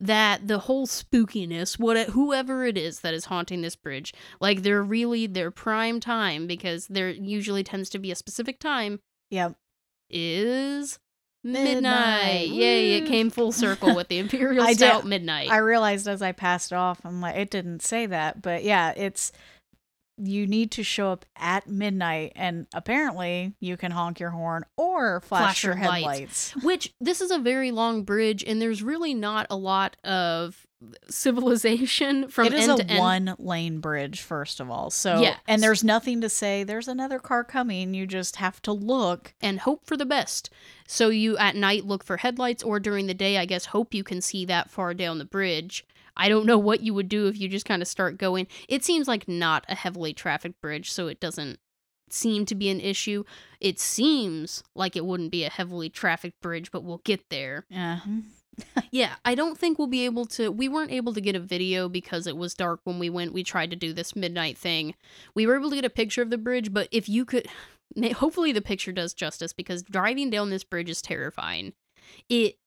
That 0.00 0.48
the 0.48 0.58
whole 0.58 0.86
spookiness, 0.86 1.78
what 1.78 2.08
whoever 2.10 2.64
it 2.64 2.76
is 2.76 3.00
that 3.00 3.14
is 3.14 3.26
haunting 3.26 3.62
this 3.62 3.76
bridge, 3.76 4.12
like 4.40 4.62
they're 4.62 4.82
really 4.82 5.26
their 5.26 5.52
prime 5.52 6.00
time 6.00 6.46
because 6.48 6.88
there 6.88 7.10
usually 7.10 7.62
tends 7.62 7.88
to 7.90 8.00
be 8.00 8.10
a 8.10 8.16
specific 8.16 8.58
time 8.58 8.98
yep. 9.30 9.54
is 10.10 10.98
midnight. 11.44 11.74
Midnight. 11.74 12.48
Yay! 12.48 12.94
It 12.94 13.06
came 13.06 13.30
full 13.30 13.52
circle 13.52 13.94
with 13.94 14.08
the 14.08 14.18
imperial 14.20 14.64
I 14.64 14.74
did- 14.74 15.04
midnight. 15.04 15.50
I 15.50 15.58
realized 15.58 16.08
as 16.08 16.22
I 16.22 16.32
passed 16.32 16.72
off, 16.72 17.00
I'm 17.04 17.20
like, 17.20 17.36
it 17.36 17.50
didn't 17.50 17.82
say 17.82 18.06
that, 18.06 18.42
but 18.42 18.64
yeah, 18.64 18.92
it's 18.96 19.30
you 20.16 20.46
need 20.46 20.70
to 20.72 20.82
show 20.82 21.10
up 21.10 21.24
at 21.36 21.66
midnight, 21.66 22.32
and 22.36 22.66
apparently 22.72 23.54
you 23.60 23.76
can 23.76 23.90
honk 23.90 24.20
your 24.20 24.30
horn 24.30 24.64
or 24.76 25.20
flash, 25.20 25.42
Flash 25.42 25.64
your 25.64 25.74
your 25.74 25.84
lights. 25.86 26.50
headlights. 26.50 26.64
Which 26.64 26.94
this 27.00 27.20
is 27.20 27.30
a 27.30 27.38
very 27.38 27.70
long 27.70 28.04
bridge, 28.04 28.44
and 28.44 28.60
there's 28.62 28.82
really 28.82 29.14
not 29.14 29.46
a 29.50 29.56
lot 29.56 29.96
of 30.04 30.63
civilization 31.08 32.28
from 32.28 32.46
it 32.46 32.54
is 32.54 32.68
end 32.68 32.90
a 32.90 32.98
one 32.98 33.34
lane 33.38 33.80
bridge, 33.80 34.20
first 34.20 34.60
of 34.60 34.70
all. 34.70 34.90
So, 34.90 35.20
yeah. 35.20 35.36
and 35.46 35.62
there's 35.62 35.84
nothing 35.84 36.20
to 36.20 36.28
say 36.28 36.64
there's 36.64 36.88
another 36.88 37.18
car 37.18 37.44
coming. 37.44 37.94
You 37.94 38.06
just 38.06 38.36
have 38.36 38.60
to 38.62 38.72
look. 38.72 39.34
and 39.40 39.60
hope 39.60 39.86
for 39.86 39.96
the 39.96 40.06
best. 40.06 40.50
So 40.86 41.08
you 41.08 41.36
at 41.38 41.56
night 41.56 41.84
look 41.84 42.04
for 42.04 42.18
headlights, 42.18 42.62
or 42.62 42.78
during 42.80 43.06
the 43.06 43.14
day, 43.14 43.38
I 43.38 43.46
guess, 43.46 43.66
hope 43.66 43.94
you 43.94 44.04
can 44.04 44.20
see 44.20 44.44
that 44.46 44.70
far 44.70 44.94
down 44.94 45.18
the 45.18 45.24
bridge. 45.24 45.84
I 46.16 46.28
don't 46.28 46.46
know 46.46 46.58
what 46.58 46.80
you 46.80 46.94
would 46.94 47.08
do 47.08 47.26
if 47.26 47.38
you 47.40 47.48
just 47.48 47.66
kind 47.66 47.82
of 47.82 47.88
start 47.88 48.18
going. 48.18 48.46
It 48.68 48.84
seems 48.84 49.08
like 49.08 49.26
not 49.26 49.64
a 49.68 49.74
heavily 49.74 50.12
trafficked 50.12 50.60
bridge, 50.60 50.92
so 50.92 51.08
it 51.08 51.20
doesn't 51.20 51.58
seem 52.10 52.46
to 52.46 52.54
be 52.54 52.68
an 52.68 52.80
issue. 52.80 53.24
It 53.60 53.80
seems 53.80 54.62
like 54.74 54.96
it 54.96 55.04
wouldn't 55.04 55.32
be 55.32 55.44
a 55.44 55.50
heavily 55.50 55.90
trafficked 55.90 56.40
bridge, 56.40 56.70
but 56.70 56.84
we'll 56.84 57.02
get 57.04 57.28
there. 57.30 57.66
Yeah. 57.68 58.00
Yeah, 58.90 59.14
I 59.24 59.34
don't 59.34 59.58
think 59.58 59.78
we'll 59.78 59.88
be 59.88 60.04
able 60.04 60.26
to. 60.26 60.50
We 60.50 60.68
weren't 60.68 60.92
able 60.92 61.12
to 61.14 61.20
get 61.20 61.34
a 61.34 61.40
video 61.40 61.88
because 61.88 62.26
it 62.26 62.36
was 62.36 62.54
dark 62.54 62.80
when 62.84 62.98
we 62.98 63.10
went. 63.10 63.32
We 63.32 63.42
tried 63.42 63.70
to 63.70 63.76
do 63.76 63.92
this 63.92 64.14
midnight 64.14 64.56
thing. 64.56 64.94
We 65.34 65.46
were 65.46 65.56
able 65.56 65.70
to 65.70 65.76
get 65.76 65.84
a 65.84 65.90
picture 65.90 66.22
of 66.22 66.30
the 66.30 66.38
bridge, 66.38 66.72
but 66.72 66.88
if 66.92 67.08
you 67.08 67.24
could, 67.24 67.48
hopefully 68.16 68.52
the 68.52 68.62
picture 68.62 68.92
does 68.92 69.12
justice 69.14 69.52
because 69.52 69.82
driving 69.82 70.30
down 70.30 70.50
this 70.50 70.64
bridge 70.64 70.90
is 70.90 71.02
terrifying. 71.02 71.72
It, 72.28 72.58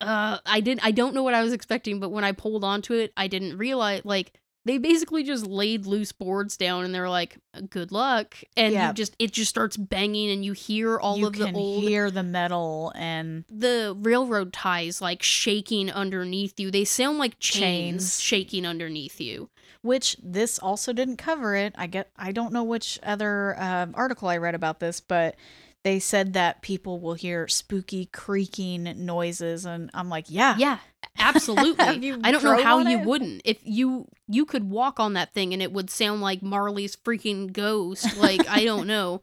uh, 0.00 0.38
I 0.46 0.60
didn't. 0.60 0.84
I 0.84 0.90
don't 0.90 1.14
know 1.14 1.22
what 1.22 1.34
I 1.34 1.42
was 1.42 1.52
expecting, 1.52 2.00
but 2.00 2.10
when 2.10 2.24
I 2.24 2.32
pulled 2.32 2.64
onto 2.64 2.94
it, 2.94 3.12
I 3.16 3.26
didn't 3.26 3.58
realize 3.58 4.02
like 4.04 4.38
they 4.64 4.78
basically 4.78 5.22
just 5.24 5.46
laid 5.46 5.86
loose 5.86 6.12
boards 6.12 6.56
down 6.56 6.84
and 6.84 6.94
they're 6.94 7.08
like, 7.10 7.38
"Good 7.70 7.90
luck," 7.92 8.36
and 8.56 8.72
Yeah. 8.72 8.88
you 8.88 8.94
just 8.94 9.16
it 9.18 9.32
just 9.32 9.48
starts 9.50 9.76
banging 9.76 10.30
and 10.30 10.44
you 10.44 10.52
hear 10.52 10.98
all 10.98 11.18
you 11.18 11.26
of 11.26 11.32
the 11.34 11.52
old 11.52 11.82
hear 11.84 12.10
the 12.10 12.22
metal 12.22 12.92
and 12.94 13.44
the 13.48 13.96
railroad 13.98 14.52
ties 14.52 15.00
like 15.00 15.22
shaking 15.22 15.90
underneath 15.90 16.60
you. 16.60 16.70
They 16.70 16.84
sound 16.84 17.18
like 17.18 17.38
chains, 17.38 18.04
Chains. 18.18 18.20
shaking 18.20 18.64
underneath 18.66 19.20
you. 19.20 19.48
which 19.82 20.16
this 20.22 20.58
also 20.60 20.92
didn't 20.92 21.16
cover 21.16 21.56
it. 21.56 21.74
I 21.76 21.88
get 21.88 22.10
I 22.16 22.30
don't 22.32 22.52
know 22.52 22.62
which 22.64 22.98
other 23.02 23.60
um, 23.60 23.92
article 23.96 24.28
I 24.28 24.36
read 24.36 24.54
about 24.54 24.78
this, 24.78 25.00
but 25.00 25.34
they 25.82 25.98
said 25.98 26.34
that 26.34 26.62
people 26.62 27.00
will 27.00 27.14
hear 27.14 27.48
spooky 27.48 28.06
creaking 28.06 28.84
noises, 29.04 29.64
and 29.64 29.90
I'm 29.92 30.08
like, 30.08 30.26
yeah, 30.28 30.56
Yeah, 30.56 30.78
absolutely. 31.22 32.12
I 32.24 32.30
don't 32.30 32.44
know 32.44 32.62
how 32.62 32.78
you 32.80 32.98
it? 32.98 33.06
wouldn't. 33.06 33.42
If 33.44 33.58
you 33.62 34.08
you 34.28 34.44
could 34.44 34.70
walk 34.70 35.00
on 35.00 35.14
that 35.14 35.32
thing 35.32 35.52
and 35.52 35.62
it 35.62 35.72
would 35.72 35.90
sound 35.90 36.20
like 36.20 36.42
Marley's 36.42 36.96
freaking 36.96 37.52
ghost. 37.52 38.06
Like 38.22 38.48
I 38.48 38.64
don't 38.64 38.86
know. 38.86 39.20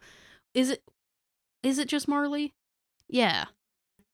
Is 0.54 0.72
it 0.72 0.84
is 1.64 1.80
it 1.80 1.88
just 1.88 2.08
Marley? 2.08 2.54
Yeah. 3.08 3.46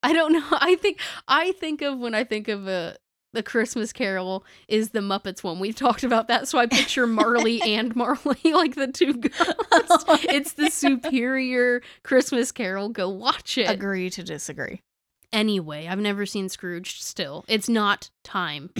I 0.03 0.13
don't 0.13 0.33
know. 0.33 0.43
I 0.51 0.75
think 0.75 0.99
I 1.27 1.53
think 1.53 1.81
of 1.81 1.97
when 1.97 2.13
I 2.13 2.23
think 2.23 2.47
of 2.47 2.67
a 2.67 2.97
the 3.33 3.43
Christmas 3.43 3.91
Carol 3.91 4.45
is 4.67 4.89
the 4.91 4.99
Muppets 4.99 5.43
one. 5.43 5.59
We've 5.59 5.75
talked 5.75 6.03
about 6.03 6.27
that, 6.29 6.47
so 6.47 6.57
I 6.57 6.67
picture 6.67 7.05
Marley 7.05 7.61
and 7.61 7.95
Marley 7.95 8.37
like 8.53 8.75
the 8.75 8.87
two 8.87 9.13
ghosts. 9.13 10.05
Oh, 10.07 10.19
it's 10.23 10.53
the 10.53 10.69
superior 10.69 11.81
Christmas 12.03 12.51
Carol. 12.51 12.89
Go 12.89 13.09
watch 13.09 13.57
it. 13.57 13.69
agree 13.69 14.09
to 14.11 14.23
disagree. 14.23 14.81
Anyway, 15.35 15.85
I've 15.87 15.99
never 15.99 16.25
seen 16.25 16.47
Scrooge 16.49 17.01
still. 17.01 17.43
It's 17.47 17.67
not 17.67 18.09
time. 18.23 18.69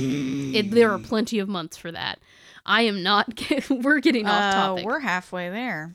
It, 0.55 0.71
there 0.71 0.89
are 0.91 0.99
plenty 0.99 1.39
of 1.39 1.49
months 1.49 1.75
for 1.75 1.91
that. 1.91 2.19
I 2.65 2.83
am 2.83 3.03
not. 3.03 3.35
Get, 3.35 3.69
we're 3.69 3.99
getting 3.99 4.25
off 4.25 4.53
Uh, 4.53 4.55
topic. 4.55 4.85
we're 4.85 4.99
halfway 4.99 5.49
there. 5.49 5.93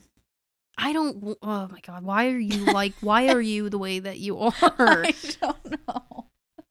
I 0.77 0.93
don't. 0.93 1.35
Oh 1.41 1.67
my 1.71 1.79
god! 1.81 2.03
Why 2.03 2.27
are 2.29 2.37
you 2.39 2.65
like? 2.73 2.93
Why 3.01 3.29
are 3.29 3.41
you 3.41 3.69
the 3.69 3.77
way 3.79 3.99
that 3.99 4.19
you 4.19 4.37
are? 4.39 4.53
I 4.61 5.13
don't 5.41 5.87
know. 5.87 6.25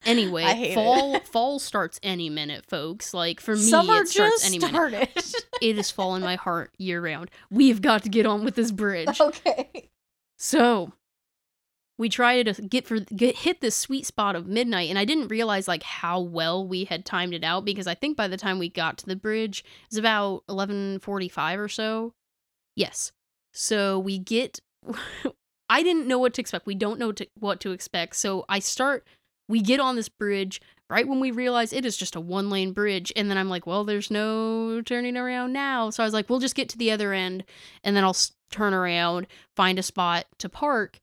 Anyway, 0.06 0.44
hate 0.44 0.70
it. 0.70 0.74
fall 0.74 1.20
fall 1.20 1.58
starts 1.58 1.98
any 2.02 2.30
minute, 2.30 2.64
folks. 2.68 3.12
Like 3.12 3.40
for 3.40 3.54
me, 3.56 3.60
Summer 3.62 4.02
it 4.02 4.08
starts 4.08 4.46
any 4.46 4.58
minute. 4.58 4.70
started. 4.72 5.08
It 5.60 5.76
is 5.78 5.90
fall 5.90 6.14
in 6.14 6.22
my 6.22 6.36
heart 6.36 6.72
year 6.78 7.02
round. 7.02 7.30
We've 7.50 7.82
got 7.82 8.04
to 8.04 8.08
get 8.08 8.24
on 8.24 8.44
with 8.44 8.54
this 8.54 8.70
bridge. 8.70 9.20
okay. 9.20 9.90
So 10.38 10.92
we 12.00 12.08
tried 12.08 12.46
to 12.46 12.62
get 12.62 12.86
for 12.86 13.00
get 13.00 13.36
hit 13.36 13.60
this 13.60 13.76
sweet 13.76 14.06
spot 14.06 14.34
of 14.34 14.46
midnight, 14.46 14.88
and 14.88 14.98
I 14.98 15.04
didn't 15.04 15.28
realize 15.28 15.68
like 15.68 15.82
how 15.82 16.18
well 16.18 16.66
we 16.66 16.84
had 16.84 17.04
timed 17.04 17.34
it 17.34 17.44
out 17.44 17.66
because 17.66 17.86
I 17.86 17.94
think 17.94 18.16
by 18.16 18.26
the 18.26 18.38
time 18.38 18.58
we 18.58 18.70
got 18.70 18.96
to 18.98 19.06
the 19.06 19.14
bridge, 19.14 19.60
it 19.60 19.90
was 19.90 19.98
about 19.98 20.42
eleven 20.48 20.98
forty 21.00 21.28
five 21.28 21.60
or 21.60 21.68
so. 21.68 22.14
Yes. 22.74 23.12
So 23.52 23.98
we 23.98 24.18
get. 24.18 24.60
I 25.68 25.82
didn't 25.82 26.08
know 26.08 26.18
what 26.18 26.32
to 26.34 26.40
expect. 26.40 26.64
We 26.64 26.74
don't 26.74 26.98
know 26.98 27.12
to, 27.12 27.28
what 27.38 27.60
to 27.60 27.72
expect. 27.72 28.16
So 28.16 28.46
I 28.48 28.60
start. 28.60 29.06
We 29.46 29.60
get 29.60 29.78
on 29.78 29.96
this 29.96 30.08
bridge 30.08 30.62
right 30.88 31.06
when 31.06 31.20
we 31.20 31.30
realize 31.30 31.72
it 31.72 31.84
is 31.84 31.98
just 31.98 32.16
a 32.16 32.20
one 32.20 32.48
lane 32.48 32.72
bridge, 32.72 33.12
and 33.14 33.30
then 33.30 33.36
I'm 33.36 33.50
like, 33.50 33.66
well, 33.66 33.84
there's 33.84 34.10
no 34.10 34.80
turning 34.80 35.18
around 35.18 35.52
now. 35.52 35.90
So 35.90 36.02
I 36.02 36.06
was 36.06 36.14
like, 36.14 36.30
we'll 36.30 36.38
just 36.38 36.54
get 36.54 36.70
to 36.70 36.78
the 36.78 36.92
other 36.92 37.12
end, 37.12 37.44
and 37.84 37.94
then 37.94 38.04
I'll 38.04 38.16
turn 38.50 38.72
around, 38.72 39.26
find 39.54 39.78
a 39.78 39.82
spot 39.82 40.24
to 40.38 40.48
park 40.48 40.98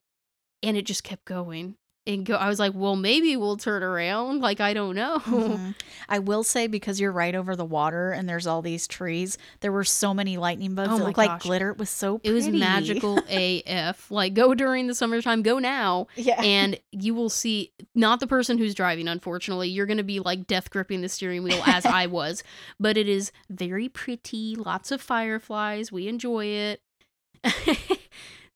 and 0.64 0.76
it 0.78 0.86
just 0.86 1.04
kept 1.04 1.26
going 1.26 1.76
and 2.06 2.26
go 2.26 2.36
i 2.36 2.48
was 2.48 2.58
like 2.58 2.72
well 2.74 2.96
maybe 2.96 3.36
we'll 3.36 3.58
turn 3.58 3.84
around. 3.84 4.40
Like 4.40 4.62
i 4.62 4.74
don't 4.74 4.96
know. 4.96 5.20
Mhm. 5.26 5.76
I 6.10 6.20
will 6.20 6.44
say 6.46 6.68
because 6.68 7.02
you're 7.02 7.12
right 7.12 7.36
over 7.36 7.54
the 7.58 7.66
water 7.66 8.12
and 8.12 8.30
there's 8.30 8.48
all 8.48 8.62
these 8.62 8.88
trees, 8.88 9.38
there 9.60 9.74
were 9.74 9.84
so 9.84 10.14
many 10.14 10.38
lightning 10.38 10.74
bugs 10.74 10.88
Oh 10.90 10.94
that 10.94 11.00
my 11.02 11.06
looked 11.08 11.18
like 11.18 11.42
glitter. 11.42 11.72
It 11.72 11.78
was 11.78 11.90
so 11.90 12.22
it 12.24 12.32
was 12.32 12.48
magical 12.48 13.20
af 13.30 14.10
like 14.10 14.34
go 14.34 14.54
during 14.54 14.88
the 14.88 14.96
summertime 14.96 15.42
go 15.42 15.60
now. 15.60 16.08
Yeah. 16.16 16.42
and 16.42 16.80
you 16.94 17.14
will 17.14 17.28
see 17.30 17.74
not 17.94 18.22
the 18.22 18.28
person 18.28 18.58
who's 18.58 18.74
driving 18.74 19.10
unfortunately. 19.10 19.68
You're 19.68 19.86
going 19.86 19.98
to 19.98 20.04
be 20.04 20.22
like 20.22 20.48
death 20.48 20.70
gripping 20.70 21.02
the 21.02 21.10
steering 21.10 21.44
wheel 21.44 21.62
as 21.66 21.86
i 21.86 22.06
was. 22.20 22.42
But 22.80 22.96
it 22.96 23.10
is 23.10 23.34
very 23.50 23.90
pretty 23.90 24.56
lots 24.56 24.92
of 24.94 25.02
fireflies. 25.02 25.92
We 25.92 26.08
enjoy 26.08 26.46
it 26.46 26.82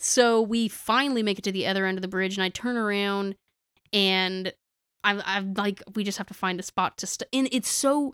so 0.02 0.42
we 0.42 0.68
finally 0.68 1.24
make 1.24 1.38
it 1.38 1.44
to 1.44 1.52
the 1.52 1.68
other 1.68 1.86
end 1.86 1.98
of 1.98 2.02
the 2.02 2.08
bridge 2.08 2.36
and 2.38 2.44
i 2.44 2.50
turn 2.50 2.78
around 2.78 3.36
and 3.94 4.54
i'm, 5.04 5.22
I'm 5.26 5.54
like 5.54 5.82
we 5.96 6.04
just 6.04 6.18
have 6.18 6.28
to 6.28 6.34
find 6.34 6.60
a 6.60 6.64
spot 6.64 6.98
to 7.00 7.08
st- 7.08 7.30
and 7.34 7.48
it's 7.52 7.70
so 7.70 8.14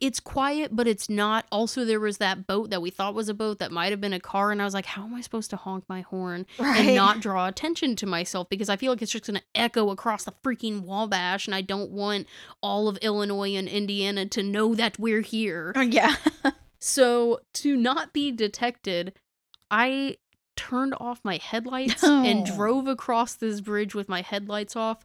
it's 0.00 0.18
quiet 0.18 0.74
but 0.74 0.88
it's 0.88 1.08
not 1.08 1.46
also 1.52 1.84
there 1.84 2.00
was 2.00 2.18
that 2.18 2.46
boat 2.46 2.70
that 2.70 2.82
we 2.82 2.90
thought 2.90 3.14
was 3.14 3.28
a 3.28 3.34
boat 3.34 3.60
that 3.60 3.70
might 3.70 3.92
have 3.92 4.00
been 4.00 4.12
a 4.12 4.20
car 4.20 4.50
and 4.50 4.60
i 4.60 4.64
was 4.64 4.74
like 4.74 4.86
how 4.86 5.04
am 5.04 5.14
i 5.14 5.20
supposed 5.20 5.50
to 5.50 5.56
honk 5.56 5.84
my 5.88 6.00
horn 6.00 6.44
right. 6.58 6.80
and 6.80 6.96
not 6.96 7.20
draw 7.20 7.46
attention 7.46 7.94
to 7.96 8.06
myself 8.06 8.48
because 8.48 8.68
I 8.68 8.76
feel 8.76 8.90
like 8.92 9.00
it's 9.00 9.12
just 9.12 9.26
going 9.26 9.38
to 9.38 9.44
echo 9.54 9.90
across 9.90 10.24
the 10.24 10.32
freaking 10.44 10.82
Wabash, 10.82 11.46
and 11.46 11.54
I 11.54 11.60
don't 11.60 11.90
want 11.90 12.26
all 12.62 12.88
of 12.88 12.96
Illinois 12.98 13.54
and 13.54 13.68
Indiana 13.68 14.26
to 14.26 14.42
know 14.42 14.74
that 14.74 14.98
we're 14.98 15.20
here. 15.20 15.72
Oh, 15.76 15.80
yeah. 15.80 16.16
So, 16.84 17.38
to 17.52 17.76
not 17.76 18.12
be 18.12 18.32
detected, 18.32 19.12
I 19.70 20.16
turned 20.62 20.94
off 21.00 21.20
my 21.24 21.38
headlights 21.38 22.04
and 22.04 22.46
drove 22.46 22.86
across 22.86 23.34
this 23.34 23.60
bridge 23.60 23.94
with 23.94 24.08
my 24.08 24.22
headlights 24.22 24.76
off. 24.76 25.04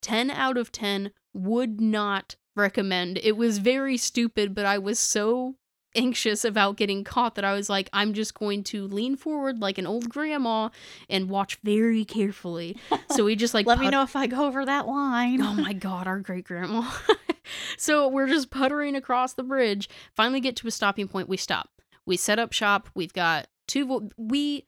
10 0.00 0.30
out 0.30 0.56
of 0.56 0.72
10 0.72 1.10
would 1.34 1.78
not 1.80 2.36
recommend. 2.56 3.18
It 3.22 3.36
was 3.36 3.58
very 3.58 3.98
stupid, 3.98 4.54
but 4.54 4.64
I 4.64 4.78
was 4.78 4.98
so 4.98 5.56
anxious 5.94 6.44
about 6.44 6.76
getting 6.76 7.04
caught 7.04 7.34
that 7.34 7.44
I 7.44 7.52
was 7.52 7.68
like, 7.68 7.90
I'm 7.92 8.14
just 8.14 8.34
going 8.34 8.64
to 8.64 8.86
lean 8.86 9.14
forward 9.16 9.60
like 9.60 9.76
an 9.76 9.86
old 9.86 10.08
grandma 10.08 10.70
and 11.08 11.28
watch 11.28 11.58
very 11.62 12.04
carefully. 12.04 12.76
So 13.10 13.24
we 13.24 13.36
just 13.36 13.54
like 13.54 13.66
Let 13.74 13.78
me 13.78 13.90
know 13.90 14.02
if 14.02 14.16
I 14.16 14.26
go 14.26 14.46
over 14.46 14.64
that 14.64 14.86
line. 14.86 15.42
Oh 15.42 15.52
my 15.54 15.74
god, 15.74 16.06
our 16.06 16.18
great 16.20 16.44
grandma. 16.44 16.90
so 17.76 18.08
we're 18.08 18.28
just 18.28 18.50
puttering 18.50 18.96
across 18.96 19.34
the 19.34 19.42
bridge. 19.42 19.88
Finally 20.16 20.40
get 20.40 20.56
to 20.56 20.66
a 20.66 20.70
stopping 20.70 21.08
point. 21.08 21.28
We 21.28 21.36
stop. 21.36 21.68
We 22.06 22.16
set 22.16 22.38
up 22.38 22.52
shop. 22.52 22.88
We've 22.94 23.12
got 23.12 23.48
two. 23.66 23.86
Vo- 23.86 24.10
we 24.16 24.66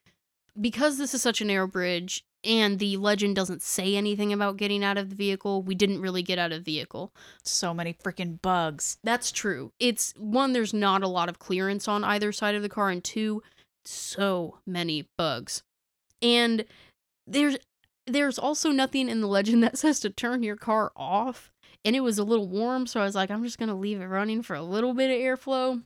because 0.60 0.98
this 0.98 1.14
is 1.14 1.22
such 1.22 1.40
a 1.40 1.44
narrow 1.44 1.66
bridge 1.66 2.24
and 2.46 2.78
the 2.78 2.96
legend 2.96 3.34
doesn't 3.34 3.60
say 3.60 3.96
anything 3.96 4.32
about 4.32 4.56
getting 4.56 4.84
out 4.84 4.96
of 4.96 5.10
the 5.10 5.16
vehicle. 5.16 5.62
We 5.62 5.74
didn't 5.74 6.00
really 6.00 6.22
get 6.22 6.38
out 6.38 6.52
of 6.52 6.64
the 6.64 6.72
vehicle. 6.72 7.12
so 7.42 7.74
many 7.74 7.92
freaking 7.92 8.40
bugs. 8.40 8.98
That's 9.02 9.32
true. 9.32 9.72
It's 9.80 10.14
one. 10.16 10.52
There's 10.52 10.72
not 10.72 11.02
a 11.02 11.08
lot 11.08 11.28
of 11.28 11.40
clearance 11.40 11.88
on 11.88 12.04
either 12.04 12.30
side 12.30 12.54
of 12.54 12.62
the 12.62 12.68
car, 12.68 12.90
and 12.90 13.02
two, 13.02 13.42
so 13.84 14.58
many 14.66 15.08
bugs. 15.18 15.62
And 16.22 16.64
there's 17.26 17.56
there's 18.06 18.38
also 18.38 18.70
nothing 18.70 19.08
in 19.08 19.20
the 19.20 19.26
legend 19.26 19.62
that 19.64 19.76
says 19.76 19.98
to 20.00 20.10
turn 20.10 20.42
your 20.42 20.56
car 20.56 20.92
off. 20.96 21.52
And 21.84 21.94
it 21.94 22.00
was 22.00 22.18
a 22.18 22.24
little 22.24 22.48
warm, 22.48 22.86
so 22.86 23.00
I 23.00 23.04
was 23.04 23.14
like, 23.14 23.30
I'm 23.30 23.44
just 23.44 23.58
gonna 23.58 23.76
leave 23.76 24.00
it 24.00 24.06
running 24.06 24.42
for 24.42 24.54
a 24.54 24.62
little 24.62 24.94
bit 24.94 25.10
of 25.10 25.16
airflow. 25.16 25.82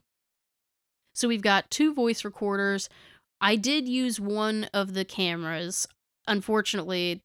So 1.13 1.27
we've 1.27 1.41
got 1.41 1.69
two 1.69 1.93
voice 1.93 2.23
recorders. 2.23 2.87
I 3.41 3.55
did 3.55 3.87
use 3.89 4.19
one 4.19 4.65
of 4.73 4.93
the 4.93 5.03
cameras. 5.03 5.87
Unfortunately, 6.27 7.21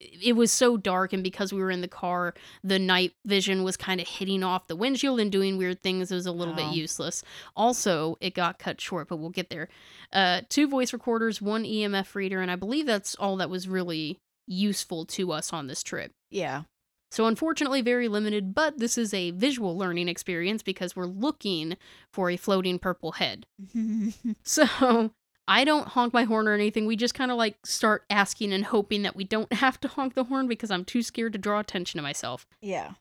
it 0.00 0.34
was 0.36 0.52
so 0.52 0.76
dark, 0.76 1.12
and 1.14 1.22
because 1.24 1.52
we 1.52 1.60
were 1.60 1.70
in 1.70 1.80
the 1.80 1.88
car, 1.88 2.34
the 2.62 2.78
night 2.78 3.12
vision 3.24 3.62
was 3.64 3.76
kind 3.76 4.00
of 4.00 4.06
hitting 4.06 4.42
off 4.42 4.66
the 4.68 4.76
windshield 4.76 5.18
and 5.18 5.32
doing 5.32 5.56
weird 5.56 5.82
things. 5.82 6.12
It 6.12 6.14
was 6.16 6.26
a 6.26 6.32
little 6.32 6.54
bit 6.54 6.66
Oh. 6.66 6.72
useless. 6.72 7.22
Also, 7.56 8.16
it 8.20 8.34
got 8.34 8.58
cut 8.58 8.80
short, 8.80 9.08
but 9.08 9.16
we'll 9.16 9.30
get 9.30 9.48
there. 9.50 9.68
Uh, 10.12 10.42
two 10.50 10.68
voice 10.68 10.92
recorders, 10.92 11.40
one 11.40 11.64
EMF 11.64 12.14
reader, 12.14 12.40
and 12.42 12.50
I 12.50 12.56
believe 12.56 12.84
that's 12.86 13.14
all 13.14 13.36
that 13.38 13.48
was 13.50 13.66
really 13.66 14.18
useful 14.46 15.06
to 15.06 15.32
us 15.32 15.52
on 15.52 15.66
this 15.68 15.82
trip. 15.82 16.12
Yeah. 16.30 16.64
So, 17.10 17.26
unfortunately, 17.26 17.80
very 17.80 18.08
limited, 18.08 18.54
but 18.54 18.78
this 18.78 18.98
is 18.98 19.14
a 19.14 19.30
visual 19.30 19.78
learning 19.78 20.08
experience 20.08 20.62
because 20.62 20.94
we're 20.96 21.06
looking 21.06 21.76
for 22.12 22.28
a 22.28 22.36
floating 22.36 22.78
purple 22.78 23.12
head. 23.12 23.46
So, 24.42 25.12
I 25.46 25.64
don't 25.64 25.88
honk 25.88 26.12
my 26.14 26.24
horn 26.24 26.48
or 26.48 26.54
anything. 26.54 26.86
We 26.86 26.96
just 26.96 27.14
kind 27.14 27.30
of 27.30 27.36
like 27.36 27.56
start 27.64 28.04
asking 28.08 28.52
and 28.52 28.64
hoping 28.64 29.02
that 29.02 29.16
we 29.16 29.24
don't 29.24 29.52
have 29.54 29.80
to 29.80 29.88
honk 29.88 30.14
the 30.14 30.24
horn 30.24 30.48
because 30.48 30.70
I'm 30.70 30.84
too 30.84 31.02
scared 31.02 31.32
to 31.34 31.38
draw 31.38 31.60
attention 31.60 31.98
to 31.98 32.02
myself. 32.02 32.46
yeah. 32.60 32.92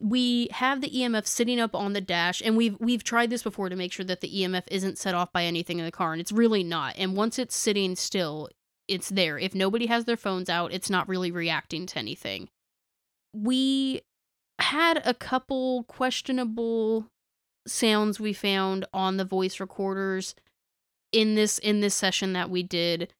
We 0.00 0.46
have 0.52 0.80
the 0.80 0.90
EMF 0.90 1.26
sitting 1.26 1.58
up 1.58 1.74
on 1.74 1.92
the 1.92 2.00
dash 2.00 2.40
and 2.40 2.56
we've 2.56 2.76
we've 2.78 3.02
tried 3.02 3.30
this 3.30 3.42
before 3.42 3.68
to 3.68 3.74
make 3.74 3.92
sure 3.92 4.04
that 4.04 4.20
the 4.20 4.32
EMF 4.32 4.62
isn't 4.68 4.96
set 4.96 5.16
off 5.16 5.32
by 5.32 5.42
anything 5.42 5.80
in 5.80 5.84
the 5.84 5.90
car 5.90 6.12
and 6.12 6.20
it's 6.20 6.30
really 6.30 6.62
not. 6.62 6.94
And 6.96 7.16
once 7.16 7.36
it's 7.36 7.56
sitting 7.56 7.96
still, 7.96 8.48
it's 8.86 9.08
there. 9.08 9.40
If 9.40 9.56
nobody 9.56 9.86
has 9.86 10.04
their 10.04 10.16
phones 10.16 10.48
out, 10.48 10.72
it's 10.72 10.88
not 10.88 11.08
really 11.08 11.32
reacting 11.32 11.84
to 11.86 11.98
anything. 11.98 12.48
We 13.34 14.02
had 14.60 15.02
a 15.04 15.14
couple 15.14 15.82
questionable 15.84 17.06
sounds 17.66 18.20
we 18.20 18.32
found 18.32 18.86
on 18.94 19.16
the 19.16 19.24
voice 19.24 19.58
recorders 19.58 20.36
in 21.12 21.34
this 21.34 21.58
in 21.58 21.80
this 21.80 21.94
session 21.94 22.32
that 22.34 22.50
we 22.50 22.62
did 22.62 23.12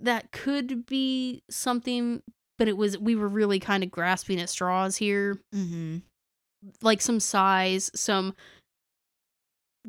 that 0.00 0.32
could 0.32 0.86
be 0.86 1.42
something 1.50 2.22
but 2.58 2.68
it 2.68 2.76
was 2.76 2.96
we 2.98 3.14
were 3.14 3.28
really 3.28 3.58
kind 3.58 3.82
of 3.82 3.90
grasping 3.90 4.40
at 4.40 4.48
straws 4.48 4.96
here 4.96 5.38
Mm-hmm. 5.54 5.98
like 6.82 7.00
some 7.02 7.20
sighs 7.20 7.90
some 7.94 8.34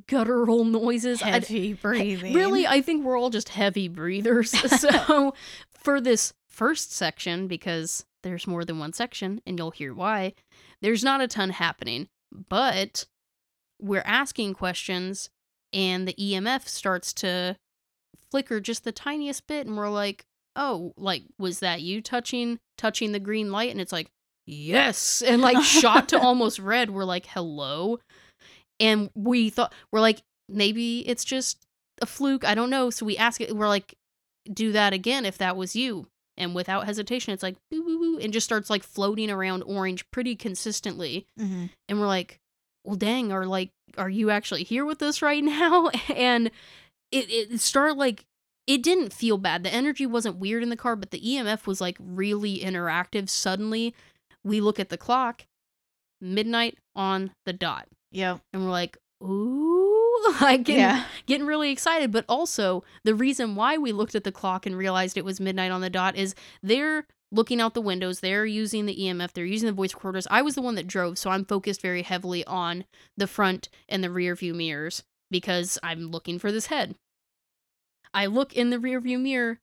guttural 0.07 0.63
noises 0.65 1.21
I- 1.21 1.29
Heavy 1.31 1.73
breathing. 1.73 2.33
Really, 2.33 2.65
I 2.67 2.81
think 2.81 3.03
we're 3.03 3.17
all 3.19 3.29
just 3.29 3.49
heavy 3.49 3.87
breathers. 3.87 4.51
so, 4.79 5.33
for 5.73 5.99
this 5.99 6.33
first 6.47 6.93
section, 6.93 7.47
because 7.47 8.05
there's 8.23 8.47
more 8.47 8.63
than 8.63 8.79
one 8.79 8.93
section, 8.93 9.41
and 9.45 9.57
you'll 9.57 9.71
hear 9.71 9.93
why, 9.93 10.33
there's 10.81 11.03
not 11.03 11.21
a 11.21 11.27
ton 11.27 11.49
happening. 11.51 12.07
But 12.49 13.05
we're 13.81 14.03
asking 14.05 14.53
questions, 14.53 15.29
and 15.73 16.07
the 16.07 16.13
EMF 16.13 16.67
starts 16.67 17.13
to 17.13 17.57
flicker 18.29 18.59
just 18.59 18.83
the 18.83 18.91
tiniest 18.91 19.47
bit, 19.47 19.67
and 19.67 19.77
we're 19.77 19.89
like, 19.89 20.25
"Oh, 20.55 20.93
like 20.97 21.23
was 21.37 21.59
that 21.59 21.81
you 21.81 22.01
touching 22.01 22.59
touching 22.77 23.11
the 23.11 23.19
green 23.19 23.51
light?" 23.51 23.71
And 23.71 23.81
it's 23.81 23.91
like, 23.93 24.09
"Yes," 24.45 25.21
and 25.21 25.41
like 25.41 25.63
shot 25.63 26.09
to 26.09 26.19
almost 26.21 26.59
red. 26.59 26.89
We're 26.89 27.05
like, 27.05 27.25
"Hello," 27.27 27.99
and 28.79 29.09
we 29.15 29.49
thought 29.49 29.73
we're 29.91 29.99
like, 29.99 30.21
maybe 30.51 31.07
it's 31.07 31.23
just 31.23 31.65
a 32.01 32.05
fluke. 32.05 32.45
I 32.45 32.55
don't 32.55 32.69
know. 32.69 32.89
So 32.89 33.05
we 33.05 33.17
ask 33.17 33.41
it. 33.41 33.55
We're 33.55 33.67
like, 33.67 33.95
do 34.51 34.71
that 34.71 34.93
again 34.93 35.25
if 35.25 35.37
that 35.37 35.55
was 35.55 35.75
you. 35.75 36.07
And 36.37 36.55
without 36.55 36.85
hesitation, 36.85 37.33
it's 37.33 37.43
like 37.43 37.57
boo 37.69 37.83
boo 37.83 37.99
boo, 37.99 38.19
and 38.19 38.33
just 38.33 38.45
starts 38.45 38.69
like 38.69 38.83
floating 38.83 39.29
around 39.29 39.63
orange 39.63 40.09
pretty 40.11 40.35
consistently. 40.35 41.27
Mm-hmm. 41.39 41.65
And 41.87 41.99
we're 41.99 42.07
like, 42.07 42.39
well, 42.83 42.95
dang, 42.95 43.31
are 43.31 43.45
like, 43.45 43.71
are 43.97 44.09
you 44.09 44.29
actually 44.29 44.63
here 44.63 44.85
with 44.85 45.01
us 45.01 45.21
right 45.21 45.43
now? 45.43 45.89
And 46.15 46.47
it 47.11 47.29
it 47.29 47.59
started 47.59 47.95
like 47.97 48.25
it 48.67 48.83
didn't 48.83 49.11
feel 49.13 49.37
bad. 49.37 49.63
The 49.63 49.73
energy 49.73 50.05
wasn't 50.05 50.37
weird 50.37 50.63
in 50.63 50.69
the 50.69 50.77
car, 50.77 50.95
but 50.95 51.11
the 51.11 51.19
EMF 51.19 51.65
was 51.67 51.81
like 51.81 51.97
really 51.99 52.59
interactive. 52.59 53.27
Suddenly, 53.29 53.93
we 54.43 54.61
look 54.61 54.79
at 54.79 54.89
the 54.89 54.97
clock, 54.97 55.43
midnight 56.19 56.77
on 56.95 57.31
the 57.45 57.53
dot 57.53 57.87
yeah 58.11 58.37
and 58.51 58.65
we're 58.65 58.71
like, 58.71 58.97
ooh, 59.23 60.35
like 60.41 60.63
getting, 60.63 60.81
Yeah. 60.81 61.05
getting 61.25 61.47
really 61.47 61.71
excited. 61.71 62.11
But 62.11 62.25
also, 62.27 62.83
the 63.05 63.15
reason 63.15 63.55
why 63.55 63.77
we 63.77 63.91
looked 63.93 64.15
at 64.15 64.23
the 64.25 64.31
clock 64.33 64.65
and 64.65 64.77
realized 64.77 65.17
it 65.17 65.23
was 65.25 65.39
midnight 65.39 65.71
on 65.71 65.79
the 65.81 65.89
dot 65.89 66.15
is 66.17 66.35
they're 66.61 67.05
looking 67.31 67.61
out 67.61 67.73
the 67.73 67.81
windows, 67.81 68.19
they're 68.19 68.45
using 68.45 68.85
the 68.85 68.95
EMF, 68.95 69.31
they're 69.31 69.45
using 69.45 69.67
the 69.67 69.73
voice 69.73 69.93
recorders. 69.93 70.27
I 70.29 70.41
was 70.41 70.55
the 70.55 70.61
one 70.61 70.75
that 70.75 70.87
drove, 70.87 71.17
so 71.17 71.29
I'm 71.29 71.45
focused 71.45 71.81
very 71.81 72.01
heavily 72.03 72.45
on 72.45 72.85
the 73.15 73.27
front 73.27 73.69
and 73.87 74.03
the 74.03 74.11
rear 74.11 74.35
view 74.35 74.53
mirrors 74.53 75.03
because 75.29 75.79
I'm 75.81 76.11
looking 76.11 76.39
for 76.39 76.51
this 76.51 76.67
head. 76.67 76.95
I 78.13 78.25
look 78.25 78.53
in 78.53 78.69
the 78.69 78.79
rear 78.79 78.99
view 78.99 79.17
mirror, 79.17 79.59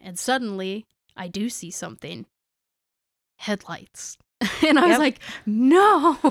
and 0.00 0.18
suddenly 0.18 0.86
I 1.16 1.28
do 1.28 1.50
see 1.50 1.70
something 1.70 2.26
headlights. 3.36 4.16
and 4.66 4.78
I 4.78 4.86
was 4.86 4.98
like, 4.98 5.18
no. 5.44 6.16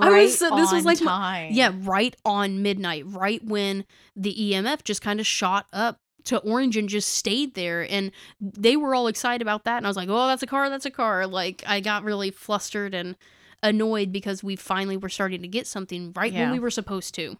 I 0.00 0.22
was 0.22 0.38
this 0.38 0.72
was 0.72 0.84
like 0.84 1.00
my- 1.00 1.48
yeah, 1.52 1.72
right 1.82 2.16
on 2.24 2.62
midnight, 2.62 3.04
right 3.06 3.44
when 3.44 3.84
the 4.16 4.34
EMF 4.34 4.82
just 4.82 5.02
kind 5.02 5.20
of 5.20 5.26
shot 5.26 5.66
up 5.72 5.98
to 6.24 6.38
orange 6.38 6.76
and 6.76 6.88
just 6.88 7.08
stayed 7.08 7.54
there. 7.54 7.86
And 7.90 8.10
they 8.40 8.76
were 8.76 8.94
all 8.94 9.06
excited 9.06 9.42
about 9.42 9.64
that. 9.64 9.78
And 9.78 9.86
I 9.86 9.90
was 9.90 9.96
like, 9.96 10.08
oh, 10.08 10.26
that's 10.28 10.42
a 10.42 10.46
car, 10.46 10.68
that's 10.70 10.86
a 10.86 10.90
car. 10.90 11.26
Like, 11.26 11.62
I 11.66 11.80
got 11.80 12.04
really 12.04 12.30
flustered 12.30 12.94
and 12.94 13.16
annoyed 13.62 14.12
because 14.12 14.42
we 14.42 14.56
finally 14.56 14.96
were 14.96 15.08
starting 15.08 15.42
to 15.42 15.48
get 15.48 15.66
something 15.66 16.12
right 16.14 16.32
when 16.32 16.50
we 16.50 16.58
were 16.58 16.70
supposed 16.70 17.14
to. 17.14 17.36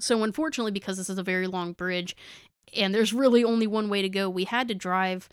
So, 0.00 0.22
unfortunately, 0.24 0.72
because 0.72 0.96
this 0.96 1.08
is 1.08 1.18
a 1.18 1.22
very 1.22 1.46
long 1.46 1.72
bridge 1.72 2.16
and 2.76 2.92
there's 2.94 3.12
really 3.12 3.44
only 3.44 3.66
one 3.66 3.88
way 3.88 4.02
to 4.02 4.08
go, 4.08 4.28
we 4.28 4.44
had 4.44 4.66
to 4.68 4.74
drive, 4.74 5.28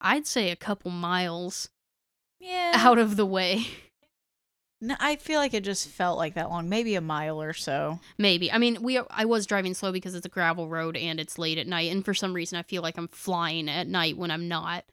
I'd 0.00 0.26
say, 0.26 0.50
a 0.50 0.56
couple 0.56 0.90
miles 0.92 1.68
Yeah. 2.38 2.72
out 2.76 2.98
of 2.98 3.16
the 3.16 3.26
way. 3.26 3.66
No, 4.84 4.96
I 5.00 5.16
feel 5.16 5.40
like 5.40 5.54
it 5.54 5.64
just 5.64 5.88
felt 5.88 6.18
like 6.18 6.34
that 6.34 6.50
long, 6.50 6.68
maybe 6.68 6.94
a 6.94 7.00
mile 7.00 7.40
or 7.40 7.54
so. 7.54 8.00
Maybe. 8.18 8.52
I 8.52 8.58
mean, 8.58 8.82
we 8.82 8.98
I 9.10 9.24
was 9.24 9.46
driving 9.46 9.72
slow 9.72 9.92
because 9.92 10.14
it's 10.14 10.26
a 10.26 10.30
gravel 10.30 10.68
road 10.68 10.96
and 10.96 11.18
it's 11.18 11.38
late 11.38 11.56
at 11.56 11.66
night 11.66 11.90
and 11.90 12.04
for 12.04 12.12
some 12.12 12.34
reason 12.34 12.58
I 12.58 12.62
feel 12.62 12.82
like 12.82 12.98
I'm 12.98 13.08
flying 13.08 13.70
at 13.70 13.88
night 13.88 14.18
when 14.18 14.30
I'm 14.30 14.46
not. 14.46 14.84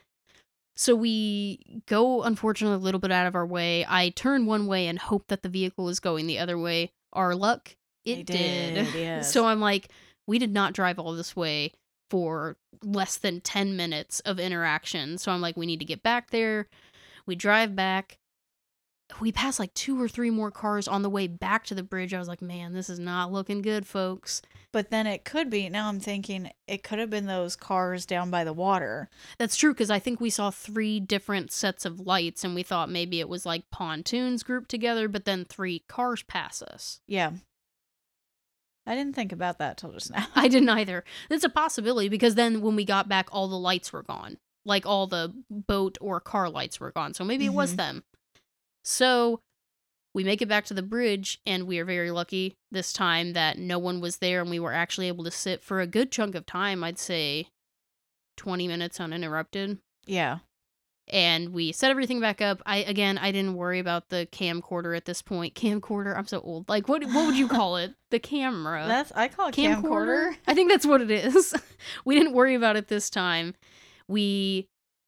So 0.77 0.95
we 0.95 1.83
go 1.87 2.23
unfortunately 2.23 2.77
a 2.77 2.79
little 2.79 3.01
bit 3.01 3.11
out 3.11 3.27
of 3.27 3.35
our 3.35 3.45
way. 3.45 3.85
I 3.87 4.09
turn 4.09 4.45
one 4.45 4.65
way 4.65 4.87
and 4.87 4.97
hope 4.97 5.27
that 5.27 5.43
the 5.43 5.49
vehicle 5.49 5.89
is 5.89 5.99
going 5.99 6.25
the 6.25 6.39
other 6.39 6.57
way. 6.57 6.91
Our 7.11 7.35
luck, 7.35 7.75
it 8.05 8.15
They 8.15 8.23
did. 8.23 8.73
did, 8.75 8.93
yes. 8.95 9.33
So 9.33 9.45
I'm 9.45 9.59
like, 9.59 9.89
we 10.25 10.39
did 10.39 10.53
not 10.53 10.73
drive 10.73 10.97
all 10.99 11.13
this 11.13 11.35
way 11.35 11.73
for 12.09 12.55
less 12.81 13.17
than 13.17 13.41
10 13.41 13.75
minutes 13.75 14.21
of 14.21 14.39
interaction. 14.39 15.17
So 15.17 15.31
I'm 15.31 15.41
like, 15.41 15.57
we 15.57 15.65
need 15.65 15.79
to 15.79 15.85
get 15.85 16.01
back 16.01 16.29
there. 16.29 16.67
We 17.25 17.35
drive 17.35 17.75
back. 17.75 18.17
We 19.19 19.31
passed 19.31 19.59
like 19.59 19.73
two 19.73 19.99
or 20.01 20.07
three 20.07 20.29
more 20.29 20.51
cars 20.51 20.87
on 20.87 21.01
the 21.01 21.09
way 21.09 21.27
back 21.27 21.65
to 21.65 21.75
the 21.75 21.83
bridge. 21.83 22.13
I 22.13 22.19
was 22.19 22.27
like, 22.27 22.41
man, 22.41 22.73
this 22.73 22.89
is 22.89 22.99
not 22.99 23.31
looking 23.31 23.61
good, 23.61 23.85
folks. 23.85 24.41
But 24.71 24.89
then 24.89 25.05
it 25.05 25.25
could 25.25 25.49
be, 25.49 25.67
now 25.67 25.89
I'm 25.89 25.99
thinking, 25.99 26.49
it 26.67 26.81
could 26.83 26.97
have 26.99 27.09
been 27.09 27.25
those 27.25 27.55
cars 27.57 28.05
down 28.05 28.31
by 28.31 28.43
the 28.45 28.53
water. 28.53 29.09
That's 29.37 29.57
true 29.57 29.73
because 29.73 29.89
I 29.91 29.99
think 29.99 30.21
we 30.21 30.29
saw 30.29 30.49
three 30.49 30.99
different 31.01 31.51
sets 31.51 31.83
of 31.85 31.99
lights 31.99 32.43
and 32.45 32.55
we 32.55 32.63
thought 32.63 32.89
maybe 32.89 33.19
it 33.19 33.27
was 33.27 33.45
like 33.45 33.69
pontoons 33.69 34.43
grouped 34.43 34.69
together, 34.69 35.07
but 35.09 35.25
then 35.25 35.43
three 35.43 35.79
cars 35.89 36.23
pass 36.23 36.61
us. 36.61 37.01
Yeah. 37.07 37.31
I 38.87 38.95
didn't 38.95 39.15
think 39.15 39.31
about 39.31 39.59
that 39.59 39.77
till 39.77 39.91
just 39.91 40.11
now. 40.15 40.25
I 40.35 40.47
didn't 40.47 40.69
either. 40.69 41.03
It's 41.29 41.43
a 41.43 41.49
possibility 41.49 42.09
because 42.09 42.35
then 42.35 42.61
when 42.61 42.75
we 42.75 42.85
got 42.85 43.09
back, 43.09 43.27
all 43.31 43.47
the 43.47 43.57
lights 43.59 43.91
were 43.91 44.03
gone. 44.03 44.37
Like 44.63 44.85
all 44.85 45.07
the 45.07 45.33
boat 45.49 45.97
or 45.99 46.19
car 46.19 46.49
lights 46.49 46.79
were 46.79 46.91
gone. 46.91 47.13
So 47.13 47.23
maybe 47.23 47.45
it 47.45 47.53
was 47.53 47.73
Mhm. 47.73 47.77
them. 47.77 48.03
So 48.83 49.39
we 50.13 50.23
make 50.23 50.41
it 50.41 50.49
back 50.49 50.65
to 50.65 50.73
the 50.73 50.81
bridge, 50.81 51.39
and 51.45 51.67
we 51.67 51.79
are 51.79 51.85
very 51.85 52.11
lucky 52.11 52.55
this 52.69 52.91
time 52.91 53.33
that 53.33 53.57
no 53.57 53.79
one 53.79 54.01
was 54.01 54.17
there 54.17 54.41
and 54.41 54.49
we 54.49 54.59
were 54.59 54.73
actually 54.73 55.07
able 55.07 55.23
to 55.23 55.31
sit 55.31 55.63
for 55.63 55.79
a 55.79 55.87
good 55.87 56.11
chunk 56.11 56.35
of 56.35 56.45
time. 56.45 56.83
I'd 56.83 56.99
say 56.99 57.47
20 58.37 58.67
minutes 58.67 58.99
uninterrupted. 58.99 59.77
yeah. 60.05 60.39
And 61.07 61.49
we 61.49 61.73
set 61.73 61.91
everything 61.91 62.21
back 62.21 62.41
up. 62.41 62.61
I 62.65 62.77
again, 62.77 63.17
I 63.17 63.33
didn't 63.33 63.55
worry 63.55 63.79
about 63.79 64.09
the 64.09 64.29
camcorder 64.31 64.95
at 64.95 65.03
this 65.03 65.21
point. 65.21 65.55
Camcorder, 65.55 66.15
I'm 66.15 66.27
so 66.27 66.39
old. 66.39 66.69
Like, 66.69 66.87
what 66.87 67.03
what 67.03 67.25
would 67.25 67.35
you 67.35 67.47
call 67.49 67.75
it? 67.75 67.95
The 68.11 68.19
camera 68.19 68.85
That's 68.87 69.11
I 69.13 69.27
call 69.27 69.49
it 69.49 69.55
camcorder. 69.55 70.37
I 70.47 70.53
think 70.53 70.69
that's 70.71 70.85
what 70.85 71.01
it 71.01 71.11
is. 71.11 71.53
we 72.05 72.15
didn't 72.15 72.33
worry 72.33 72.55
about 72.55 72.77
it 72.77 72.87
this 72.87 73.09
time. 73.09 73.55
We 74.07 74.67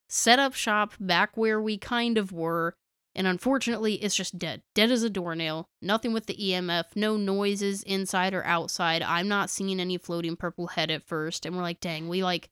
set 0.09 0.39
up 0.39 0.55
shop 0.55 0.93
back 0.99 1.37
where 1.37 1.61
we 1.61 1.77
kind 1.77 2.17
of 2.17 2.33
were, 2.33 2.75
and 3.15 3.27
unfortunately, 3.27 3.95
it's 3.95 4.15
just 4.15 4.39
dead. 4.39 4.63
Dead 4.73 4.91
as 4.91 5.03
a 5.03 5.09
doornail. 5.09 5.69
Nothing 5.81 6.13
with 6.13 6.25
the 6.25 6.35
EMF, 6.35 6.85
no 6.95 7.15
noises 7.15 7.83
inside 7.83 8.33
or 8.33 8.43
outside. 8.43 9.03
I'm 9.03 9.27
not 9.27 9.49
seeing 9.49 9.79
any 9.79 9.97
floating 9.97 10.35
purple 10.35 10.67
head 10.67 10.89
at 10.89 11.03
first, 11.03 11.45
and 11.45 11.55
we're 11.55 11.61
like, 11.61 11.79
dang, 11.79 12.09
we 12.09 12.23
like 12.23 12.49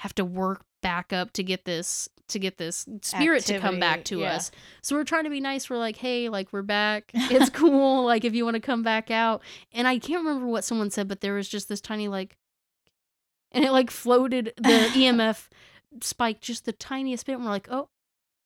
have 0.00 0.14
to 0.16 0.24
work 0.24 0.64
back 0.82 1.12
up 1.12 1.32
to 1.34 1.44
get 1.44 1.64
this 1.64 2.08
to 2.28 2.38
get 2.38 2.58
this 2.58 2.86
spirit 3.02 3.44
to 3.44 3.58
come 3.60 3.78
back 3.78 4.04
to 4.04 4.20
yeah. 4.20 4.34
us. 4.34 4.50
So 4.82 4.96
we're 4.96 5.04
trying 5.04 5.24
to 5.24 5.30
be 5.30 5.40
nice. 5.40 5.70
We're 5.70 5.78
like, 5.78 5.96
hey, 5.96 6.28
like 6.28 6.52
we're 6.52 6.62
back. 6.62 7.12
It's 7.14 7.50
cool. 7.50 8.04
like 8.04 8.24
if 8.24 8.34
you 8.34 8.44
want 8.44 8.56
to 8.56 8.60
come 8.60 8.82
back 8.82 9.10
out. 9.10 9.42
And 9.72 9.86
I 9.86 9.98
can't 9.98 10.24
remember 10.24 10.46
what 10.46 10.64
someone 10.64 10.90
said, 10.90 11.08
but 11.08 11.20
there 11.20 11.34
was 11.34 11.48
just 11.48 11.68
this 11.68 11.80
tiny 11.80 12.08
like 12.08 12.36
and 13.52 13.64
it 13.64 13.70
like 13.70 13.90
floated 13.90 14.52
the 14.56 14.62
EMF 14.94 15.48
spike 16.02 16.40
just 16.40 16.64
the 16.64 16.72
tiniest 16.72 17.26
bit. 17.26 17.36
And 17.36 17.44
we're 17.44 17.50
like, 17.50 17.68
oh, 17.70 17.88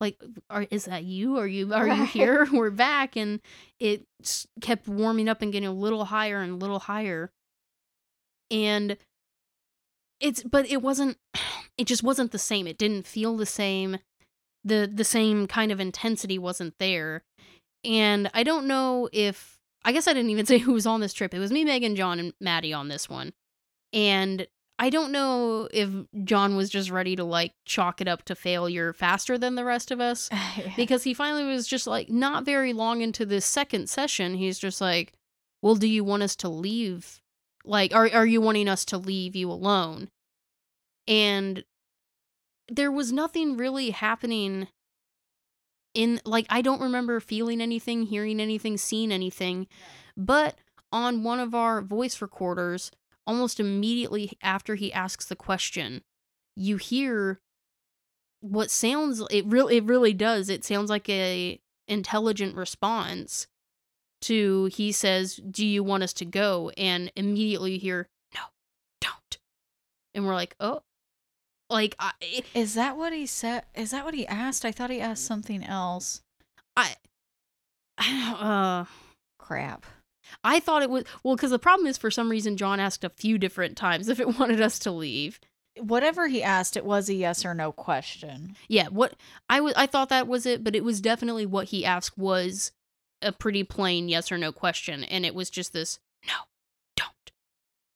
like 0.01 0.23
are 0.51 0.67
is 0.71 0.85
that 0.85 1.05
you? 1.05 1.37
Are 1.39 1.47
you 1.47 1.73
are 1.73 1.89
you 1.89 2.05
here? 2.05 2.47
We're 2.53 2.71
back. 2.71 3.17
And 3.17 3.41
it 3.81 4.07
kept 4.61 4.89
warming 4.89 5.29
up 5.29 5.43
and 5.43 5.53
getting 5.53 5.69
a 5.69 5.73
little 5.73 6.07
higher 6.07 6.41
and 6.41 6.53
a 6.53 6.57
little 6.57 6.81
higher. 6.81 7.31
And 8.51 8.97
it's 10.21 10.43
but 10.43 10.67
it 10.71 10.83
wasn't 10.83 11.19
it 11.79 11.87
just 11.87 12.03
wasn't 12.03 12.33
the 12.33 12.39
same. 12.39 12.67
It 12.67 12.79
didn't 12.79 13.07
feel 13.07 13.37
the 13.37 13.47
same. 13.47 13.99
The 14.65 14.91
the 14.93 15.05
same 15.05 15.47
kind 15.47 15.73
of 15.73 15.81
intensity 15.81 16.39
wasn't 16.39 16.75
there. 16.79 17.23
And 17.85 18.31
I 18.35 18.43
don't 18.43 18.67
know 18.67 19.09
if 19.13 19.59
I 19.85 19.93
guess 19.93 20.09
I 20.09 20.13
didn't 20.13 20.31
even 20.31 20.47
say 20.47 20.59
who 20.59 20.73
was 20.73 20.87
on 20.87 21.01
this 21.01 21.15
trip. 21.15 21.33
It 21.33 21.39
was 21.39 21.53
me, 21.53 21.65
Megan, 21.65 21.97
John, 21.97 22.19
and 22.19 22.33
Maddie 22.41 22.73
on 22.73 22.89
this 22.89 23.09
one. 23.09 23.33
And 23.93 24.47
I 24.79 24.91
don't 24.91 25.11
know 25.11 25.69
if 25.73 25.89
John 26.25 26.55
was 26.55 26.69
just 26.69 26.91
ready 26.91 27.17
to 27.17 27.25
like 27.25 27.53
chalk 27.65 28.01
it 28.01 28.09
up 28.09 28.25
to 28.25 28.35
failure 28.35 28.93
faster 28.93 29.39
than 29.39 29.55
the 29.55 29.65
rest 29.65 29.91
of 29.91 30.01
us 30.01 30.29
because 30.77 31.05
he 31.05 31.15
finally 31.15 31.45
was 31.45 31.67
just 31.67 31.87
like 31.87 32.11
not 32.11 32.45
very 32.45 32.73
long 32.73 33.01
into 33.01 33.25
this 33.25 33.47
second 33.47 33.89
session 33.89 34.35
he's 34.35 34.59
just 34.59 34.81
like 34.81 35.15
well 35.63 35.77
do 35.77 35.89
you 35.89 36.05
want 36.05 36.23
us 36.23 36.37
to 36.37 36.49
leave? 36.49 37.21
Like 37.65 37.95
are 37.95 38.11
are 38.13 38.27
you 38.27 38.41
wanting 38.41 38.69
us 38.69 38.85
to 38.87 38.99
leave 38.99 39.35
you 39.35 39.51
alone? 39.51 40.11
And 41.09 41.65
there 42.69 42.93
was 42.93 43.13
nothing 43.13 43.57
really 43.57 43.91
happening 43.91 44.69
in 45.95 46.21
like 46.25 46.47
I 46.51 46.61
don't 46.61 46.83
remember 46.83 47.19
feeling 47.21 47.61
anything, 47.61 48.03
hearing 48.03 48.41
anything, 48.41 48.77
seeing 48.77 49.11
anything. 49.11 49.67
But 50.17 50.59
on 50.93 51.25
one 51.25 51.41
of 51.41 51.55
our 51.55 51.81
voice 51.81 52.21
recorders, 52.21 52.91
almost 53.27 53.59
immediately 53.61 54.33
after 54.43 54.75
he 54.75 54.93
asks 54.93 55.25
the 55.27 55.37
question, 55.37 56.03
you 56.57 56.77
hear 56.77 57.41
what 58.41 58.71
sounds 58.71 59.23
it 59.31 59.45
really 59.47 59.77
it 59.79 59.85
really 59.85 60.13
does. 60.13 60.49
It 60.49 60.65
sounds 60.65 60.91
like 60.91 61.09
a 61.09 61.61
intelligent 61.89 62.55
response 62.55 63.47
to 64.23 64.67
he 64.67 64.93
says, 64.93 65.37
"Do 65.37 65.67
you 65.67 65.83
want 65.83 66.03
us 66.03 66.13
to 66.15 66.25
go?" 66.25 66.71
and 66.77 67.11
immediately 67.17 67.75
you 67.75 67.81
hear, 67.81 68.09
"No, 68.35 68.41
don't." 69.01 69.39
And 70.15 70.27
we're 70.27 70.35
like, 70.35 70.55
"Oh." 70.61 70.83
Like 71.69 71.97
I 71.99 72.13
it- 72.21 72.47
Is 72.55 72.75
that 72.75 72.97
what 72.97 73.13
he 73.13 73.27
said? 73.27 73.65
Is 73.75 73.91
that 73.91 74.05
what 74.05 74.15
he 74.15 74.25
asked? 74.27 74.65
I 74.65 74.71
thought 74.71 74.91
he 74.91 75.01
asked 75.01 75.25
something 75.25 75.65
else. 75.65 76.23
I 76.77 76.95
I 77.99 78.87
uh 78.89 78.93
Crap. 79.39 79.85
I 80.45 80.61
thought 80.61 80.83
it 80.83 80.91
was 80.91 81.05
well 81.23 81.37
because 81.37 81.51
the 81.51 81.59
problem 81.59 81.87
is 81.87 81.99
for 81.99 82.11
some 82.11 82.31
reason 82.31 82.57
John 82.57 82.81
asked 82.81 83.05
a 83.05 83.11
few 83.11 83.39
different 83.39 83.77
times 83.77 84.09
if 84.09 84.21
it 84.21 84.39
wanted 84.39 84.61
us 84.61 84.79
to 84.81 84.91
leave. 84.91 85.41
Whatever 85.79 86.29
he 86.29 86.43
asked, 86.43 86.77
it 86.77 86.87
was 86.87 87.09
a 87.09 87.15
yes 87.15 87.45
or 87.45 87.53
no 87.53 87.71
question. 87.71 88.57
Yeah, 88.67 88.89
what 88.89 89.15
I 89.51 89.61
was 89.61 89.75
I 89.77 89.87
thought 89.87 90.09
that 90.09 90.27
was 90.27 90.47
it, 90.47 90.65
but 90.65 90.75
it 90.75 90.85
was 90.85 91.01
definitely 91.01 91.45
what 91.45 91.69
he 91.69 91.85
asked 91.85 92.17
was 92.17 92.73
a 93.23 93.33
pretty 93.33 93.63
plain 93.65 94.09
yes 94.09 94.33
or 94.33 94.39
no 94.39 94.53
question, 94.53 95.05
and 95.05 95.27
it 95.27 95.35
was 95.35 95.51
just 95.51 95.73
this 95.73 95.99
no, 96.27 96.35
don't, 96.97 97.33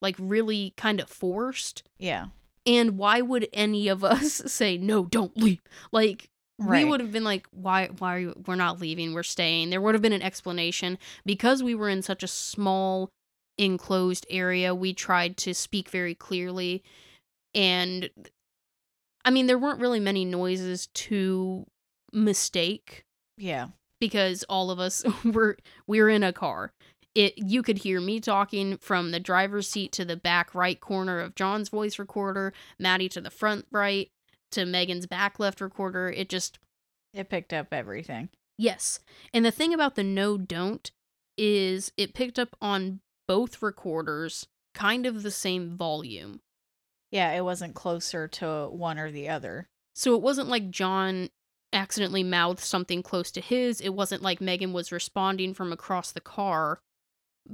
like 0.02 0.16
really 0.18 0.74
kind 0.76 1.00
of 1.00 1.08
forced. 1.08 1.82
Yeah. 1.98 2.26
And 2.66 2.98
why 2.98 3.22
would 3.22 3.48
any 3.52 3.88
of 3.88 4.04
us 4.04 4.34
say 4.46 4.76
no, 4.76 5.06
don't 5.06 5.36
leave? 5.36 5.62
Like 5.90 6.28
Right. 6.60 6.84
we 6.84 6.90
would 6.90 7.00
have 7.00 7.10
been 7.12 7.24
like, 7.24 7.46
why? 7.52 7.88
Why 7.98 8.14
are 8.16 8.18
you? 8.18 8.42
We're 8.46 8.54
not 8.54 8.80
leaving. 8.80 9.14
We're 9.14 9.22
staying. 9.22 9.70
There 9.70 9.80
would 9.80 9.94
have 9.94 10.02
been 10.02 10.12
an 10.12 10.22
explanation 10.22 10.98
because 11.24 11.62
we 11.62 11.74
were 11.74 11.88
in 11.88 12.02
such 12.02 12.22
a 12.22 12.28
small, 12.28 13.08
enclosed 13.56 14.26
area. 14.28 14.74
We 14.74 14.92
tried 14.92 15.36
to 15.38 15.54
speak 15.54 15.88
very 15.88 16.14
clearly, 16.14 16.82
and 17.54 18.10
I 19.24 19.30
mean, 19.30 19.46
there 19.46 19.58
weren't 19.58 19.80
really 19.80 20.00
many 20.00 20.24
noises 20.24 20.86
to 20.88 21.66
mistake 22.12 23.04
Yeah. 23.36 23.68
because 24.00 24.44
all 24.48 24.70
of 24.70 24.78
us 24.78 25.02
were 25.24 25.56
we 25.86 26.00
were 26.00 26.08
in 26.10 26.22
a 26.22 26.32
car. 26.32 26.72
It 27.14 27.34
you 27.38 27.62
could 27.62 27.78
hear 27.78 28.00
me 28.00 28.20
talking 28.20 28.76
from 28.76 29.10
the 29.10 29.20
driver's 29.20 29.66
seat 29.68 29.92
to 29.92 30.04
the 30.04 30.16
back 30.16 30.54
right 30.54 30.78
corner 30.80 31.20
of 31.20 31.34
John's 31.34 31.68
voice 31.68 31.98
recorder, 31.98 32.52
Maddie 32.78 33.08
to 33.10 33.20
the 33.20 33.30
front 33.30 33.66
right, 33.72 34.10
to 34.52 34.64
Megan's 34.66 35.06
back 35.06 35.38
left 35.38 35.60
recorder. 35.60 36.08
It 36.10 36.28
just 36.28 36.58
It 37.14 37.28
picked 37.28 37.52
up 37.52 37.68
everything. 37.72 38.28
yes. 38.58 39.00
And 39.32 39.44
the 39.44 39.50
thing 39.50 39.72
about 39.74 39.94
the 39.96 40.04
no 40.04 40.36
don't 40.38 40.90
is 41.38 41.92
it 41.96 42.14
picked 42.14 42.38
up 42.38 42.56
on 42.60 43.00
both 43.26 43.62
recorders 43.62 44.46
kind 44.74 45.06
of 45.06 45.22
the 45.22 45.30
same 45.30 45.76
volume. 45.76 46.40
Yeah, 47.10 47.32
it 47.32 47.42
wasn't 47.44 47.74
closer 47.74 48.28
to 48.28 48.68
one 48.70 48.98
or 48.98 49.10
the 49.10 49.28
other. 49.28 49.66
So 49.94 50.14
it 50.14 50.22
wasn't 50.22 50.48
like 50.48 50.70
John 50.70 51.30
accidentally 51.72 52.22
mouthed 52.22 52.60
something 52.60 53.02
close 53.02 53.30
to 53.32 53.40
his. 53.40 53.80
It 53.80 53.94
wasn't 53.94 54.22
like 54.22 54.40
Megan 54.40 54.72
was 54.72 54.92
responding 54.92 55.54
from 55.54 55.72
across 55.72 56.12
the 56.12 56.20
car, 56.20 56.80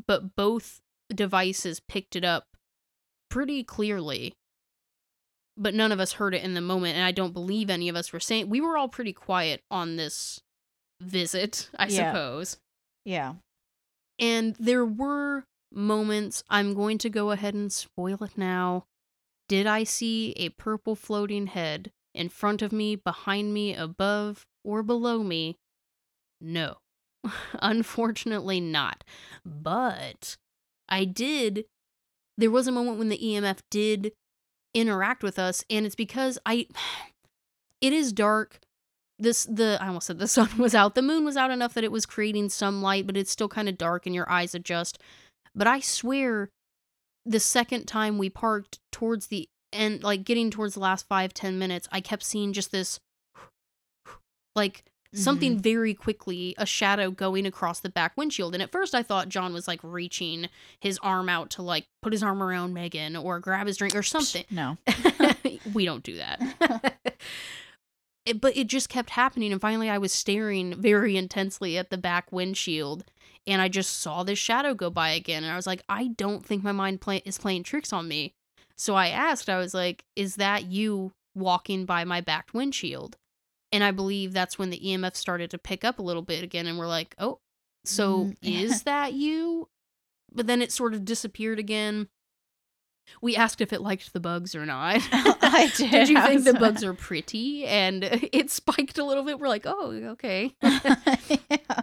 but 0.06 0.34
both 0.36 0.80
devices 1.14 1.80
picked 1.80 2.16
it 2.16 2.24
up 2.24 2.44
pretty 3.30 3.62
clearly. 3.64 4.34
But 5.58 5.74
none 5.74 5.90
of 5.92 6.00
us 6.00 6.12
heard 6.12 6.34
it 6.34 6.42
in 6.44 6.54
the 6.54 6.60
moment, 6.60 6.96
and 6.96 7.04
I 7.04 7.12
don't 7.12 7.32
believe 7.32 7.70
any 7.70 7.88
of 7.88 7.96
us 7.96 8.12
were 8.12 8.20
saying. 8.20 8.48
We 8.50 8.60
were 8.60 8.76
all 8.76 8.88
pretty 8.88 9.12
quiet 9.14 9.62
on 9.70 9.96
this 9.96 10.40
visit, 11.00 11.70
I 11.78 11.86
Yeah. 11.86 12.12
suppose. 12.12 12.58
Yeah. 13.04 13.34
And 14.18 14.54
there 14.58 14.84
were 14.84 15.44
moments, 15.72 16.42
I'm 16.50 16.74
going 16.74 16.98
to 16.98 17.10
go 17.10 17.30
ahead 17.30 17.54
and 17.54 17.72
spoil 17.72 18.22
it 18.22 18.36
now. 18.36 18.84
Did 19.48 19.66
I 19.66 19.84
see 19.84 20.32
a 20.32 20.50
purple 20.50 20.94
floating 20.94 21.46
head 21.46 21.90
in 22.14 22.28
front 22.28 22.60
of 22.62 22.72
me, 22.72 22.96
behind 22.96 23.54
me, 23.54 23.74
above, 23.74 24.44
or 24.64 24.82
below 24.82 25.22
me? 25.22 25.56
No. 26.40 26.78
Unfortunately, 27.62 28.60
not. 28.60 29.04
But 29.44 30.36
I 30.88 31.04
did. 31.04 31.64
There 32.36 32.50
was 32.50 32.66
a 32.66 32.72
moment 32.72 32.98
when 32.98 33.08
the 33.08 33.18
EMF 33.18 33.60
did 33.70 34.12
interact 34.76 35.22
with 35.22 35.38
us, 35.38 35.64
and 35.70 35.86
it's 35.86 35.94
because 35.94 36.38
I. 36.46 36.66
It 37.82 37.92
is 37.92 38.12
dark 38.12 38.60
this 39.18 39.44
the 39.44 39.78
I 39.80 39.88
almost 39.88 40.06
said 40.06 40.18
the 40.18 40.28
sun 40.28 40.58
was 40.58 40.74
out. 40.74 40.94
The 40.94 41.02
moon 41.02 41.24
was 41.24 41.36
out 41.36 41.50
enough 41.50 41.74
that 41.74 41.84
it 41.84 41.92
was 41.92 42.06
creating 42.06 42.50
some 42.50 42.82
light, 42.82 43.06
but 43.06 43.16
it's 43.16 43.30
still 43.30 43.48
kind 43.48 43.68
of 43.68 43.78
dark 43.78 44.06
and 44.06 44.14
your 44.14 44.30
eyes 44.30 44.54
adjust. 44.54 44.98
But 45.54 45.66
I 45.66 45.80
swear 45.80 46.50
the 47.24 47.40
second 47.40 47.86
time 47.86 48.18
we 48.18 48.30
parked 48.30 48.78
towards 48.92 49.28
the 49.28 49.48
end 49.72 50.02
like 50.02 50.24
getting 50.24 50.50
towards 50.50 50.74
the 50.74 50.80
last 50.80 51.08
five, 51.08 51.34
ten 51.34 51.58
minutes, 51.58 51.88
I 51.90 52.00
kept 52.00 52.22
seeing 52.22 52.52
just 52.52 52.70
this 52.70 53.00
like 54.54 54.84
something 55.14 55.52
mm-hmm. 55.52 55.62
very 55.62 55.94
quickly, 55.94 56.54
a 56.58 56.66
shadow 56.66 57.10
going 57.10 57.46
across 57.46 57.80
the 57.80 57.88
back 57.88 58.12
windshield. 58.16 58.54
And 58.54 58.62
at 58.62 58.72
first 58.72 58.94
I 58.94 59.02
thought 59.02 59.28
John 59.28 59.52
was 59.52 59.68
like 59.68 59.80
reaching 59.82 60.48
his 60.80 60.98
arm 61.02 61.28
out 61.28 61.50
to 61.50 61.62
like 61.62 61.86
put 62.02 62.12
his 62.12 62.22
arm 62.22 62.42
around 62.42 62.74
Megan 62.74 63.16
or 63.16 63.40
grab 63.40 63.66
his 63.66 63.76
drink 63.76 63.94
or 63.94 64.02
something. 64.02 64.44
No. 64.50 64.78
we 65.74 65.84
don't 65.84 66.02
do 66.02 66.16
that. 66.16 66.96
it, 68.26 68.40
but 68.40 68.56
it 68.56 68.66
just 68.66 68.88
kept 68.88 69.10
happening 69.10 69.52
and 69.52 69.60
finally 69.60 69.88
I 69.88 69.98
was 69.98 70.12
staring 70.12 70.74
very 70.80 71.16
intensely 71.16 71.78
at 71.78 71.90
the 71.90 71.98
back 71.98 72.30
windshield 72.32 73.04
and 73.46 73.62
I 73.62 73.68
just 73.68 74.00
saw 74.00 74.24
this 74.24 74.38
shadow 74.38 74.74
go 74.74 74.90
by 74.90 75.10
again 75.10 75.44
and 75.44 75.52
I 75.52 75.56
was 75.56 75.66
like 75.66 75.82
I 75.88 76.08
don't 76.08 76.44
think 76.44 76.62
my 76.62 76.72
mind 76.72 77.00
play- 77.00 77.22
is 77.24 77.38
playing 77.38 77.62
tricks 77.62 77.92
on 77.92 78.08
me. 78.08 78.34
So 78.76 78.94
I 78.94 79.08
asked 79.08 79.48
I 79.48 79.58
was 79.58 79.72
like 79.72 80.04
is 80.16 80.36
that 80.36 80.66
you 80.66 81.12
walking 81.34 81.84
by 81.84 82.04
my 82.04 82.20
back 82.20 82.48
windshield? 82.52 83.16
And 83.76 83.84
I 83.84 83.90
believe 83.90 84.32
that's 84.32 84.58
when 84.58 84.70
the 84.70 84.80
EMF 84.80 85.14
started 85.14 85.50
to 85.50 85.58
pick 85.58 85.84
up 85.84 85.98
a 85.98 86.02
little 86.02 86.22
bit 86.22 86.42
again 86.42 86.66
and 86.66 86.78
we're 86.78 86.86
like, 86.86 87.14
"Oh, 87.18 87.40
so 87.84 88.24
Mm. 88.24 88.36
is 88.42 88.84
that 88.84 89.12
you?" 89.12 89.68
But 90.32 90.46
then 90.46 90.62
it 90.62 90.72
sort 90.72 90.94
of 90.94 91.04
disappeared 91.04 91.58
again. 91.58 92.08
We 93.20 93.36
asked 93.36 93.60
if 93.60 93.74
it 93.74 93.82
liked 93.82 94.14
the 94.14 94.18
bugs 94.20 94.54
or 94.54 94.64
not. 94.64 95.00
I 95.12 95.70
did. 95.76 95.90
Did 95.90 96.08
you 96.08 96.20
think 96.22 96.44
the 96.44 96.54
bugs 96.54 96.82
are 96.88 96.94
pretty? 96.94 97.66
And 97.66 98.02
it 98.32 98.50
spiked 98.50 98.96
a 98.96 99.04
little 99.04 99.24
bit. 99.24 99.38
We're 99.38 99.46
like, 99.48 99.66
oh, 99.66 99.90
okay. 100.12 100.56
yeah. 100.62 101.82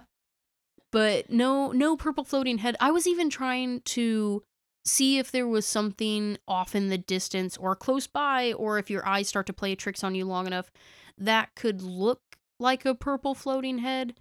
but 0.92 1.30
no, 1.30 1.72
no 1.72 1.96
purple 1.96 2.24
floating 2.24 2.58
head. 2.58 2.76
I 2.80 2.90
was 2.90 3.06
even 3.06 3.30
trying 3.30 3.82
to 3.82 4.44
see 4.84 5.20
if 5.20 5.32
there 5.32 5.48
was 5.48 5.68
something 5.68 6.40
off 6.48 6.76
in 6.76 6.90
the 6.90 6.98
distance 6.98 7.56
or 7.56 7.76
close 7.76 8.08
by, 8.08 8.52
or 8.54 8.78
if 8.80 8.90
your 8.90 9.08
eyes 9.08 9.28
start 9.28 9.46
to 9.46 9.54
play 9.54 9.76
tricks 9.76 10.04
on 10.04 10.16
you 10.16 10.26
long 10.26 10.48
enough 10.48 10.72
that 11.18 11.56
could 11.56 11.82
look 11.82 12.22
like 12.60 12.86
a 12.86 12.96
purple 12.96 13.36
floating 13.36 13.80
head. 13.80 14.16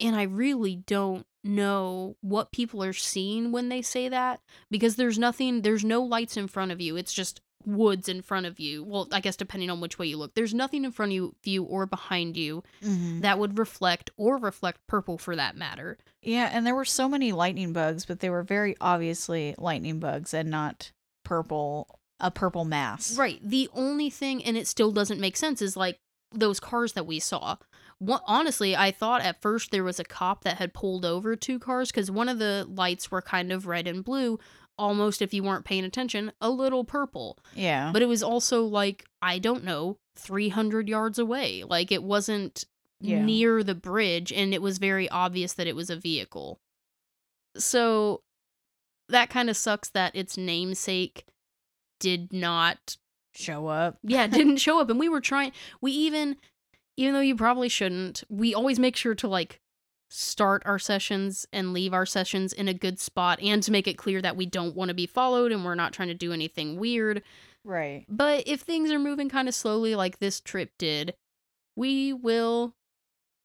And 0.00 0.14
I 0.16 0.22
really 0.24 0.76
don't 0.76 1.26
know 1.42 2.16
what 2.20 2.52
people 2.52 2.82
are 2.82 2.92
seeing 2.92 3.52
when 3.52 3.68
they 3.68 3.80
say 3.82 4.08
that 4.08 4.40
because 4.70 4.96
there's 4.96 5.18
nothing, 5.18 5.62
there's 5.62 5.84
no 5.84 6.02
lights 6.02 6.36
in 6.36 6.48
front 6.48 6.72
of 6.72 6.80
you. 6.80 6.96
It's 6.96 7.12
just 7.14 7.40
woods 7.64 8.08
in 8.08 8.20
front 8.22 8.46
of 8.46 8.60
you. 8.60 8.84
Well, 8.84 9.08
I 9.10 9.20
guess 9.20 9.36
depending 9.36 9.70
on 9.70 9.80
which 9.80 9.98
way 9.98 10.06
you 10.06 10.16
look, 10.18 10.34
there's 10.34 10.54
nothing 10.54 10.84
in 10.84 10.92
front 10.92 11.12
of 11.12 11.32
you, 11.44 11.62
or 11.64 11.86
behind 11.86 12.36
you 12.36 12.62
Mhm. 12.82 13.22
that 13.22 13.38
would 13.38 13.58
reflect 13.58 14.10
or 14.16 14.36
reflect 14.36 14.86
purple 14.86 15.18
for 15.18 15.34
that 15.34 15.56
matter. 15.56 15.98
Yeah, 16.22 16.50
and 16.52 16.66
there 16.66 16.74
were 16.74 16.84
so 16.84 17.08
many 17.08 17.32
lightning 17.32 17.72
bugs, 17.72 18.04
but 18.04 18.20
they 18.20 18.30
were 18.30 18.42
very 18.44 18.76
obviously 18.80 19.54
lightning 19.58 19.98
bugs 19.98 20.32
and 20.34 20.50
not 20.50 20.92
purple 21.24 21.98
a 22.20 22.30
purple 22.30 22.64
mass. 22.64 23.16
Right. 23.16 23.40
The 23.46 23.68
only 23.74 24.08
thing, 24.10 24.42
and 24.44 24.56
it 24.56 24.66
still 24.66 24.90
doesn't 24.92 25.20
make 25.20 25.36
sense, 25.36 25.60
is 25.60 25.76
like 25.76 25.98
those 26.32 26.60
cars 26.60 26.92
that 26.94 27.06
we 27.06 27.18
saw. 27.20 27.56
What, 27.98 28.22
honestly, 28.26 28.76
I 28.76 28.90
thought 28.90 29.22
at 29.22 29.40
first 29.40 29.70
there 29.70 29.84
was 29.84 29.98
a 29.98 30.04
cop 30.04 30.44
that 30.44 30.58
had 30.58 30.74
pulled 30.74 31.04
over 31.04 31.34
two 31.34 31.58
cars 31.58 31.90
because 31.90 32.10
one 32.10 32.28
of 32.28 32.38
the 32.38 32.66
lights 32.68 33.10
were 33.10 33.22
kind 33.22 33.50
of 33.50 33.66
red 33.66 33.86
and 33.86 34.04
blue, 34.04 34.38
almost 34.78 35.22
if 35.22 35.32
you 35.32 35.42
weren't 35.42 35.64
paying 35.64 35.84
attention, 35.84 36.32
a 36.40 36.50
little 36.50 36.84
purple. 36.84 37.38
Yeah. 37.54 37.90
But 37.92 38.02
it 38.02 38.06
was 38.06 38.22
also 38.22 38.64
like, 38.64 39.06
I 39.22 39.38
don't 39.38 39.64
know, 39.64 39.96
300 40.16 40.88
yards 40.88 41.18
away. 41.18 41.64
Like 41.64 41.90
it 41.90 42.02
wasn't 42.02 42.64
Yeah. 43.00 43.22
near 43.24 43.62
the 43.62 43.74
bridge, 43.74 44.30
and 44.32 44.52
it 44.52 44.60
was 44.62 44.76
very 44.78 45.08
obvious 45.08 45.54
that 45.54 45.66
it 45.66 45.76
was 45.76 45.88
a 45.90 45.96
vehicle. 45.96 46.60
So 47.56 48.22
that 49.08 49.30
kind 49.30 49.48
of 49.48 49.56
sucks 49.56 49.88
that 49.90 50.14
its 50.16 50.36
namesake 50.36 51.24
did 52.00 52.32
not 52.32 52.96
show 53.36 53.66
up. 53.66 53.98
yeah, 54.02 54.26
didn't 54.26 54.56
show 54.58 54.80
up. 54.80 54.90
And 54.90 54.98
we 54.98 55.08
were 55.08 55.20
trying, 55.20 55.52
we 55.80 55.92
even, 55.92 56.36
even 56.96 57.14
though 57.14 57.20
you 57.20 57.36
probably 57.36 57.68
shouldn't, 57.68 58.24
we 58.28 58.54
always 58.54 58.78
make 58.78 58.96
sure 58.96 59.14
to 59.14 59.28
like 59.28 59.60
start 60.08 60.62
our 60.64 60.78
sessions 60.78 61.46
and 61.52 61.72
leave 61.72 61.92
our 61.92 62.06
sessions 62.06 62.52
in 62.52 62.68
a 62.68 62.74
good 62.74 62.98
spot 63.00 63.40
and 63.42 63.62
to 63.62 63.72
make 63.72 63.88
it 63.88 63.98
clear 63.98 64.22
that 64.22 64.36
we 64.36 64.46
don't 64.46 64.76
want 64.76 64.88
to 64.88 64.94
be 64.94 65.06
followed 65.06 65.52
and 65.52 65.64
we're 65.64 65.74
not 65.74 65.92
trying 65.92 66.08
to 66.08 66.14
do 66.14 66.32
anything 66.32 66.78
weird. 66.78 67.22
Right. 67.64 68.04
But 68.08 68.44
if 68.46 68.60
things 68.60 68.90
are 68.90 68.98
moving 68.98 69.28
kind 69.28 69.48
of 69.48 69.54
slowly, 69.54 69.96
like 69.96 70.18
this 70.18 70.40
trip 70.40 70.70
did, 70.78 71.14
we 71.74 72.12
will 72.12 72.74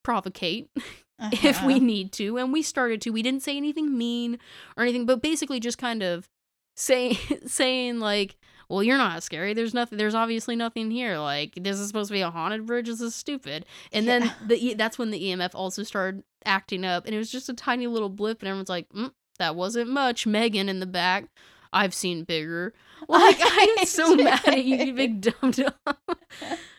provocate 0.03 0.69
if 1.19 1.63
we 1.63 1.75
uh-huh. 1.75 1.85
need 1.85 2.11
to. 2.13 2.37
And 2.37 2.53
we 2.53 2.61
started 2.61 3.01
to. 3.01 3.09
We 3.09 3.23
didn't 3.23 3.43
say 3.43 3.57
anything 3.57 3.97
mean 3.97 4.37
or 4.77 4.83
anything, 4.83 5.05
but 5.05 5.21
basically 5.21 5.59
just 5.59 5.77
kind 5.77 6.03
of 6.03 6.29
say 6.75 7.13
saying 7.45 7.99
like, 7.99 8.37
well, 8.71 8.83
you're 8.83 8.97
not 8.97 9.21
scary. 9.23 9.53
There's 9.53 9.73
nothing. 9.73 9.97
There's 9.97 10.15
obviously 10.15 10.55
nothing 10.55 10.89
here. 10.91 11.17
Like 11.17 11.53
this 11.55 11.77
is 11.79 11.87
supposed 11.87 12.07
to 12.09 12.13
be 12.13 12.21
a 12.21 12.31
haunted 12.31 12.65
bridge. 12.65 12.87
This 12.87 13.01
is 13.01 13.13
stupid. 13.13 13.65
And 13.91 14.05
Yeah. 14.05 14.19
then 14.19 14.33
the 14.47 14.73
that's 14.75 14.97
when 14.97 15.11
the 15.11 15.19
EMF 15.21 15.51
also 15.53 15.83
started 15.83 16.23
acting 16.45 16.83
up, 16.85 17.05
and 17.05 17.13
it 17.13 17.17
was 17.17 17.31
just 17.31 17.49
a 17.49 17.53
tiny 17.53 17.87
little 17.87 18.09
blip, 18.09 18.41
and 18.41 18.47
everyone's 18.49 18.69
like, 18.69 18.89
mm, 18.89 19.11
that 19.39 19.55
wasn't 19.55 19.89
much. 19.89 20.25
Megan 20.25 20.69
in 20.69 20.79
the 20.79 20.85
back. 20.85 21.25
I've 21.73 21.93
seen 21.93 22.23
bigger. 22.23 22.73
Like 23.09 23.37
I'm 23.41 23.85
so 23.87 24.15
mad 24.15 24.47
at 24.47 24.63
you, 24.63 24.75
you 24.77 24.93
big 24.93 25.21
dumb 25.21 25.49
dum. 25.51 25.73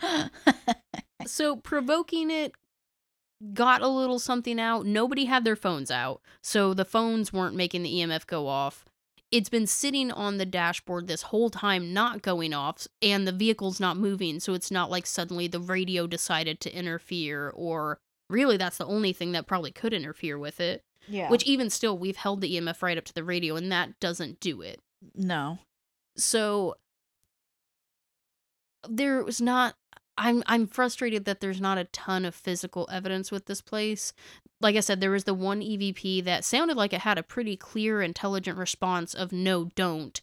So 1.27 1.57
provoking 1.57 2.31
it 2.31 2.53
got 3.55 3.83
a 3.83 3.89
little 3.89 4.19
something 4.21 4.61
out. 4.61 4.87
Nobody 4.87 5.25
had 5.27 5.45
their 5.45 5.57
phones 5.57 5.91
out, 5.91 6.21
so 6.41 6.75
the 6.75 6.85
phones 6.85 7.33
weren't 7.33 7.57
making 7.57 7.83
the 7.83 7.91
EMF 7.93 8.27
go 8.27 8.47
off. 8.49 8.85
It's 9.33 9.49
been 9.49 9.67
sitting 9.67 10.13
on 10.13 10.37
the 10.37 10.47
dashboard 10.47 11.09
this 11.09 11.23
whole 11.23 11.51
time, 11.51 11.93
not 11.93 12.23
going 12.23 12.53
off, 12.53 12.87
and 13.01 13.27
the 13.27 13.33
vehicle's 13.33 13.81
not 13.81 13.97
moving. 13.97 14.39
So 14.41 14.53
it's 14.53 14.71
not 14.71 14.91
like 14.91 15.07
suddenly 15.07 15.49
the 15.49 15.59
radio 15.59 16.07
decided 16.07 16.61
to 16.61 16.77
interfere, 16.77 17.51
or 17.51 17.99
really, 18.29 18.59
that's 18.59 18.77
the 18.77 18.87
only 18.87 19.13
thing 19.13 19.33
that 19.33 19.47
probably 19.47 19.73
could 19.73 19.95
interfere 19.95 20.39
with 20.39 20.61
it. 20.61 20.85
yeah. 21.09 21.31
Which, 21.31 21.45
even 21.45 21.71
still, 21.71 21.97
we've 21.97 22.17
held 22.17 22.43
the 22.43 22.57
EMF 22.57 22.83
right 22.83 22.99
up 22.99 23.05
to 23.07 23.15
the 23.15 23.25
radio, 23.25 23.57
and 23.57 23.73
that 23.73 23.99
doesn't 23.99 24.39
do 24.39 24.61
it 24.61 24.81
no. 25.15 25.59
so 26.17 26.77
there 28.89 29.23
was 29.23 29.41
not 29.41 29.75
i'm 30.19 30.43
i'm 30.47 30.67
frustrated 30.67 31.25
that 31.25 31.41
there's 31.41 31.61
not 31.61 31.79
a 31.79 31.85
ton 31.85 32.25
of 32.25 32.35
physical 32.35 32.89
evidence 32.93 33.31
with 33.31 33.47
this 33.47 33.61
place. 33.61 34.13
Like 34.61 34.77
i 34.77 34.81
said 34.81 35.01
there 35.01 35.11
was 35.11 35.25
the 35.25 35.35
one 35.35 35.61
evp 35.61 36.25
that 36.25 36.45
sounded 36.45 36.77
like 36.77 36.93
it 36.93 37.01
had 37.01 37.19
a 37.19 37.23
pretty 37.23 37.57
clear 37.57 38.03
intelligent 38.03 38.59
response 38.59 39.15
of 39.15 39.33
no 39.33 39.65
don't 39.75 40.21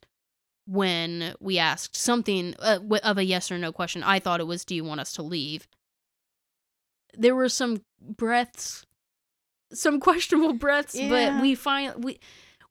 when 0.67 1.33
we 1.39 1.57
asked 1.57 1.95
something 1.95 2.55
uh, 2.59 2.77
of 3.03 3.17
a 3.17 3.23
yes 3.25 3.51
or 3.51 3.57
no 3.57 3.71
question. 3.71 4.03
I 4.03 4.19
thought 4.19 4.39
it 4.39 4.45
was 4.47 4.63
do 4.63 4.75
you 4.75 4.83
want 4.83 5.01
us 5.01 5.13
to 5.13 5.23
leave? 5.23 5.67
There 7.17 7.35
were 7.35 7.49
some 7.49 7.81
breaths 7.99 8.85
some 9.73 9.99
questionable 9.99 10.53
breaths 10.65 10.95
Yeah. 10.95 11.09
but 11.33 11.41
we 11.41 11.55
find 11.55 12.03
we 12.03 12.19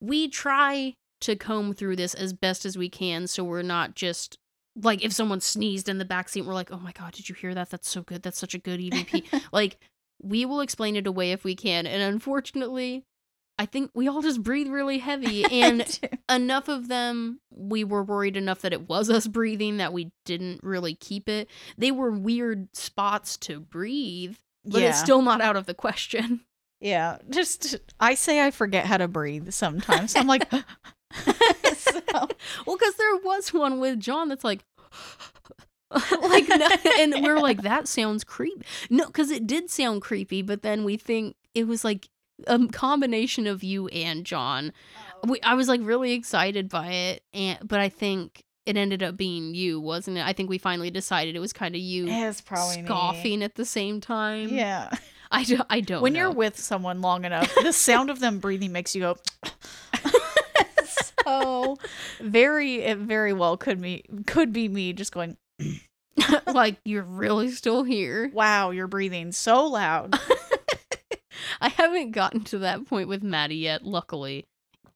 we 0.00 0.28
try 0.28 0.94
to 1.20 1.34
comb 1.36 1.72
through 1.74 1.96
this 1.96 2.14
as 2.14 2.32
best 2.32 2.64
as 2.64 2.78
we 2.78 2.88
can 2.88 3.26
so 3.26 3.42
we're 3.44 3.62
not 3.62 3.94
just 3.96 4.38
like 4.82 5.04
if 5.04 5.12
someone 5.12 5.40
sneezed 5.40 5.88
in 5.88 5.98
the 5.98 6.04
back 6.04 6.28
seat 6.28 6.42
we're 6.42 6.54
like 6.54 6.70
oh 6.72 6.78
my 6.78 6.92
god 6.92 7.12
did 7.12 7.28
you 7.28 7.34
hear 7.34 7.54
that? 7.54 7.70
That's 7.70 7.88
so 7.88 8.02
good. 8.02 8.22
That's 8.22 8.38
such 8.38 8.54
a 8.54 8.58
good 8.58 8.80
evp 8.80 9.42
like 9.52 9.78
we 10.22 10.44
will 10.44 10.60
explain 10.60 10.96
it 10.96 11.06
away 11.06 11.32
if 11.32 11.44
we 11.44 11.54
can 11.54 11.86
and 11.86 12.02
unfortunately 12.02 13.04
i 13.58 13.64
think 13.66 13.90
we 13.94 14.08
all 14.08 14.20
just 14.20 14.42
breathe 14.42 14.68
really 14.68 14.98
heavy 14.98 15.44
and 15.52 16.00
enough 16.28 16.68
of 16.68 16.88
them 16.88 17.40
we 17.50 17.84
were 17.84 18.02
worried 18.02 18.36
enough 18.36 18.62
that 18.62 18.72
it 18.72 18.88
was 18.88 19.10
us 19.10 19.26
breathing 19.28 19.76
that 19.76 19.92
we 19.92 20.10
didn't 20.24 20.62
really 20.62 20.94
keep 20.94 21.28
it. 21.28 21.48
They 21.76 21.90
were 21.90 22.10
weird 22.10 22.68
spots 22.74 23.36
to 23.38 23.60
breathe 23.60 24.36
but 24.64 24.82
yeah. 24.82 24.90
it's 24.90 25.00
still 25.00 25.22
not 25.22 25.40
out 25.40 25.56
of 25.56 25.66
the 25.66 25.74
question. 25.74 26.40
Yeah, 26.80 27.18
just 27.28 27.76
I 27.98 28.14
say 28.14 28.44
I 28.44 28.50
forget 28.50 28.86
how 28.86 28.98
to 28.98 29.08
breathe 29.08 29.50
sometimes. 29.50 30.14
I'm 30.14 30.26
like, 30.26 30.48
so, 30.50 32.00
Well, 32.66 32.76
because 32.76 32.94
there 32.94 33.16
was 33.16 33.52
one 33.52 33.80
with 33.80 33.98
John 33.98 34.28
that's 34.28 34.44
like, 34.44 34.64
like, 35.90 36.48
no- 36.48 36.68
and 36.98 37.14
we're 37.22 37.40
like, 37.40 37.62
that 37.62 37.88
sounds 37.88 38.24
creepy. 38.24 38.64
No, 38.90 39.06
because 39.06 39.30
it 39.30 39.46
did 39.46 39.70
sound 39.70 40.02
creepy, 40.02 40.42
but 40.42 40.62
then 40.62 40.84
we 40.84 40.96
think 40.96 41.36
it 41.54 41.66
was 41.66 41.84
like 41.84 42.08
a 42.46 42.66
combination 42.68 43.46
of 43.46 43.64
you 43.64 43.88
and 43.88 44.24
John. 44.24 44.72
Oh. 45.24 45.30
We, 45.30 45.40
I 45.42 45.54
was 45.54 45.68
like 45.68 45.80
really 45.82 46.12
excited 46.12 46.68
by 46.68 46.88
it, 46.88 47.22
and 47.32 47.58
but 47.66 47.80
I 47.80 47.88
think 47.88 48.44
it 48.66 48.76
ended 48.76 49.02
up 49.02 49.16
being 49.16 49.54
you, 49.54 49.80
wasn't 49.80 50.18
it? 50.18 50.26
I 50.26 50.32
think 50.32 50.50
we 50.50 50.58
finally 50.58 50.90
decided 50.90 51.34
it 51.34 51.40
was 51.40 51.52
kind 51.52 51.74
of 51.74 51.80
you 51.80 52.06
it's 52.08 52.40
probably 52.40 52.82
me. 52.82 52.84
scoffing 52.84 53.42
at 53.42 53.54
the 53.54 53.64
same 53.64 54.00
time. 54.00 54.48
Yeah, 54.50 54.90
I 55.30 55.44
don't. 55.44 55.66
I 55.70 55.80
don't. 55.80 56.02
when 56.02 56.12
know. 56.12 56.20
you're 56.20 56.32
with 56.32 56.58
someone 56.58 57.00
long 57.00 57.24
enough, 57.24 57.52
the 57.62 57.72
sound 57.72 58.10
of 58.10 58.20
them 58.20 58.38
breathing 58.38 58.72
makes 58.72 58.94
you 58.94 59.00
go. 59.00 59.16
So 61.28 61.76
very, 62.20 62.82
it 62.82 62.98
very 62.98 63.32
well 63.32 63.56
could 63.56 63.80
be 63.80 64.04
could 64.26 64.52
be 64.52 64.68
me 64.68 64.92
just 64.92 65.12
going. 65.12 65.36
like 66.46 66.76
you're 66.84 67.02
really 67.02 67.50
still 67.50 67.84
here. 67.84 68.30
Wow, 68.32 68.70
you're 68.70 68.88
breathing 68.88 69.32
so 69.32 69.66
loud. 69.66 70.18
I 71.60 71.68
haven't 71.68 72.12
gotten 72.12 72.44
to 72.44 72.58
that 72.58 72.86
point 72.86 73.08
with 73.08 73.22
Maddie 73.22 73.56
yet, 73.56 73.84
luckily. 73.84 74.46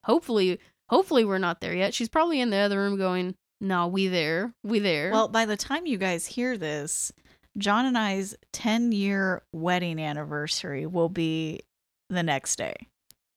Hopefully, 0.05 0.59
hopefully 0.89 1.24
we're 1.24 1.39
not 1.39 1.61
there 1.61 1.74
yet. 1.74 1.95
She's 1.95 2.09
probably 2.09 2.41
in 2.41 2.51
the 2.51 2.57
other 2.59 2.78
room 2.78 2.97
going, 2.97 3.35
"No, 3.61 3.87
we 3.87 4.09
there. 4.09 4.53
We 4.62 4.78
there." 4.78 5.11
Well, 5.12 5.28
by 5.28 5.45
the 5.45 5.57
time 5.57 5.87
you 5.87 5.99
guys 5.99 6.26
hear 6.26 6.57
this, 6.57 7.12
John 7.59 7.87
and 7.87 7.99
I's 7.99 8.35
10 8.53 8.93
year 8.93 9.43
wedding 9.53 10.01
anniversary 10.01 10.87
will 10.87 11.09
be 11.09 11.61
the 12.09 12.22
next 12.22 12.57
day. 12.57 12.89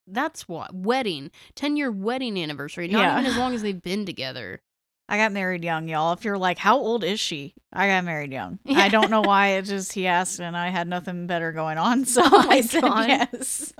That's 0.07 0.47
what 0.47 0.73
wedding, 0.73 1.31
10-year 1.55 1.91
wedding 1.91 2.37
anniversary. 2.41 2.87
Not 2.87 2.99
Yeah. 3.01 3.19
even 3.19 3.31
as 3.31 3.37
long 3.37 3.53
as 3.53 3.61
they've 3.63 3.81
been 3.81 4.05
together. 4.05 4.61
I 5.07 5.17
got 5.17 5.31
married 5.31 5.63
young, 5.63 5.87
y'all. 5.87 6.13
If 6.13 6.25
you're 6.25 6.37
like, 6.37 6.57
how 6.57 6.77
old 6.79 7.03
is 7.03 7.19
she? 7.19 7.53
I 7.71 7.87
got 7.87 8.03
married 8.05 8.31
young. 8.31 8.57
Yeah. 8.65 8.79
I 8.79 8.89
don't 8.89 9.11
know 9.11 9.21
why. 9.21 9.49
It 9.49 9.63
just 9.63 9.93
he 9.93 10.07
asked, 10.07 10.39
and 10.39 10.57
I 10.57 10.69
had 10.69 10.87
nothing 10.87 11.27
better 11.27 11.51
going 11.51 11.77
on, 11.77 12.05
so 12.05 12.21
Oh 12.25 12.45
I 12.49 12.61
said 12.61 12.81
God. 12.81 13.07
yes. 13.07 13.71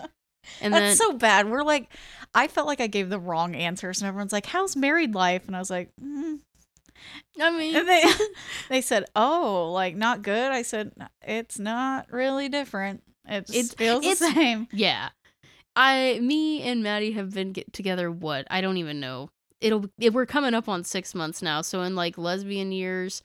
And 0.61 0.71
That's 0.71 0.99
then 0.99 1.07
so 1.09 1.13
bad. 1.13 1.49
We're 1.49 1.63
like, 1.63 1.89
I 2.35 2.47
felt 2.47 2.67
like 2.67 2.79
I 2.79 2.85
gave 2.85 3.09
the 3.09 3.19
wrong 3.19 3.55
answers, 3.55 4.01
and 4.01 4.07
everyone's 4.07 4.31
like, 4.31 4.45
"How's 4.45 4.75
married 4.75 5.15
life?" 5.15 5.47
And 5.47 5.55
I 5.55 5.59
was 5.59 5.71
like, 5.71 5.89
mm. 5.99 6.39
I 7.41 7.51
mean 7.57 7.75
and 7.75 7.87
they 7.87 8.03
they 8.69 8.81
said, 8.81 9.05
"Oh, 9.15 9.71
like 9.73 9.95
not 9.95 10.21
good." 10.21 10.51
I 10.51 10.61
said, 10.61 10.91
"It's 11.23 11.57
not 11.57 12.11
really 12.11 12.47
different. 12.49 13.01
It 13.27 13.49
It's- 13.49 13.73
feels 13.73 14.05
it's- 14.05 14.19
the 14.19 14.31
same." 14.31 14.67
Yeah. 14.71 15.09
I 15.75 16.19
me 16.21 16.61
and 16.61 16.83
Maddie 16.83 17.11
have 17.13 17.33
been 17.33 17.51
get 17.51 17.73
together 17.73 18.11
what? 18.11 18.47
I 18.49 18.61
don't 18.61 18.77
even 18.77 18.99
know. 18.99 19.29
It'll 19.61 19.85
it, 19.99 20.13
we're 20.13 20.25
coming 20.25 20.53
up 20.53 20.69
on 20.69 20.83
6 20.83 21.15
months 21.15 21.41
now. 21.41 21.61
So 21.61 21.81
in 21.81 21.95
like 21.95 22.17
lesbian 22.17 22.71
years 22.71 23.21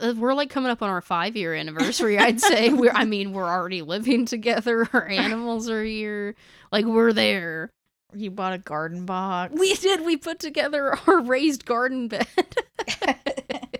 uh, 0.00 0.14
we're 0.16 0.34
like 0.34 0.50
coming 0.50 0.70
up 0.70 0.82
on 0.82 0.88
our 0.88 1.00
5 1.00 1.36
year 1.36 1.54
anniversary, 1.54 2.18
I'd 2.18 2.40
say. 2.40 2.68
We're 2.72 2.92
I 2.92 3.04
mean, 3.04 3.32
we're 3.32 3.48
already 3.48 3.82
living 3.82 4.24
together. 4.24 4.88
Our 4.92 5.08
animals 5.08 5.68
are 5.68 5.84
here. 5.84 6.34
Like 6.72 6.86
we're 6.86 7.12
there. 7.12 7.70
You 8.14 8.30
bought 8.30 8.54
a 8.54 8.58
garden 8.58 9.04
box. 9.06 9.52
We 9.56 9.74
did 9.74 10.04
we 10.04 10.16
put 10.16 10.38
together 10.38 10.96
our 11.06 11.20
raised 11.20 11.64
garden 11.64 12.08
bed. 12.08 12.26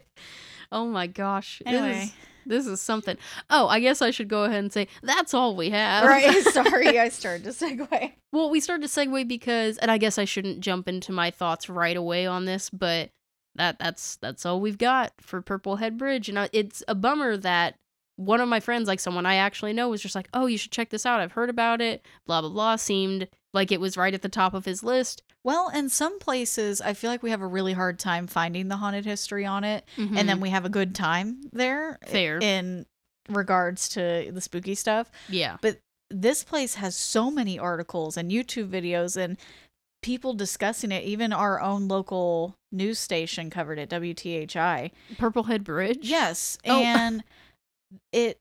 oh 0.72 0.86
my 0.86 1.06
gosh. 1.06 1.62
This 1.64 1.74
is- 1.74 1.80
anyway, 1.80 2.12
this 2.46 2.66
is 2.66 2.80
something. 2.80 3.16
Oh, 3.48 3.68
I 3.68 3.80
guess 3.80 4.02
I 4.02 4.10
should 4.10 4.28
go 4.28 4.44
ahead 4.44 4.58
and 4.58 4.72
say 4.72 4.88
that's 5.02 5.34
all 5.34 5.56
we 5.56 5.70
have. 5.70 6.04
right. 6.04 6.42
Sorry, 6.52 6.98
I 6.98 7.08
started 7.08 7.44
to 7.44 7.50
segue. 7.50 8.12
Well, 8.32 8.50
we 8.50 8.60
started 8.60 8.88
to 8.88 9.00
segue 9.00 9.26
because, 9.28 9.78
and 9.78 9.90
I 9.90 9.98
guess 9.98 10.18
I 10.18 10.24
shouldn't 10.24 10.60
jump 10.60 10.88
into 10.88 11.12
my 11.12 11.30
thoughts 11.30 11.68
right 11.68 11.96
away 11.96 12.26
on 12.26 12.44
this, 12.44 12.70
but 12.70 13.10
that 13.56 13.78
that's 13.78 14.16
that's 14.16 14.46
all 14.46 14.60
we've 14.60 14.78
got 14.78 15.12
for 15.20 15.42
Purple 15.42 15.76
Head 15.76 15.98
Bridge, 15.98 16.28
and 16.28 16.38
I, 16.38 16.48
it's 16.52 16.82
a 16.88 16.94
bummer 16.94 17.36
that 17.38 17.74
one 18.16 18.40
of 18.40 18.48
my 18.48 18.60
friends, 18.60 18.86
like 18.86 19.00
someone 19.00 19.26
I 19.26 19.36
actually 19.36 19.72
know, 19.72 19.88
was 19.88 20.02
just 20.02 20.14
like, 20.14 20.28
"Oh, 20.34 20.46
you 20.46 20.58
should 20.58 20.72
check 20.72 20.90
this 20.90 21.06
out. 21.06 21.20
I've 21.20 21.32
heard 21.32 21.50
about 21.50 21.80
it." 21.80 22.04
Blah 22.26 22.42
blah 22.42 22.50
blah. 22.50 22.76
Seemed 22.76 23.28
like 23.52 23.72
it 23.72 23.80
was 23.80 23.96
right 23.96 24.14
at 24.14 24.22
the 24.22 24.28
top 24.28 24.54
of 24.54 24.64
his 24.64 24.82
list. 24.82 25.22
Well, 25.42 25.68
in 25.70 25.88
some 25.88 26.18
places, 26.18 26.80
I 26.80 26.92
feel 26.94 27.10
like 27.10 27.22
we 27.22 27.30
have 27.30 27.40
a 27.40 27.46
really 27.46 27.72
hard 27.72 27.98
time 27.98 28.26
finding 28.26 28.68
the 28.68 28.76
haunted 28.76 29.04
history 29.06 29.46
on 29.46 29.64
it, 29.64 29.84
and 29.96 30.10
Mhm. 30.10 30.26
then 30.26 30.40
we 30.40 30.50
have 30.50 30.64
a 30.64 30.68
good 30.68 30.94
time 30.94 31.40
there. 31.52 31.98
Fair. 32.06 32.38
in 32.42 32.86
regards 33.28 33.88
to 33.90 34.30
the 34.32 34.40
spooky 34.40 34.74
stuff. 34.74 35.10
yeah, 35.28 35.56
but 35.62 35.78
This 36.12 36.42
place 36.42 36.74
has 36.74 36.96
so 36.96 37.30
many 37.30 37.56
articles 37.56 38.16
and 38.16 38.32
YouTube 38.32 38.68
videos 38.68 39.16
and 39.16 39.36
people 40.02 40.32
discussing 40.34 40.90
it. 40.90 41.04
Even 41.04 41.32
our 41.32 41.60
own 41.60 41.86
local 41.86 42.56
news 42.72 42.98
station 42.98 43.48
covered 43.48 43.78
it, 43.78 43.88
WTHI. 43.90 44.90
Purple 45.18 45.44
Head 45.44 45.62
Bridge. 45.62 46.08
Yes, 46.08 46.58
Oh. 46.66 46.80
and 46.82 47.22
it 48.12 48.38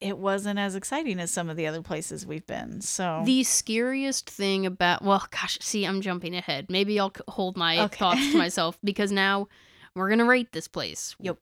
it 0.00 0.16
wasn't 0.18 0.58
as 0.58 0.74
exciting 0.74 1.20
as 1.20 1.30
some 1.30 1.50
of 1.50 1.56
the 1.56 1.66
other 1.66 1.82
places 1.82 2.26
we've 2.26 2.46
been. 2.46 2.80
So 2.80 3.22
The 3.24 3.42
scariest 3.44 4.28
thing 4.30 4.64
about 4.66 5.02
well, 5.02 5.26
gosh, 5.30 5.58
see, 5.60 5.84
I'm 5.84 6.00
jumping 6.00 6.34
ahead. 6.34 6.66
Maybe 6.70 6.98
I'll 6.98 7.12
hold 7.28 7.56
my 7.56 7.80
Okay. 7.80 7.96
thoughts 7.98 8.32
to 8.32 8.38
myself 8.38 8.78
because 8.82 9.12
now 9.12 9.48
we're 9.94 10.08
gonna 10.08 10.24
rate 10.24 10.52
this 10.52 10.68
place. 10.68 11.14
Yep. 11.20 11.38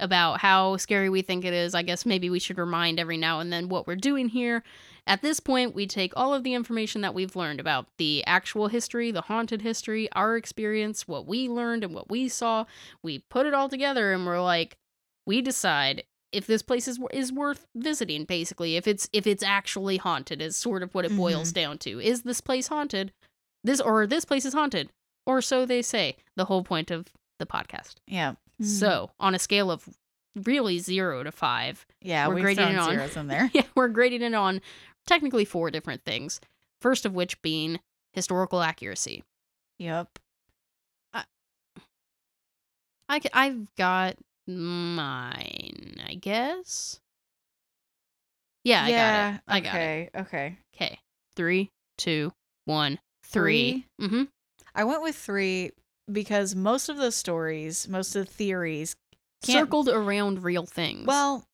About 0.00 0.38
how 0.40 0.76
scary 0.76 1.08
we 1.10 1.22
think 1.22 1.44
it 1.44 1.52
is. 1.52 1.74
I 1.74 1.82
guess 1.82 2.06
maybe 2.06 2.30
we 2.30 2.38
should 2.38 2.56
remind 2.58 3.00
every 3.00 3.16
now 3.16 3.40
and 3.40 3.52
then 3.52 3.68
what 3.68 3.88
we're 3.88 3.96
doing 3.96 4.28
here. 4.28 4.62
At 5.08 5.22
this 5.22 5.40
point, 5.40 5.74
we 5.74 5.88
take 5.88 6.12
all 6.14 6.32
of 6.34 6.44
the 6.44 6.54
information 6.54 7.00
that 7.00 7.14
we've 7.14 7.34
learned 7.34 7.58
about 7.58 7.88
the 7.96 8.22
actual 8.24 8.68
history, 8.68 9.10
the 9.10 9.22
haunted 9.22 9.62
history, 9.62 10.08
our 10.12 10.36
experience, 10.36 11.08
what 11.08 11.26
we 11.26 11.48
learned 11.48 11.82
and 11.82 11.94
what 11.94 12.08
we 12.10 12.28
saw. 12.28 12.64
We 13.02 13.20
put 13.28 13.46
it 13.46 13.54
all 13.54 13.68
together 13.68 14.12
and 14.12 14.24
we're 14.24 14.40
like, 14.40 14.76
we 15.26 15.42
decide 15.42 16.04
if 16.32 16.46
this 16.46 16.62
place 16.62 16.86
is 16.88 16.98
is 17.12 17.32
worth 17.32 17.66
visiting 17.74 18.24
basically 18.24 18.76
if 18.76 18.86
it's 18.86 19.08
if 19.12 19.26
it's 19.26 19.42
actually 19.42 19.96
haunted 19.96 20.42
is 20.42 20.56
sort 20.56 20.82
of 20.82 20.94
what 20.94 21.04
it 21.04 21.16
boils 21.16 21.52
mm-hmm. 21.52 21.60
down 21.60 21.78
to. 21.78 22.00
Is 22.00 22.22
this 22.22 22.40
place 22.40 22.68
haunted? 22.68 23.12
This 23.64 23.80
or 23.80 24.06
this 24.06 24.24
place 24.24 24.44
is 24.44 24.54
haunted? 24.54 24.90
Or 25.26 25.40
so 25.40 25.66
they 25.66 25.82
say 25.82 26.16
the 26.36 26.46
whole 26.46 26.64
point 26.64 26.90
of 26.90 27.08
the 27.38 27.46
podcast. 27.46 27.96
Yeah, 28.06 28.32
mm-hmm. 28.32 28.64
so 28.64 29.10
on 29.18 29.34
a 29.34 29.38
scale 29.38 29.70
of 29.70 29.88
really 30.44 30.78
0 30.78 31.24
to 31.24 31.32
5 31.32 31.86
yeah, 32.00 32.28
we're 32.28 32.34
we've 32.34 32.44
grading 32.44 32.68
it 32.68 32.78
on. 32.78 32.90
zeros 32.90 33.16
in 33.16 33.26
there. 33.26 33.50
yeah 33.54 33.62
we're 33.74 33.88
grading 33.88 34.22
it 34.22 34.34
on 34.34 34.60
technically 35.06 35.44
four 35.44 35.70
different 35.70 36.04
things. 36.04 36.40
First 36.80 37.04
of 37.04 37.14
which 37.14 37.40
being 37.42 37.80
historical 38.12 38.62
accuracy. 38.62 39.24
Yep. 39.78 40.18
I 43.08 43.20
I've 43.32 43.74
got 43.76 44.16
mine 44.48 45.96
I 46.08 46.14
guess 46.14 46.98
yeah 48.64 48.84
I 48.84 48.90
got 48.90 49.34
it 49.34 49.40
I 49.48 49.60
got 49.60 49.74
it 49.74 49.78
okay, 49.78 50.10
okay. 50.16 50.58
Okay. 50.74 50.98
Three, 51.36 51.70
two, 51.96 52.32
one, 52.64 52.98
three. 53.24 53.86
Mm-hmm. 54.00 54.24
I 54.74 54.84
went 54.84 55.02
with 55.02 55.14
three 55.16 55.70
because 56.10 56.54
most 56.56 56.88
of 56.88 56.96
the 56.96 57.12
stories, 57.12 57.88
most 57.88 58.16
of 58.16 58.26
the 58.26 58.32
theories, 58.32 58.96
Circled 59.42 59.88
around 59.88 60.42
real 60.42 60.66
things. 60.66 61.06
well, 61.06 61.44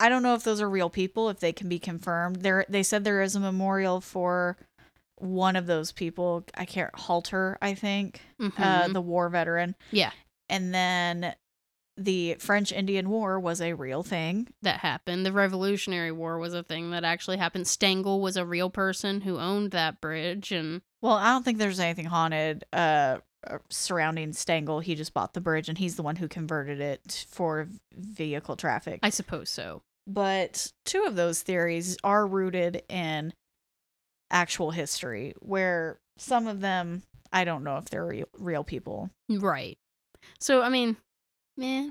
I 0.00 0.08
don't 0.08 0.22
know 0.22 0.34
if 0.34 0.42
those 0.44 0.60
are 0.62 0.68
real 0.70 0.88
people, 0.88 1.28
if 1.28 1.40
they 1.40 1.52
can 1.52 1.68
be 1.68 1.78
confirmed. 1.78 2.36
There, 2.36 2.64
they 2.68 2.82
said 2.82 3.04
there 3.04 3.20
is 3.20 3.36
a 3.36 3.40
memorial 3.40 4.00
for 4.00 4.56
one 5.16 5.54
of 5.56 5.66
those 5.66 5.92
people. 5.92 6.44
I 6.54 6.64
can't 6.64 6.94
Halter, 6.98 7.58
I 7.60 7.74
think, 7.74 8.22
uh, 8.40 8.44
Mhm. 8.48 8.92
the 8.94 9.02
war 9.02 9.28
veteran. 9.28 9.74
Yeah. 9.90 10.12
and 10.48 10.72
then 10.72 11.34
the 11.96 12.36
French 12.38 12.72
Indian 12.72 13.08
War 13.08 13.40
was 13.40 13.60
a 13.60 13.72
real 13.72 14.02
thing. 14.02 14.48
that 14.62 14.80
happened. 14.80 15.24
The 15.24 15.32
Revolutionary 15.32 16.12
War 16.12 16.38
was 16.38 16.52
a 16.54 16.62
thing 16.62 16.90
that 16.90 17.04
actually 17.04 17.38
happened. 17.38 17.64
Stangle 17.64 18.20
was 18.20 18.36
a 18.36 18.44
real 18.44 18.68
person 18.70 19.22
who 19.22 19.38
owned 19.38 19.70
that 19.70 20.00
bridge, 20.00 20.52
and 20.52 20.82
Well, 21.00 21.14
I 21.14 21.30
don't 21.30 21.44
think 21.44 21.58
there's 21.58 21.80
anything 21.80 22.04
haunted 22.06 22.64
uh, 22.72 23.18
uh, 23.46 23.58
surrounding 23.70 24.32
Stangle. 24.32 24.82
He 24.82 24.94
just 24.94 25.14
bought 25.14 25.34
the 25.34 25.40
bridge, 25.40 25.68
and 25.68 25.78
he's 25.78 25.96
the 25.96 26.02
one 26.02 26.16
who 26.16 26.28
converted 26.28 26.80
it 26.80 27.26
for 27.30 27.68
vehicle 27.94 28.56
traffic. 28.56 29.00
I 29.02 29.10
suppose 29.10 29.48
so. 29.50 29.82
but 30.06 30.72
two 30.84 31.04
of 31.04 31.16
those 31.16 31.42
theories 31.42 31.96
are 32.04 32.26
rooted 32.26 32.82
in 32.88 33.32
actual 34.30 34.70
history, 34.70 35.34
where 35.38 35.98
some 36.18 36.46
of 36.46 36.60
them 36.60 37.02
I 37.32 37.44
don't 37.44 37.64
know 37.64 37.76
if 37.78 37.86
they're 37.86 38.06
real, 38.06 38.26
real 38.38 38.64
people. 38.64 39.10
Right. 39.28 39.78
So 40.40 40.62
I 40.62 40.68
mean, 40.68 40.96
meh. 41.56 41.90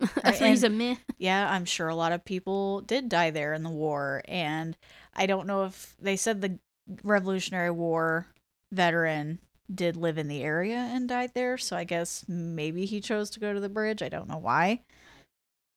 three's 0.34 0.62
and- 0.62 0.74
a 0.74 0.76
meh. 0.76 0.96
Yeah, 1.18 1.50
I'm 1.50 1.64
sure 1.64 1.88
a 1.88 1.94
lot 1.94 2.12
of 2.12 2.24
people 2.24 2.80
did 2.80 3.08
die 3.08 3.30
there 3.30 3.52
in 3.52 3.62
the 3.62 3.70
war, 3.70 4.22
and 4.26 4.76
I 5.14 5.26
don't 5.26 5.46
know 5.46 5.64
if 5.64 5.94
they 6.00 6.16
said 6.16 6.40
the 6.40 6.58
Revolutionary 7.04 7.70
War 7.70 8.26
veteran 8.72 9.38
did 9.72 9.96
live 9.96 10.18
in 10.18 10.28
the 10.28 10.42
area 10.42 10.76
and 10.76 11.08
died 11.08 11.32
there, 11.34 11.58
so 11.58 11.76
I 11.76 11.84
guess 11.84 12.24
maybe 12.28 12.86
he 12.86 13.00
chose 13.00 13.30
to 13.30 13.40
go 13.40 13.52
to 13.52 13.60
the 13.60 13.68
bridge. 13.68 14.02
I 14.02 14.08
don't 14.08 14.28
know 14.28 14.38
why, 14.38 14.80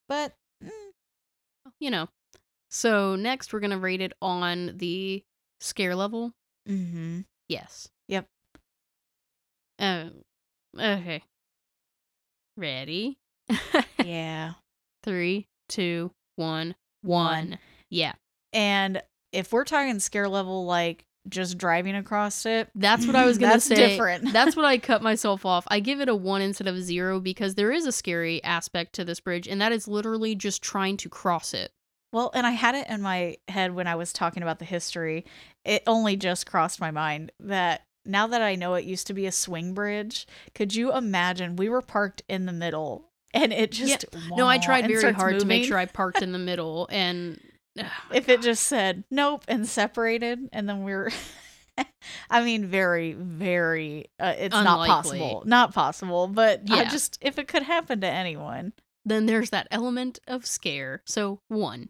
but 0.08 0.34
mm, 0.64 0.70
You 1.80 1.92
know. 1.92 2.08
So 2.70 3.16
next, 3.16 3.54
we're 3.54 3.60
gonna 3.60 3.78
rate 3.78 4.02
it 4.02 4.14
on 4.22 4.78
the 4.78 5.24
scare 5.60 5.96
level. 5.96 6.34
Mm-hmm. 6.68 7.22
Yes. 7.48 7.90
Yep. 8.08 8.26
Uh, 9.78 10.06
okay. 10.80 11.24
Ready? 12.58 13.18
yeah. 14.04 14.54
Three, 15.04 15.48
two, 15.70 16.12
one, 16.36 16.76
one. 17.02 17.26
One. 17.50 17.60
Yeah. 17.90 18.14
And 18.54 19.02
if 19.32 19.52
we're 19.52 19.66
talking 19.66 20.00
scare 20.00 20.30
level, 20.30 20.66
like 20.66 21.04
just 21.30 21.58
driving 21.58 21.96
across 21.96 22.46
it, 22.46 22.70
That's 22.76 23.06
what 23.08 23.16
I 23.16 23.26
was 23.26 23.38
gonna 23.40 23.54
that's 23.54 23.66
say. 23.66 23.76
different. 23.76 24.32
That's 24.34 24.56
what 24.56 24.66
I 24.66 24.78
cut 24.78 25.02
myself 25.02 25.46
off. 25.46 25.66
I 25.70 25.80
give 25.80 26.00
it 26.02 26.10
a 26.10 26.16
one 26.16 26.42
instead 26.42 26.68
of 26.68 26.76
a 26.76 26.82
zero 26.82 27.20
because 27.20 27.56
there 27.56 27.72
is 27.72 27.86
a 27.86 27.92
scary 27.92 28.44
aspect 28.44 28.94
to 28.96 29.06
this 29.06 29.20
bridge, 29.20 29.48
and 29.48 29.60
that 29.62 29.72
is 29.72 29.88
literally 29.88 30.36
just 30.36 30.62
trying 30.62 30.98
to 30.98 31.10
cross 31.10 31.54
it. 31.54 31.72
Well, 32.12 32.30
and 32.36 32.46
I 32.46 32.52
had 32.52 32.76
it 32.76 32.88
in 32.90 33.02
my 33.02 33.38
head 33.48 33.74
when 33.74 33.88
I 33.88 33.96
was 33.96 34.14
talking 34.14 34.44
about 34.44 34.60
the 34.60 34.66
history. 34.66 35.26
It 35.66 35.82
only 35.88 36.16
just 36.16 36.46
crossed 36.46 36.80
my 36.80 36.92
mind 36.92 37.32
that 37.40 37.82
now 38.06 38.28
that 38.28 38.42
I 38.42 38.56
know 38.56 38.74
it 38.76 38.86
used 38.86 39.08
to 39.08 39.14
be 39.14 39.26
a 39.26 39.32
swing 39.32 39.74
bridge, 39.74 40.28
could 40.54 40.76
you 40.76 40.94
imagine 40.96 41.56
we 41.56 41.70
were 41.70 41.82
parked 41.82 42.22
in 42.28 42.46
the 42.46 42.52
middle 42.54 43.10
and 43.34 43.52
it 43.54 43.72
just 43.72 44.06
No, 44.36 44.48
I 44.48 44.58
tried 44.58 44.88
very 44.88 45.14
hard 45.14 45.40
to 45.40 45.46
make 45.46 45.64
sure 45.66 45.78
I 45.78 45.86
parked 45.86 46.22
in 46.22 46.32
the 46.32 46.38
middle, 46.52 46.88
and 46.92 47.40
oh 47.80 47.84
if 48.12 48.30
it 48.30 48.42
just 48.42 48.66
said 48.68 49.04
nope 49.10 49.44
and 49.48 49.68
separated 49.68 50.48
and 50.52 50.70
then 50.70 50.84
we 50.84 50.94
are 50.94 51.10
I 52.30 52.44
mean 52.44 52.68
very 52.68 53.14
very 53.14 54.06
uh, 54.20 54.34
it's 54.38 54.54
not 54.54 54.86
possible. 54.88 55.44
Not 55.46 55.74
possible, 55.74 56.28
but 56.28 56.62
I 56.70 56.84
Yeah. 56.84 56.90
just 56.90 57.18
if 57.22 57.40
it 57.40 57.48
could 57.48 57.64
happen 57.64 58.02
to 58.02 58.08
anyone. 58.08 58.74
then 59.06 59.26
there's 59.26 59.50
that 59.50 59.68
element 59.72 60.20
of 60.28 60.46
scare. 60.46 61.02
So 61.06 61.40
one. 61.48 61.90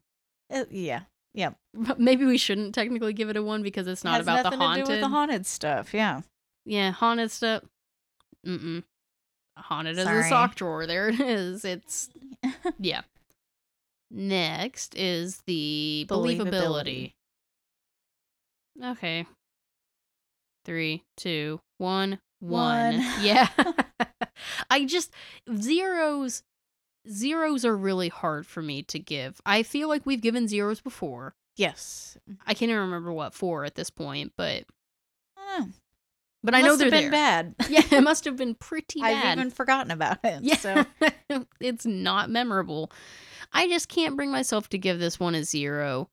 uh, 0.53 0.66
yeah. 0.72 1.01
Yeah. 1.34 1.51
Maybe 1.97 2.26
we 2.26 2.38
shouldn't 2.38 2.76
technically 2.76 3.13
give 3.13 3.30
it 3.30 3.38
a 3.38 3.43
one 3.43 3.63
because 3.63 3.88
it's 3.88 4.03
not 4.03 4.15
Has 4.17 4.26
about 4.26 4.38
the 4.38 4.43
nothing 4.43 4.59
to 4.59 4.65
haunted. 4.65 4.86
do 4.86 4.91
with 4.91 5.01
the 5.01 5.07
haunted 5.09 5.45
stuff. 5.45 5.93
Yeah. 5.93 6.21
yeah, 6.65 6.91
haunted 6.91 7.32
stuff. 7.32 7.63
Mm-mm. 8.45 8.84
haunted 9.57 9.97
as 9.97 10.05
a 10.07 10.30
sock 10.30 10.55
drawer. 10.55 10.86
There 10.86 11.09
it 11.09 11.19
is. 11.19 11.63
It's 11.65 12.09
yeah. 12.80 13.01
Next 14.11 14.95
is 14.95 15.41
the 15.47 16.05
believability. 16.09 17.13
Believability. 18.80 18.91
Okay. 18.91 19.26
Three, 20.65 21.03
two, 21.17 21.59
one, 21.78 22.19
one. 22.39 22.97
One. 22.97 23.05
Yeah. 23.21 23.47
I 24.69 24.86
just 24.86 25.11
zeros 25.57 26.43
zeros 27.09 27.65
are 27.65 27.76
really 27.76 28.09
hard 28.09 28.45
for 28.45 28.61
me 28.61 28.84
to 28.84 28.99
give. 28.99 29.41
I 29.45 29.63
feel 29.63 29.88
like 29.88 30.05
we've 30.05 30.21
given 30.21 30.47
zeros 30.47 30.82
before. 30.82 31.34
Yes. 31.55 32.17
Mm-hmm. 32.29 32.41
I 32.45 32.53
can't 32.53 32.69
even 32.69 32.81
remember 32.81 33.13
what 33.13 33.33
for 33.33 33.65
at 33.65 33.75
this 33.75 33.89
point, 33.89 34.33
but 34.35 34.63
Oh, 35.37 35.67
but 36.43 36.53
I 36.53 36.61
know 36.61 36.69
must 36.69 36.79
they're 36.79 36.91
have 36.91 36.91
been 36.91 37.11
there. 37.11 37.11
bad. 37.11 37.55
Yeah, 37.69 37.83
it 37.91 38.01
must 38.03 38.25
have 38.25 38.35
been 38.35 38.55
pretty 38.55 38.99
bad. 38.99 39.27
I've 39.27 39.37
even 39.37 39.51
forgotten 39.51 39.91
about 39.91 40.19
it. 40.23 40.43
Yeah. 40.43 40.57
So 40.57 40.85
it's 41.59 41.85
not 41.85 42.29
memorable. 42.29 42.91
I 43.53 43.67
just 43.67 43.87
can't 43.87 44.15
bring 44.15 44.31
myself 44.31 44.67
to 44.69 44.77
give 44.77 44.99
this 44.99 45.19
one 45.19 45.35
a 45.35 45.43
zero 45.43 46.09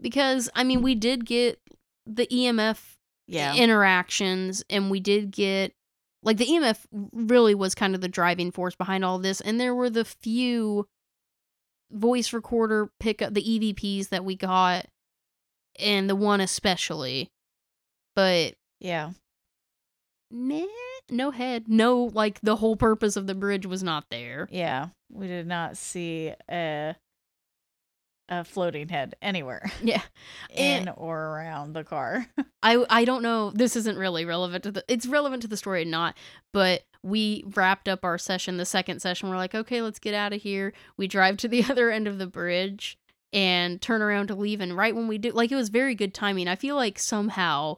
because 0.00 0.48
I 0.54 0.64
mean 0.64 0.82
we 0.82 0.94
did 0.94 1.26
get 1.26 1.60
the 2.06 2.26
EMF 2.26 2.96
yeah. 3.26 3.54
interactions 3.54 4.64
and 4.70 4.90
we 4.90 5.00
did 5.00 5.30
get 5.30 5.72
like 6.22 6.36
the 6.36 6.46
EMF 6.46 6.86
really 7.12 7.54
was 7.54 7.74
kind 7.74 7.94
of 7.94 8.00
the 8.00 8.08
driving 8.08 8.52
force 8.52 8.76
behind 8.76 9.04
all 9.04 9.18
this 9.18 9.40
and 9.40 9.60
there 9.60 9.74
were 9.74 9.90
the 9.90 10.04
few 10.04 10.86
voice 11.90 12.32
recorder 12.32 12.90
pickup 13.00 13.34
the 13.34 13.42
EVPs 13.42 14.08
that 14.08 14.24
we 14.24 14.34
got 14.34 14.86
and 15.78 16.08
the 16.08 16.16
one 16.16 16.40
especially 16.40 17.28
but 18.16 18.54
yeah. 18.80 19.10
no 21.10 21.30
head 21.30 21.64
no 21.68 22.04
like 22.12 22.40
the 22.42 22.56
whole 22.56 22.76
purpose 22.76 23.16
of 23.16 23.26
the 23.26 23.34
bridge 23.34 23.66
was 23.66 23.82
not 23.82 24.04
there 24.10 24.48
Yeah. 24.50 24.88
We 25.12 25.28
did 25.28 25.46
not 25.46 25.76
see 25.76 26.32
a 26.50 26.96
a 28.28 28.44
floating 28.44 28.88
head 28.88 29.14
anywhere 29.20 29.70
yeah 29.82 30.00
in 30.50 30.88
Eh. 30.88 30.92
or 30.96 31.18
around 31.18 31.74
the 31.74 31.84
car. 31.84 32.26
I 32.62 32.84
I 32.88 33.04
don't 33.04 33.22
know. 33.22 33.50
This 33.50 33.76
isn't 33.76 33.98
really 33.98 34.24
relevant 34.24 34.64
to 34.64 34.72
the. 34.72 34.84
It's 34.88 35.06
relevant 35.06 35.42
to 35.42 35.48
the 35.48 35.56
story, 35.56 35.82
or 35.82 35.86
not. 35.86 36.16
But 36.52 36.84
we 37.02 37.44
wrapped 37.54 37.86
up 37.88 38.04
our 38.04 38.16
session, 38.16 38.56
the 38.56 38.64
second 38.64 39.00
session. 39.00 39.28
We're 39.28 39.36
like, 39.36 39.54
okay, 39.54 39.82
let's 39.82 39.98
get 39.98 40.14
out 40.14 40.32
of 40.32 40.40
here. 40.40 40.72
We 40.96 41.06
drive 41.06 41.36
to 41.38 41.48
the 41.48 41.64
other 41.70 41.90
end 41.90 42.08
of 42.08 42.18
the 42.18 42.26
bridge 42.26 42.96
and 43.32 43.82
turn 43.82 44.00
around 44.00 44.28
to 44.28 44.34
leave. 44.34 44.60
And 44.62 44.74
right 44.76 44.94
when 44.94 45.06
we 45.08 45.18
do, 45.18 45.30
like, 45.32 45.52
it 45.52 45.56
was 45.56 45.68
very 45.68 45.94
good 45.94 46.14
timing. 46.14 46.48
I 46.48 46.56
feel 46.56 46.76
like 46.76 46.98
somehow 46.98 47.76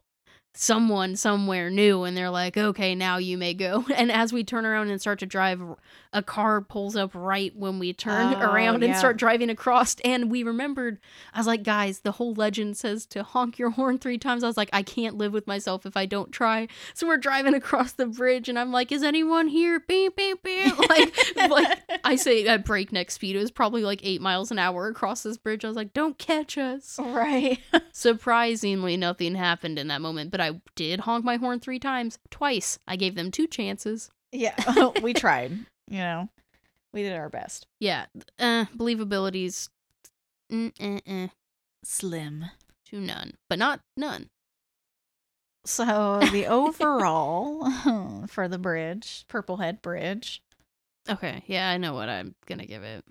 someone 0.55 1.16
somewhere 1.16 1.68
knew, 1.70 2.05
and 2.05 2.16
they're 2.16 2.30
like, 2.30 2.57
okay, 2.57 2.94
now 2.94 3.18
you 3.18 3.36
may 3.36 3.53
go. 3.53 3.84
And 3.94 4.11
as 4.12 4.32
we 4.32 4.44
turn 4.44 4.64
around 4.64 4.88
and 4.90 5.01
start 5.01 5.18
to 5.18 5.26
drive, 5.26 5.61
a 6.16 6.22
car 6.22 6.60
pulls 6.62 6.96
up 6.96 7.10
right 7.14 7.54
when 7.54 7.78
we 7.78 7.92
turn 7.92 8.34
Oh, 8.34 8.40
around 8.40 8.82
and 8.82 8.92
yeah. 8.94 8.98
start 8.98 9.16
driving 9.18 9.50
across. 9.50 9.94
And 10.04 10.30
we 10.30 10.42
remembered 10.42 10.98
I 11.34 11.38
was 11.38 11.46
like, 11.46 11.62
guys, 11.62 12.00
the 12.00 12.12
whole 12.12 12.32
legend 12.34 12.76
says 12.76 13.04
to 13.06 13.22
honk 13.22 13.58
your 13.58 13.70
horn 13.70 13.98
three 13.98 14.18
times. 14.18 14.42
I 14.42 14.46
was 14.46 14.56
like, 14.56 14.70
I 14.72 14.82
can't 14.82 15.16
live 15.16 15.32
with 15.32 15.46
myself 15.46 15.86
if 15.86 15.96
I 15.96 16.06
don't 16.06 16.32
try. 16.32 16.68
So 16.94 17.06
we're 17.06 17.18
driving 17.18 17.54
across 17.54 17.92
the 17.92 18.06
bridge, 18.06 18.48
and 18.48 18.58
I'm 18.58 18.72
like, 18.72 18.90
is 18.90 19.02
anyone 19.02 19.48
here? 19.48 19.78
Beep, 19.86 20.16
beep, 20.16 20.42
beep. 20.42 20.74
Like, 20.88 21.14
like 21.50 21.78
I 22.04 22.16
say 22.16 22.46
at 22.46 22.64
breakneck 22.64 23.10
speed. 23.10 23.36
It 23.36 23.40
was 23.40 23.50
probably 23.50 23.82
like 23.82 24.00
eight 24.02 24.20
miles 24.22 24.50
an 24.50 24.58
hour 24.58 24.88
across 24.88 25.22
this 25.22 25.36
bridge. 25.36 25.64
I 25.64 25.68
was 25.68 25.76
like, 25.76 25.92
don't 25.92 26.16
catch 26.18 26.56
us. 26.56 26.98
right. 26.98 27.58
Surprisingly, 27.92 28.96
nothing 28.96 29.34
happened 29.34 29.78
in 29.78 29.88
that 29.88 30.00
moment, 30.00 30.30
but 30.30 30.40
I 30.40 30.60
did 30.74 31.00
honk 31.00 31.24
my 31.24 31.36
horn 31.36 31.60
three 31.60 31.78
times. 31.78 32.18
Twice. 32.30 32.78
I 32.88 32.96
gave 32.96 33.14
them 33.14 33.30
two 33.30 33.46
chances. 33.46 34.10
Yeah. 34.32 34.54
we 35.02 35.12
tried. 35.12 35.66
You 35.89 35.99
know. 35.99 36.28
We 36.93 37.03
did 37.03 37.12
our 37.12 37.28
best. 37.28 37.66
Yeah. 37.78 38.07
Uh, 38.39 38.64
believabilities. 38.74 39.68
Mm, 40.51 40.72
eh, 40.80 41.01
eh, 41.07 41.28
Slim. 41.84 42.47
to 42.87 43.01
none, 43.01 43.34
but 43.51 43.59
not 43.59 43.80
none. 43.97 44.30
So 45.64 46.20
the 46.32 46.47
overall 46.49 48.26
for 48.28 48.49
the 48.49 48.59
bridge, 48.59 49.24
Purple 49.28 49.59
Head 49.59 49.82
Bridge. 49.82 50.43
Okay, 51.09 51.43
yeah, 51.47 51.68
I 51.68 51.76
know 51.76 51.95
what 51.95 52.09
I'm 52.09 52.34
gonna 52.47 52.66
give 52.66 52.82
it. 52.82 53.05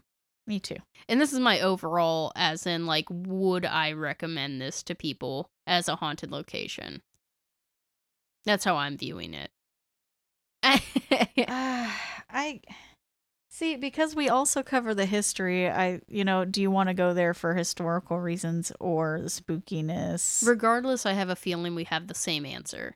Me 0.48 0.60
too. 0.60 0.78
And 1.10 1.20
this 1.20 1.34
is 1.34 1.40
my 1.40 1.60
overall, 1.60 2.32
as 2.36 2.66
in, 2.68 2.86
like, 2.86 3.06
would 3.10 3.66
I 3.66 3.92
recommend 3.94 4.62
this 4.62 4.84
to 4.84 4.96
people 4.96 5.50
as 5.66 5.88
a 5.88 5.96
haunted 5.96 6.32
location? 6.32 7.02
That's 8.46 8.64
how 8.64 8.78
I'm 8.78 8.98
viewing 8.98 9.34
it. 9.34 9.52
I 12.36 12.60
see 13.50 13.78
because 13.78 14.14
we 14.14 14.28
also 14.28 14.62
cover 14.62 14.94
the 14.94 15.06
history. 15.06 15.70
I, 15.70 16.02
you 16.08 16.26
know, 16.26 16.44
do 16.44 16.62
you 16.62 16.70
want 16.70 16.90
to 16.90 16.94
go 16.94 17.14
there 17.14 17.34
for 17.34 17.56
historical 17.56 18.20
reasons 18.20 18.72
or 18.80 19.22
the 19.22 19.30
spookiness? 19.30 20.46
Regardless, 20.46 21.06
I 21.06 21.14
have 21.14 21.30
a 21.30 21.36
feeling 21.36 21.74
we 21.74 21.86
have 21.86 22.08
the 22.08 22.14
same 22.14 22.46
answer. 22.46 22.96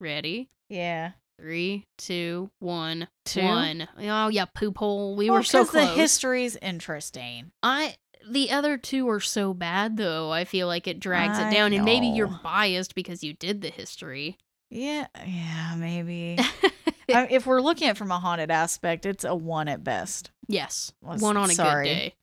Ready? 0.00 0.48
yeah, 0.68 1.12
Three, 1.40 1.84
two, 1.98 2.50
one, 2.58 3.06
Two? 3.24 3.44
one. 3.44 3.88
Oh 3.96 4.26
yeah, 4.28 4.46
poop 4.46 4.78
hole. 4.78 5.14
We 5.14 5.30
Well, 5.30 5.38
were 5.38 5.44
so 5.44 5.64
close. 5.64 5.88
The 5.88 5.94
history's 5.94 6.56
interesting. 6.56 7.52
I 7.62 7.94
the 8.28 8.50
other 8.50 8.76
two 8.76 9.08
are 9.08 9.20
so 9.20 9.54
bad 9.54 9.96
though. 9.96 10.32
I 10.32 10.44
feel 10.44 10.66
like 10.66 10.88
it 10.88 10.98
drags 10.98 11.38
I 11.38 11.48
it 11.48 11.52
down, 11.52 11.72
and 11.72 11.84
maybe 11.84 12.08
you're 12.08 12.40
biased 12.42 12.96
because 12.96 13.22
you 13.22 13.34
did 13.34 13.60
the 13.60 13.70
history. 13.70 14.36
Yeah, 14.70 15.06
yeah, 15.24 15.76
maybe. 15.76 16.38
I, 17.14 17.26
if 17.30 17.46
we're 17.46 17.60
looking 17.60 17.88
at 17.88 17.92
it 17.92 17.96
from 17.98 18.10
a 18.12 18.18
haunted 18.18 18.50
aspect, 18.50 19.06
it's 19.06 19.24
a 19.24 19.34
one 19.34 19.68
at 19.68 19.82
best. 19.84 20.30
yes, 20.46 20.92
Was- 21.02 21.20
one 21.22 21.36
on 21.36 21.50
a 21.50 21.54
sorry. 21.54 21.84
good 21.88 21.94
day. 21.94 22.14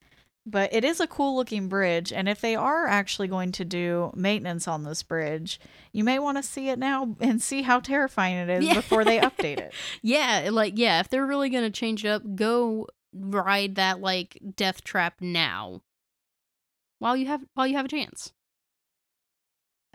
But 0.48 0.72
it 0.76 0.84
is 0.86 1.00
a 1.00 1.08
cool 1.08 1.36
looking 1.36 1.70
bridge, 1.70 2.14
and 2.14 2.30
if 2.30 2.40
they 2.40 2.56
are 2.56 2.86
actually 2.86 3.28
going 3.28 3.52
to 3.54 3.66
do 3.66 4.12
maintenance 4.16 4.68
on 4.68 4.84
this 4.84 5.02
bridge, 5.02 5.60
you 5.92 6.04
may 6.04 6.20
want 6.20 6.38
to 6.38 6.44
see 6.44 6.70
it 6.70 6.78
now 6.78 7.16
and 7.20 7.42
see 7.42 7.64
how 7.64 7.80
terrifying 7.80 8.36
it 8.38 8.50
is 8.50 8.64
Yeah. 8.66 8.76
before 8.76 9.04
they 9.04 9.18
update 9.22 9.58
it. 9.60 9.74
Yeah, 10.04 10.50
like 10.52 10.74
yeah, 10.78 11.00
if 11.00 11.10
they're 11.10 11.26
really 11.26 11.50
gonna 11.50 11.72
change 11.72 12.06
it 12.06 12.10
up, 12.10 12.22
go 12.36 12.88
ride 13.12 13.74
that 13.76 14.02
like 14.02 14.38
death 14.56 14.84
trap 14.84 15.16
now. 15.20 15.82
While 17.00 17.18
you 17.18 17.26
have 17.26 17.44
while 17.56 17.66
you 17.66 17.76
have 17.78 17.86
a 17.86 17.90
chance. 17.90 18.32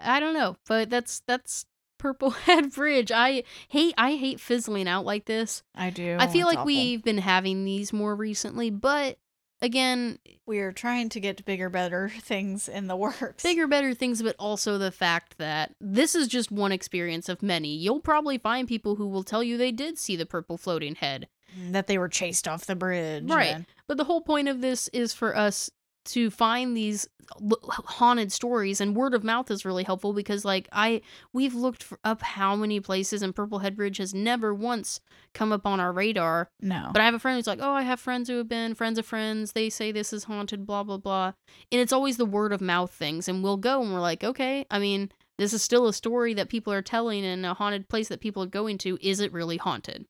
I 0.00 0.18
don't 0.18 0.34
know, 0.34 0.56
but 0.66 0.90
that's 0.90 1.20
that's 1.28 1.64
Purple 2.00 2.30
Head 2.46 2.72
Bridge. 2.72 3.12
I 3.12 3.44
hate 3.68 3.94
I 3.96 4.16
hate 4.16 4.40
fizzling 4.40 4.88
out 4.88 5.04
like 5.04 5.26
this. 5.26 5.62
I 5.74 5.90
do. 5.90 6.16
I 6.18 6.26
feel 6.26 6.48
It's 6.48 6.56
like 6.56 6.58
awful. 6.58 6.66
we've 6.66 7.04
been 7.04 7.18
having 7.18 7.64
these 7.64 7.92
more 7.92 8.16
recently, 8.16 8.70
but 8.70 9.18
again, 9.62 10.18
we're 10.46 10.72
trying 10.72 11.10
to 11.10 11.20
get 11.20 11.44
bigger, 11.44 11.68
better 11.68 12.08
things 12.20 12.68
in 12.68 12.86
the 12.86 12.96
works. 12.96 13.42
bigger 13.42 13.66
better 13.66 13.92
things 13.94 14.22
but 14.22 14.34
also 14.38 14.78
the 14.78 14.90
fact 14.90 15.36
that 15.38 15.74
this 15.80 16.14
is 16.14 16.26
just 16.28 16.50
one 16.50 16.72
experience 16.72 17.28
of 17.28 17.42
many 17.42 17.76
you'll 17.76 18.00
probably 18.00 18.38
find 18.38 18.66
people 18.66 18.96
who 18.96 19.06
will 19.06 19.22
tell 19.22 19.42
you 19.42 19.56
they 19.58 19.70
did 19.72 19.98
see 19.98 20.16
the 20.16 20.24
purple 20.26 20.56
floating 20.56 20.94
head 20.94 21.28
mm, 21.58 21.72
that 21.72 21.86
they 21.86 21.98
were 21.98 22.08
chased 22.08 22.48
off 22.48 22.64
the 22.64 22.74
bridge. 22.74 23.24
Right. 23.30 23.54
and- 23.54 23.66
but 23.86 23.96
the 23.98 24.04
whole 24.04 24.22
point 24.22 24.48
of 24.48 24.60
this 24.62 24.88
is 24.94 25.12
for 25.12 25.36
us 25.36 25.68
to 26.12 26.30
find 26.30 26.76
these 26.76 27.08
haunted 27.38 28.32
stories 28.32 28.80
and 28.80 28.96
word 28.96 29.14
of 29.14 29.22
mouth 29.22 29.50
is 29.52 29.64
really 29.64 29.84
helpful 29.84 30.12
because 30.12 30.44
like 30.44 30.68
i 30.72 31.00
we've 31.32 31.54
looked 31.54 31.80
for 31.82 31.96
up 32.02 32.20
how 32.22 32.56
many 32.56 32.80
places 32.80 33.22
and 33.22 33.36
purple 33.36 33.60
head 33.60 33.76
bridge 33.76 33.98
has 33.98 34.12
never 34.12 34.52
once 34.52 35.00
come 35.32 35.52
up 35.52 35.64
on 35.64 35.78
our 35.78 35.92
radar. 35.92 36.48
No. 36.60 36.90
but 36.92 37.00
i 37.00 37.04
have 37.04 37.14
a 37.14 37.20
friend 37.20 37.36
who's 37.36 37.46
like 37.46 37.60
oh 37.62 37.72
i 37.72 37.82
have 37.82 38.00
friends 38.00 38.28
who 38.28 38.36
have 38.38 38.48
been 38.48 38.74
friends 38.74 38.98
of 38.98 39.06
friends. 39.06 39.52
They 39.52 39.70
say 39.70 39.92
this 39.92 40.12
is 40.12 40.24
haunted 40.24 40.66
blah 40.66 40.82
blah 40.82 40.96
blah. 40.96 41.32
And 41.70 41.80
it's 41.80 41.92
always 41.92 42.16
the 42.16 42.24
word 42.26 42.52
of 42.52 42.60
mouth 42.60 42.90
things 42.90 43.28
and 43.28 43.44
we'll 43.44 43.56
go 43.56 43.80
and 43.80 43.92
we're 43.92 44.00
like 44.00 44.24
okay 44.24 44.66
i 44.70 44.78
mean 44.80 45.12
this 45.38 45.52
is 45.52 45.62
still 45.62 45.86
a 45.86 45.92
story 45.94 46.34
that 46.34 46.48
people 46.48 46.72
are 46.72 46.82
telling 46.82 47.22
in 47.22 47.44
a 47.44 47.54
haunted 47.54 47.88
place 47.88 48.08
that 48.08 48.20
people 48.20 48.42
are 48.42 48.46
going 48.46 48.76
to. 48.78 48.98
Is 49.00 49.20
it 49.20 49.32
really 49.32 49.56
haunted? 49.56 50.04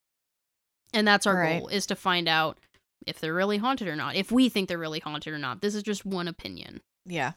And 0.92 1.06
that's 1.06 1.24
our 1.24 1.36
Right. 1.36 1.60
goal 1.60 1.68
is 1.68 1.86
to 1.86 1.94
find 1.94 2.26
out 2.26 2.58
if 3.06 3.18
they're 3.20 3.34
really 3.34 3.58
haunted 3.58 3.88
or 3.88 3.96
not 3.96 4.14
if 4.16 4.30
we 4.30 4.48
think 4.48 4.68
they're 4.68 4.78
really 4.78 5.00
haunted 5.00 5.32
or 5.32 5.38
not 5.38 5.60
this 5.60 5.74
is 5.74 5.82
just 5.82 6.04
one 6.04 6.28
opinion 6.28 6.80
yeah. 7.06 7.32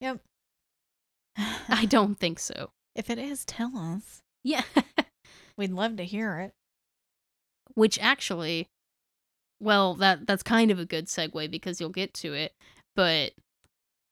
Yep. 0.00 0.20
i 1.68 1.84
don't 1.86 2.18
think 2.18 2.38
so 2.38 2.70
if 2.94 3.10
it 3.10 3.18
is, 3.18 3.44
tell 3.44 3.76
us. 3.76 4.20
yeah 4.42 4.62
We'd 5.56 5.70
love 5.72 5.96
to 5.98 6.04
hear 6.04 6.38
it. 6.40 6.52
which 7.74 7.98
actually 8.00 8.68
well 9.60 9.94
that 9.94 10.26
that's 10.26 10.42
kind 10.42 10.70
of 10.70 10.78
a 10.78 10.84
good 10.84 11.06
segue 11.06 11.50
because 11.50 11.80
you'll 11.80 11.90
get 11.90 12.12
to 12.14 12.32
it 12.34 12.52
but 12.96 13.32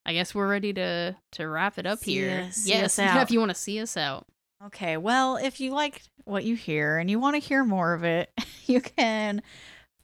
i 0.06 0.12
guess 0.12 0.34
we're 0.34 0.48
ready 0.48 0.72
to 0.72 1.16
to 1.32 1.48
wrap 1.48 1.78
it 1.78 1.86
up 1.86 1.98
See 1.98 2.14
here 2.14 2.46
us- 2.48 2.56
see 2.56 2.70
yes 2.70 2.98
us 2.98 2.98
out. 3.16 3.22
if 3.22 3.30
you 3.30 3.38
want 3.40 3.50
to 3.50 3.54
see 3.56 3.80
us 3.80 3.96
out 3.96 4.26
Okay, 4.64 4.96
well, 4.96 5.38
if 5.38 5.58
you 5.58 5.72
like 5.72 6.02
what 6.22 6.44
you 6.44 6.54
hear 6.54 6.96
and 6.98 7.10
you 7.10 7.18
want 7.18 7.34
to 7.34 7.40
hear 7.40 7.64
more 7.64 7.94
of 7.94 8.04
it, 8.04 8.30
you 8.66 8.80
can 8.80 9.42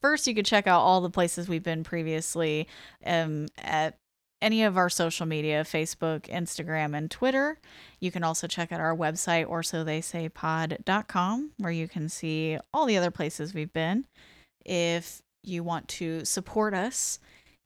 first 0.00 0.26
you 0.26 0.34
could 0.34 0.46
check 0.46 0.66
out 0.66 0.80
all 0.80 1.00
the 1.00 1.10
places 1.10 1.48
we've 1.48 1.62
been 1.62 1.84
previously 1.84 2.66
um 3.04 3.46
at 3.58 3.98
any 4.40 4.62
of 4.62 4.76
our 4.76 4.88
social 4.88 5.26
media 5.26 5.64
Facebook, 5.64 6.22
Instagram, 6.28 6.96
and 6.96 7.10
Twitter. 7.10 7.58
You 8.00 8.10
can 8.10 8.22
also 8.22 8.46
check 8.46 8.72
out 8.72 8.80
our 8.80 8.96
website, 8.96 9.48
or 9.48 9.62
so 9.62 9.84
they 9.84 10.00
say 10.00 10.28
pod.com, 10.28 11.52
where 11.58 11.72
you 11.72 11.88
can 11.88 12.08
see 12.08 12.58
all 12.72 12.86
the 12.86 12.96
other 12.96 13.10
places 13.10 13.54
we've 13.54 13.72
been. 13.72 14.06
If 14.64 15.22
you 15.42 15.62
want 15.62 15.88
to 15.88 16.24
support 16.24 16.74
us 16.74 17.18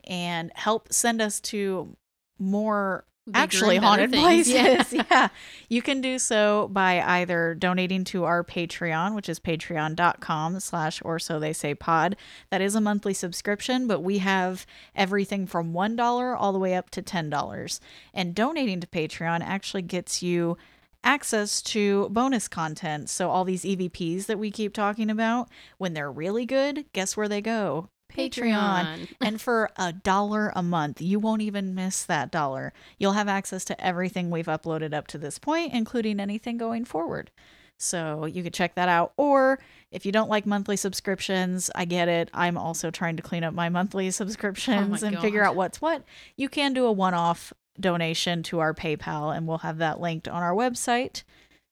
and 0.05 0.51
help 0.55 0.93
send 0.93 1.20
us 1.20 1.41
to 1.41 1.97
more 2.39 3.05
actually 3.35 3.77
haunted 3.77 4.11
things. 4.11 4.51
places. 4.51 4.93
Yeah. 4.93 5.05
Yeah. 5.11 5.29
You 5.68 5.81
can 5.81 6.03
do 6.03 6.18
so 6.18 6.68
by 6.70 7.01
either 7.01 7.55
donating 7.55 8.05
to 8.05 8.25
our 8.25 8.45
Patreon, 8.45 9.14
which 9.14 9.29
is 9.29 9.41
patreon.com 9.41 10.61
slash 10.61 11.01
or 11.03 11.18
so 11.18 11.41
they 11.41 11.55
say 11.55 11.75
pod. 11.75 12.14
That 12.51 12.61
is 12.61 12.75
a 12.75 12.81
monthly 12.81 13.14
subscription, 13.14 13.87
but 13.87 14.01
we 14.01 14.18
have 14.18 14.66
everything 14.95 15.47
from 15.47 15.73
$1 15.73 16.37
all 16.39 16.53
the 16.53 16.59
way 16.59 16.75
up 16.75 16.91
to 16.91 17.01
$10. 17.03 17.81
And 18.12 18.35
donating 18.35 18.81
to 18.81 18.87
Patreon 18.87 19.41
actually 19.41 19.83
gets 19.83 20.23
you 20.23 20.59
access 21.05 21.62
to 21.62 22.09
bonus 22.11 22.49
content. 22.49 23.09
So 23.09 23.31
all 23.31 23.45
these 23.45 23.64
EVPs 23.64 24.27
that 24.27 24.39
we 24.39 24.51
keep 24.51 24.75
talking 24.75 25.09
about, 25.09 25.49
when 25.79 25.95
they're 25.95 26.12
really 26.12 26.45
good, 26.45 26.85
guess 26.93 27.16
where 27.16 27.29
they 27.29 27.41
go? 27.41 27.89
Patreon. 28.13 29.09
and 29.21 29.41
for 29.41 29.71
a 29.77 29.93
dollar 29.93 30.53
a 30.55 30.63
month, 30.63 31.01
you 31.01 31.19
won't 31.19 31.43
even 31.43 31.75
miss 31.75 32.05
that 32.05 32.31
dollar. 32.31 32.73
You'll 32.99 33.13
have 33.13 33.29
access 33.29 33.65
to 33.67 33.85
everything 33.85 34.31
we've 34.31 34.47
uploaded 34.47 34.95
up 34.95 35.07
to 35.09 35.19
this 35.19 35.39
point, 35.39 35.73
including 35.73 36.21
anything 36.21 36.57
going 36.57 36.85
forward. 36.85 37.31
So 37.79 38.27
you 38.27 38.43
could 38.45 38.55
check 38.55 38.77
that 38.77 38.89
out. 38.89 39.13
Or 39.17 39.59
if 39.91 40.07
you 40.07 40.13
don't 40.13 40.31
like 40.31 40.47
monthly 40.47 40.77
subscriptions, 40.77 41.71
I 41.75 41.85
get 41.85 42.09
it. 42.09 42.31
I'm 42.33 42.57
also 42.57 42.91
trying 42.91 43.17
to 43.17 43.23
clean 43.23 43.43
up 43.43 43.55
my 43.55 43.69
monthly 43.69 44.11
subscriptions 44.13 45.03
and 45.03 45.19
figure 45.19 45.45
out 45.45 45.57
what's 45.57 45.81
what. 45.81 46.05
You 46.37 46.49
can 46.49 46.75
do 46.75 46.87
a 46.87 46.93
one 46.93 47.15
off 47.15 47.53
donation 47.81 48.43
to 48.45 48.61
our 48.61 48.73
PayPal, 48.73 49.37
and 49.37 49.49
we'll 49.49 49.59
have 49.59 49.79
that 49.79 50.01
linked 50.01 50.29
on 50.29 50.43
our 50.43 50.55
website. 50.55 51.25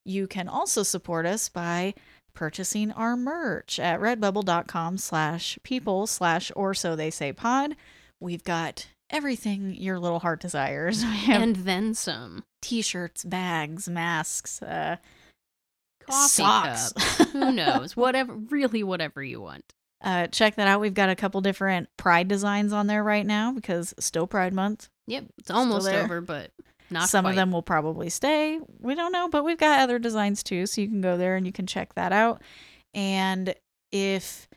You 0.05 0.27
can 0.27 0.49
also 0.49 0.83
support 0.83 1.27
us 1.27 1.49
by 1.49 1.95
purchasing 2.35 2.91
our 2.93 3.17
merch 3.17 3.79
at 3.79 4.01
redbubble.com 4.01 4.99
slash 4.99 5.59
people 5.63 6.07
slash 6.07 6.51
or 6.57 6.75
so 6.75 6.95
they 6.97 7.11
say 7.11 7.33
pod. 7.33 7.77
We've 8.21 8.45
got 8.45 8.89
everything 9.11 9.75
your 9.75 9.99
little 9.99 10.21
heart 10.21 10.41
desires. 10.41 11.05
And 11.29 11.57
then 11.57 11.95
some. 11.95 12.45
t-shirts, 12.63 13.25
bags, 13.25 13.89
masks, 13.89 14.63
uh, 14.63 14.97
Coffee 16.07 16.29
Socks. 16.29 16.93
Who 17.33 17.53
knows? 17.53 17.97
Whatever, 17.97 18.33
really, 18.35 18.83
whatever 18.83 19.23
you 19.23 19.41
want. 19.41 19.65
uh, 20.03 20.27
check 20.29 20.57
that 20.57 20.67
out. 20.69 20.81
We've 20.81 20.95
got 20.95 21.11
a 21.11 21.17
couple 21.17 21.41
different 21.41 21.89
pride 21.97 22.27
designs 22.29 22.73
on 22.73 22.87
there 22.87 23.05
right 23.05 23.27
now 23.27 23.53
because 23.53 23.95
still 23.99 24.27
Pride 24.27 24.53
Month. 24.55 24.89
Yep, 25.07 25.25
it's 25.39 25.51
almost 25.51 25.89
over, 25.89 26.21
but 26.21 26.51
not 26.91 27.09
Some 27.09 27.25
quite. 27.25 27.31
of 27.31 27.37
them 27.37 27.53
will 27.53 27.63
probably 27.63 28.09
stay. 28.11 28.59
We 28.81 28.95
don't 28.95 29.13
know, 29.13 29.29
but 29.29 29.45
we've 29.45 29.59
got 29.59 29.81
other 29.81 29.99
designs 29.99 30.43
too, 30.43 30.67
so 30.67 30.81
you 30.81 30.89
can 30.89 31.01
go 31.01 31.17
there 31.17 31.37
and 31.37 31.47
you 31.47 31.53
can 31.53 31.67
check 31.67 31.95
that 31.95 32.13
out. 32.13 32.43
And 32.95 33.55
if 33.93 34.49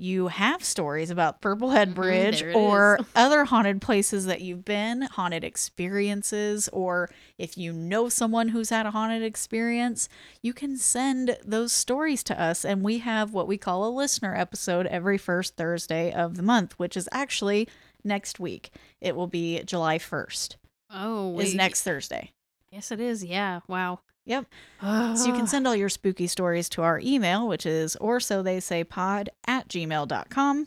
you 0.00 0.28
have 0.28 0.62
stories 0.62 1.10
about 1.10 1.40
Purple 1.40 1.70
Head 1.70 1.90
Mhm, 1.90 1.94
Bridge 1.94 2.42
it 2.42 2.54
or 2.54 3.00
other 3.16 3.44
haunted 3.44 3.80
places 3.80 4.26
that 4.26 4.40
you've 4.40 4.64
been, 4.64 5.02
haunted 5.02 5.42
experiences, 5.42 6.68
or 6.72 7.10
if 7.36 7.58
you 7.58 7.72
know 7.72 8.08
someone 8.08 8.48
who's 8.48 8.70
had 8.70 8.86
a 8.86 8.92
haunted 8.92 9.22
experience, 9.24 10.08
you 10.42 10.52
can 10.52 10.76
send 10.76 11.36
those 11.44 11.72
stories 11.72 12.22
to 12.24 12.40
us. 12.40 12.64
And 12.64 12.82
we 12.82 12.98
have 12.98 13.32
what 13.32 13.48
we 13.48 13.56
call 13.58 13.88
a 13.88 13.90
listener 13.90 14.36
episode 14.36 14.86
every 14.86 15.18
first 15.18 15.56
Thursday 15.56 16.12
of 16.12 16.36
the 16.36 16.42
month, 16.42 16.78
which 16.78 16.96
is 16.96 17.08
actually 17.10 17.68
next 18.04 18.38
week. 18.38 18.70
It 19.00 19.16
will 19.16 19.26
be 19.26 19.62
July 19.64 19.98
1st, 19.98 20.56
Oh, 20.90 21.38
is 21.38 21.48
wait. 21.50 21.56
next 21.56 21.82
Thursday. 21.82 22.32
Yes, 22.70 22.90
it 22.90 23.00
is. 23.00 23.24
Yeah. 23.24 23.60
Wow. 23.68 24.00
Yep. 24.26 24.46
So 24.82 25.26
you 25.26 25.32
can 25.32 25.46
send 25.48 25.66
all 25.66 25.74
your 25.74 25.88
spooky 25.88 26.26
stories 26.26 26.68
to 26.70 26.82
our 26.82 27.00
email, 27.02 27.48
which 27.48 27.64
is 27.64 27.96
or 27.96 28.20
so 28.20 28.42
they 28.42 28.60
say 28.60 28.84
pod 28.84 29.30
at 29.46 29.68
gmail.com. 29.68 30.66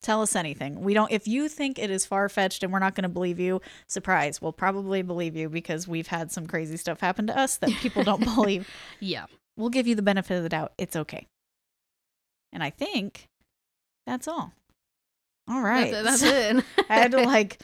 Tell 0.00 0.22
us 0.22 0.36
anything. 0.36 0.80
We 0.80 0.94
don't 0.94 1.10
if 1.10 1.26
you 1.26 1.48
think 1.48 1.78
it 1.78 1.90
is 1.90 2.06
far 2.06 2.28
fetched 2.28 2.62
and 2.62 2.72
we're 2.72 2.78
not 2.78 2.94
gonna 2.94 3.08
believe 3.08 3.38
you, 3.40 3.60
surprise. 3.88 4.40
We'll 4.40 4.52
probably 4.52 5.02
believe 5.02 5.36
you 5.36 5.48
because 5.48 5.88
we've 5.88 6.06
had 6.06 6.30
some 6.30 6.46
crazy 6.46 6.76
stuff 6.76 7.00
happen 7.00 7.26
to 7.26 7.38
us 7.38 7.56
that 7.58 7.70
people 7.70 8.04
don't 8.04 8.22
believe. 8.24 8.68
Yeah. 9.00 9.26
We'll 9.56 9.70
give 9.70 9.88
you 9.88 9.96
the 9.96 10.02
benefit 10.02 10.36
of 10.36 10.44
the 10.44 10.48
doubt. 10.48 10.72
It's 10.78 10.94
okay. 10.94 11.26
And 12.52 12.62
I 12.62 12.70
think 12.70 13.28
that's 14.06 14.28
all. 14.28 14.52
All 15.50 15.60
right. 15.60 15.90
That's, 15.90 16.20
that's 16.20 16.22
it. 16.22 16.64
I 16.88 16.94
had 16.94 17.10
to 17.10 17.22
like 17.24 17.60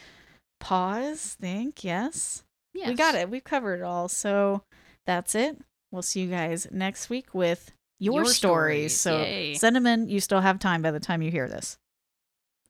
pause, 0.60 1.36
think, 1.40 1.84
yes. 1.84 2.42
Yes. 2.72 2.88
We 2.88 2.94
got 2.94 3.14
it. 3.14 3.30
We've 3.30 3.44
covered 3.44 3.80
it 3.80 3.82
all. 3.84 4.08
So 4.08 4.62
that's 5.06 5.34
it. 5.34 5.58
We'll 5.90 6.02
see 6.02 6.22
you 6.22 6.30
guys 6.30 6.66
next 6.72 7.08
week 7.08 7.32
with 7.34 7.70
your, 8.00 8.14
Your 8.14 8.24
stories. 8.24 8.98
stories. 8.98 9.00
So 9.00 9.18
Yay. 9.22 9.54
send 9.54 9.76
them 9.76 9.86
in. 9.86 10.08
You 10.08 10.18
still 10.20 10.40
have 10.40 10.58
time 10.58 10.82
by 10.82 10.90
the 10.90 10.98
time 11.00 11.22
you 11.22 11.30
hear 11.30 11.48
this. 11.48 11.78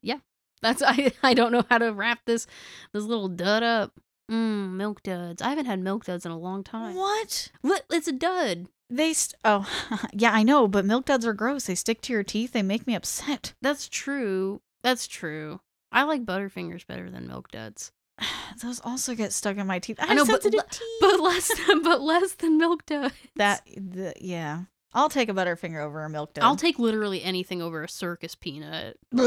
Yeah. 0.03 0.19
That's 0.61 0.83
I. 0.87 1.13
I 1.23 1.33
don't 1.35 1.53
know 1.53 1.65
how 1.71 1.79
to 1.79 1.93
wrap 1.93 2.21
this 2.27 2.47
this 2.93 3.05
little 3.05 3.29
dud 3.29 3.63
up. 3.63 3.93
Mm, 4.31 4.73
milk 4.73 5.03
duds. 5.03 5.41
I 5.43 5.51
haven't 5.51 5.67
had 5.67 5.81
milk 5.81 6.05
duds 6.05 6.25
in 6.27 6.33
a 6.33 6.39
long 6.39 6.65
time. 6.65 6.95
What? 6.97 7.51
What? 7.63 7.85
It's 7.91 8.09
a 8.09 8.13
dud. 8.13 8.69
They 8.91 9.13
st- 9.15 9.39
oh 9.45 9.67
yeah, 10.13 10.33
I 10.33 10.43
know, 10.43 10.69
but 10.69 10.85
milk 10.85 11.07
duds 11.07 11.25
are 11.27 11.33
gross. 11.33 11.65
They 11.67 11.75
stick 11.75 12.01
to 12.03 12.13
your 12.13 12.23
teeth. 12.23 12.53
They 12.53 12.63
make 12.63 12.87
me 12.87 12.95
upset. 12.95 13.55
That's 13.63 13.89
true. 13.89 14.61
That's 14.83 15.07
true. 15.07 15.61
I 15.95 16.03
like 16.03 16.27
Butterfingers 16.27 16.87
better 16.87 17.09
than 17.09 17.27
milk 17.29 17.51
duds, 17.51 17.93
Those 18.63 18.81
also 18.85 19.15
get 19.15 19.33
stuck 19.33 19.57
in 19.57 19.67
my 19.67 19.79
teeth. 19.79 19.99
I, 20.01 20.09
I 20.11 20.15
know, 20.15 20.25
but 20.27 20.43
teeth. 20.43 20.55
but 21.01 21.21
less 21.21 21.51
than 21.67 21.83
but 21.83 22.01
less 22.03 22.35
than 22.35 22.59
milk 22.59 22.85
duds. 22.87 23.15
that 23.37 23.63
the, 23.77 24.13
yeah, 24.21 24.65
I'll 24.93 25.09
take 25.09 25.29
a 25.29 25.33
butterfinger 25.33 25.81
over 25.83 26.05
a 26.05 26.09
milk 26.11 26.35
dud. 26.35 26.45
I'll 26.45 26.57
take 26.57 26.79
literally 26.79 27.23
anything 27.23 27.63
over 27.63 27.83
a 27.83 27.89
circus 27.89 28.35
peanut. 28.35 28.99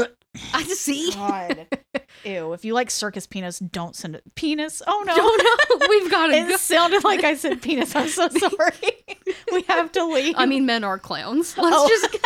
I 0.54 0.62
see. 0.64 1.10
Oh 1.12 1.16
God. 1.16 1.66
Ew. 2.24 2.52
If 2.52 2.64
you 2.64 2.74
like 2.74 2.90
circus 2.90 3.26
penis, 3.26 3.58
don't 3.58 3.94
send 3.94 4.14
it. 4.14 4.22
Penis? 4.34 4.82
Oh 4.86 5.02
no. 5.06 5.14
Don't 5.16 5.80
know. 5.80 5.86
We've 5.90 6.10
got 6.10 6.26
to 6.28 6.32
go. 6.32 6.48
It 6.54 6.60
sounded 6.60 7.04
like 7.04 7.24
I 7.24 7.34
said 7.34 7.60
penis. 7.62 7.94
I'm 7.94 8.08
so 8.08 8.28
sorry. 8.28 8.72
we 9.52 9.62
have 9.62 9.92
to 9.92 10.04
leave. 10.04 10.34
I 10.38 10.46
mean, 10.46 10.64
men 10.66 10.84
are 10.84 10.98
clowns. 10.98 11.56
Let's 11.58 11.76
Oh. 11.76 11.88
just. 11.88 12.18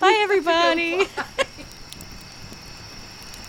bye 0.00 0.18
everybody. 0.22 1.06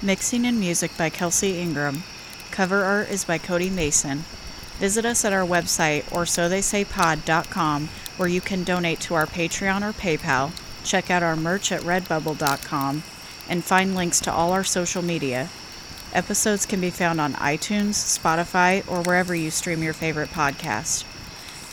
Mixing 0.05 0.45
and 0.45 0.59
music 0.59 0.95
by 0.95 1.09
Kelsey 1.09 1.57
Ingram. 1.57 2.03
Cover 2.51 2.83
art 2.83 3.09
is 3.09 3.25
by 3.25 3.39
Cody 3.39 3.71
Mason. 3.71 4.19
Visit 4.77 5.03
us 5.03 5.25
at 5.25 5.33
our 5.33 5.45
website 5.45 6.05
or 6.15 6.27
so 6.27 6.47
they 6.47 6.61
say 6.61 6.85
pod.com 6.85 7.89
where 8.15 8.29
you 8.29 8.39
can 8.39 8.63
donate 8.63 8.99
to 8.99 9.15
our 9.15 9.25
Patreon 9.25 9.81
or 9.81 9.93
PayPal, 9.93 10.51
check 10.83 11.09
out 11.09 11.23
our 11.23 11.35
merch 11.35 11.71
at 11.71 11.81
redbubble.com, 11.81 13.01
and 13.49 13.63
find 13.63 13.95
links 13.95 14.19
to 14.19 14.31
all 14.31 14.51
our 14.51 14.63
social 14.63 15.01
media. 15.01 15.49
Episodes 16.13 16.67
can 16.67 16.79
be 16.79 16.91
found 16.91 17.19
on 17.19 17.33
iTunes, 17.33 17.95
Spotify, 17.95 18.87
or 18.87 19.01
wherever 19.01 19.33
you 19.33 19.49
stream 19.49 19.81
your 19.81 19.93
favorite 19.93 20.29
podcast. 20.29 21.03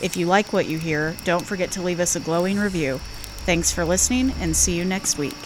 If 0.03 0.17
you 0.17 0.25
like 0.25 0.55
what 0.55 0.67
you 0.67 0.79
hear, 0.79 1.17
don't 1.25 1.45
forget 1.45 1.71
to 1.73 1.83
leave 1.83 2.01
us 2.01 2.17
a 2.17 2.21
glowing 2.21 2.59
review. 2.59 2.99
Thanks 3.45 3.71
for 3.71 3.85
listening 3.85 4.33
and 4.41 4.57
see 4.57 4.75
you 4.75 4.87
next 4.87 5.19
week. 5.19 5.37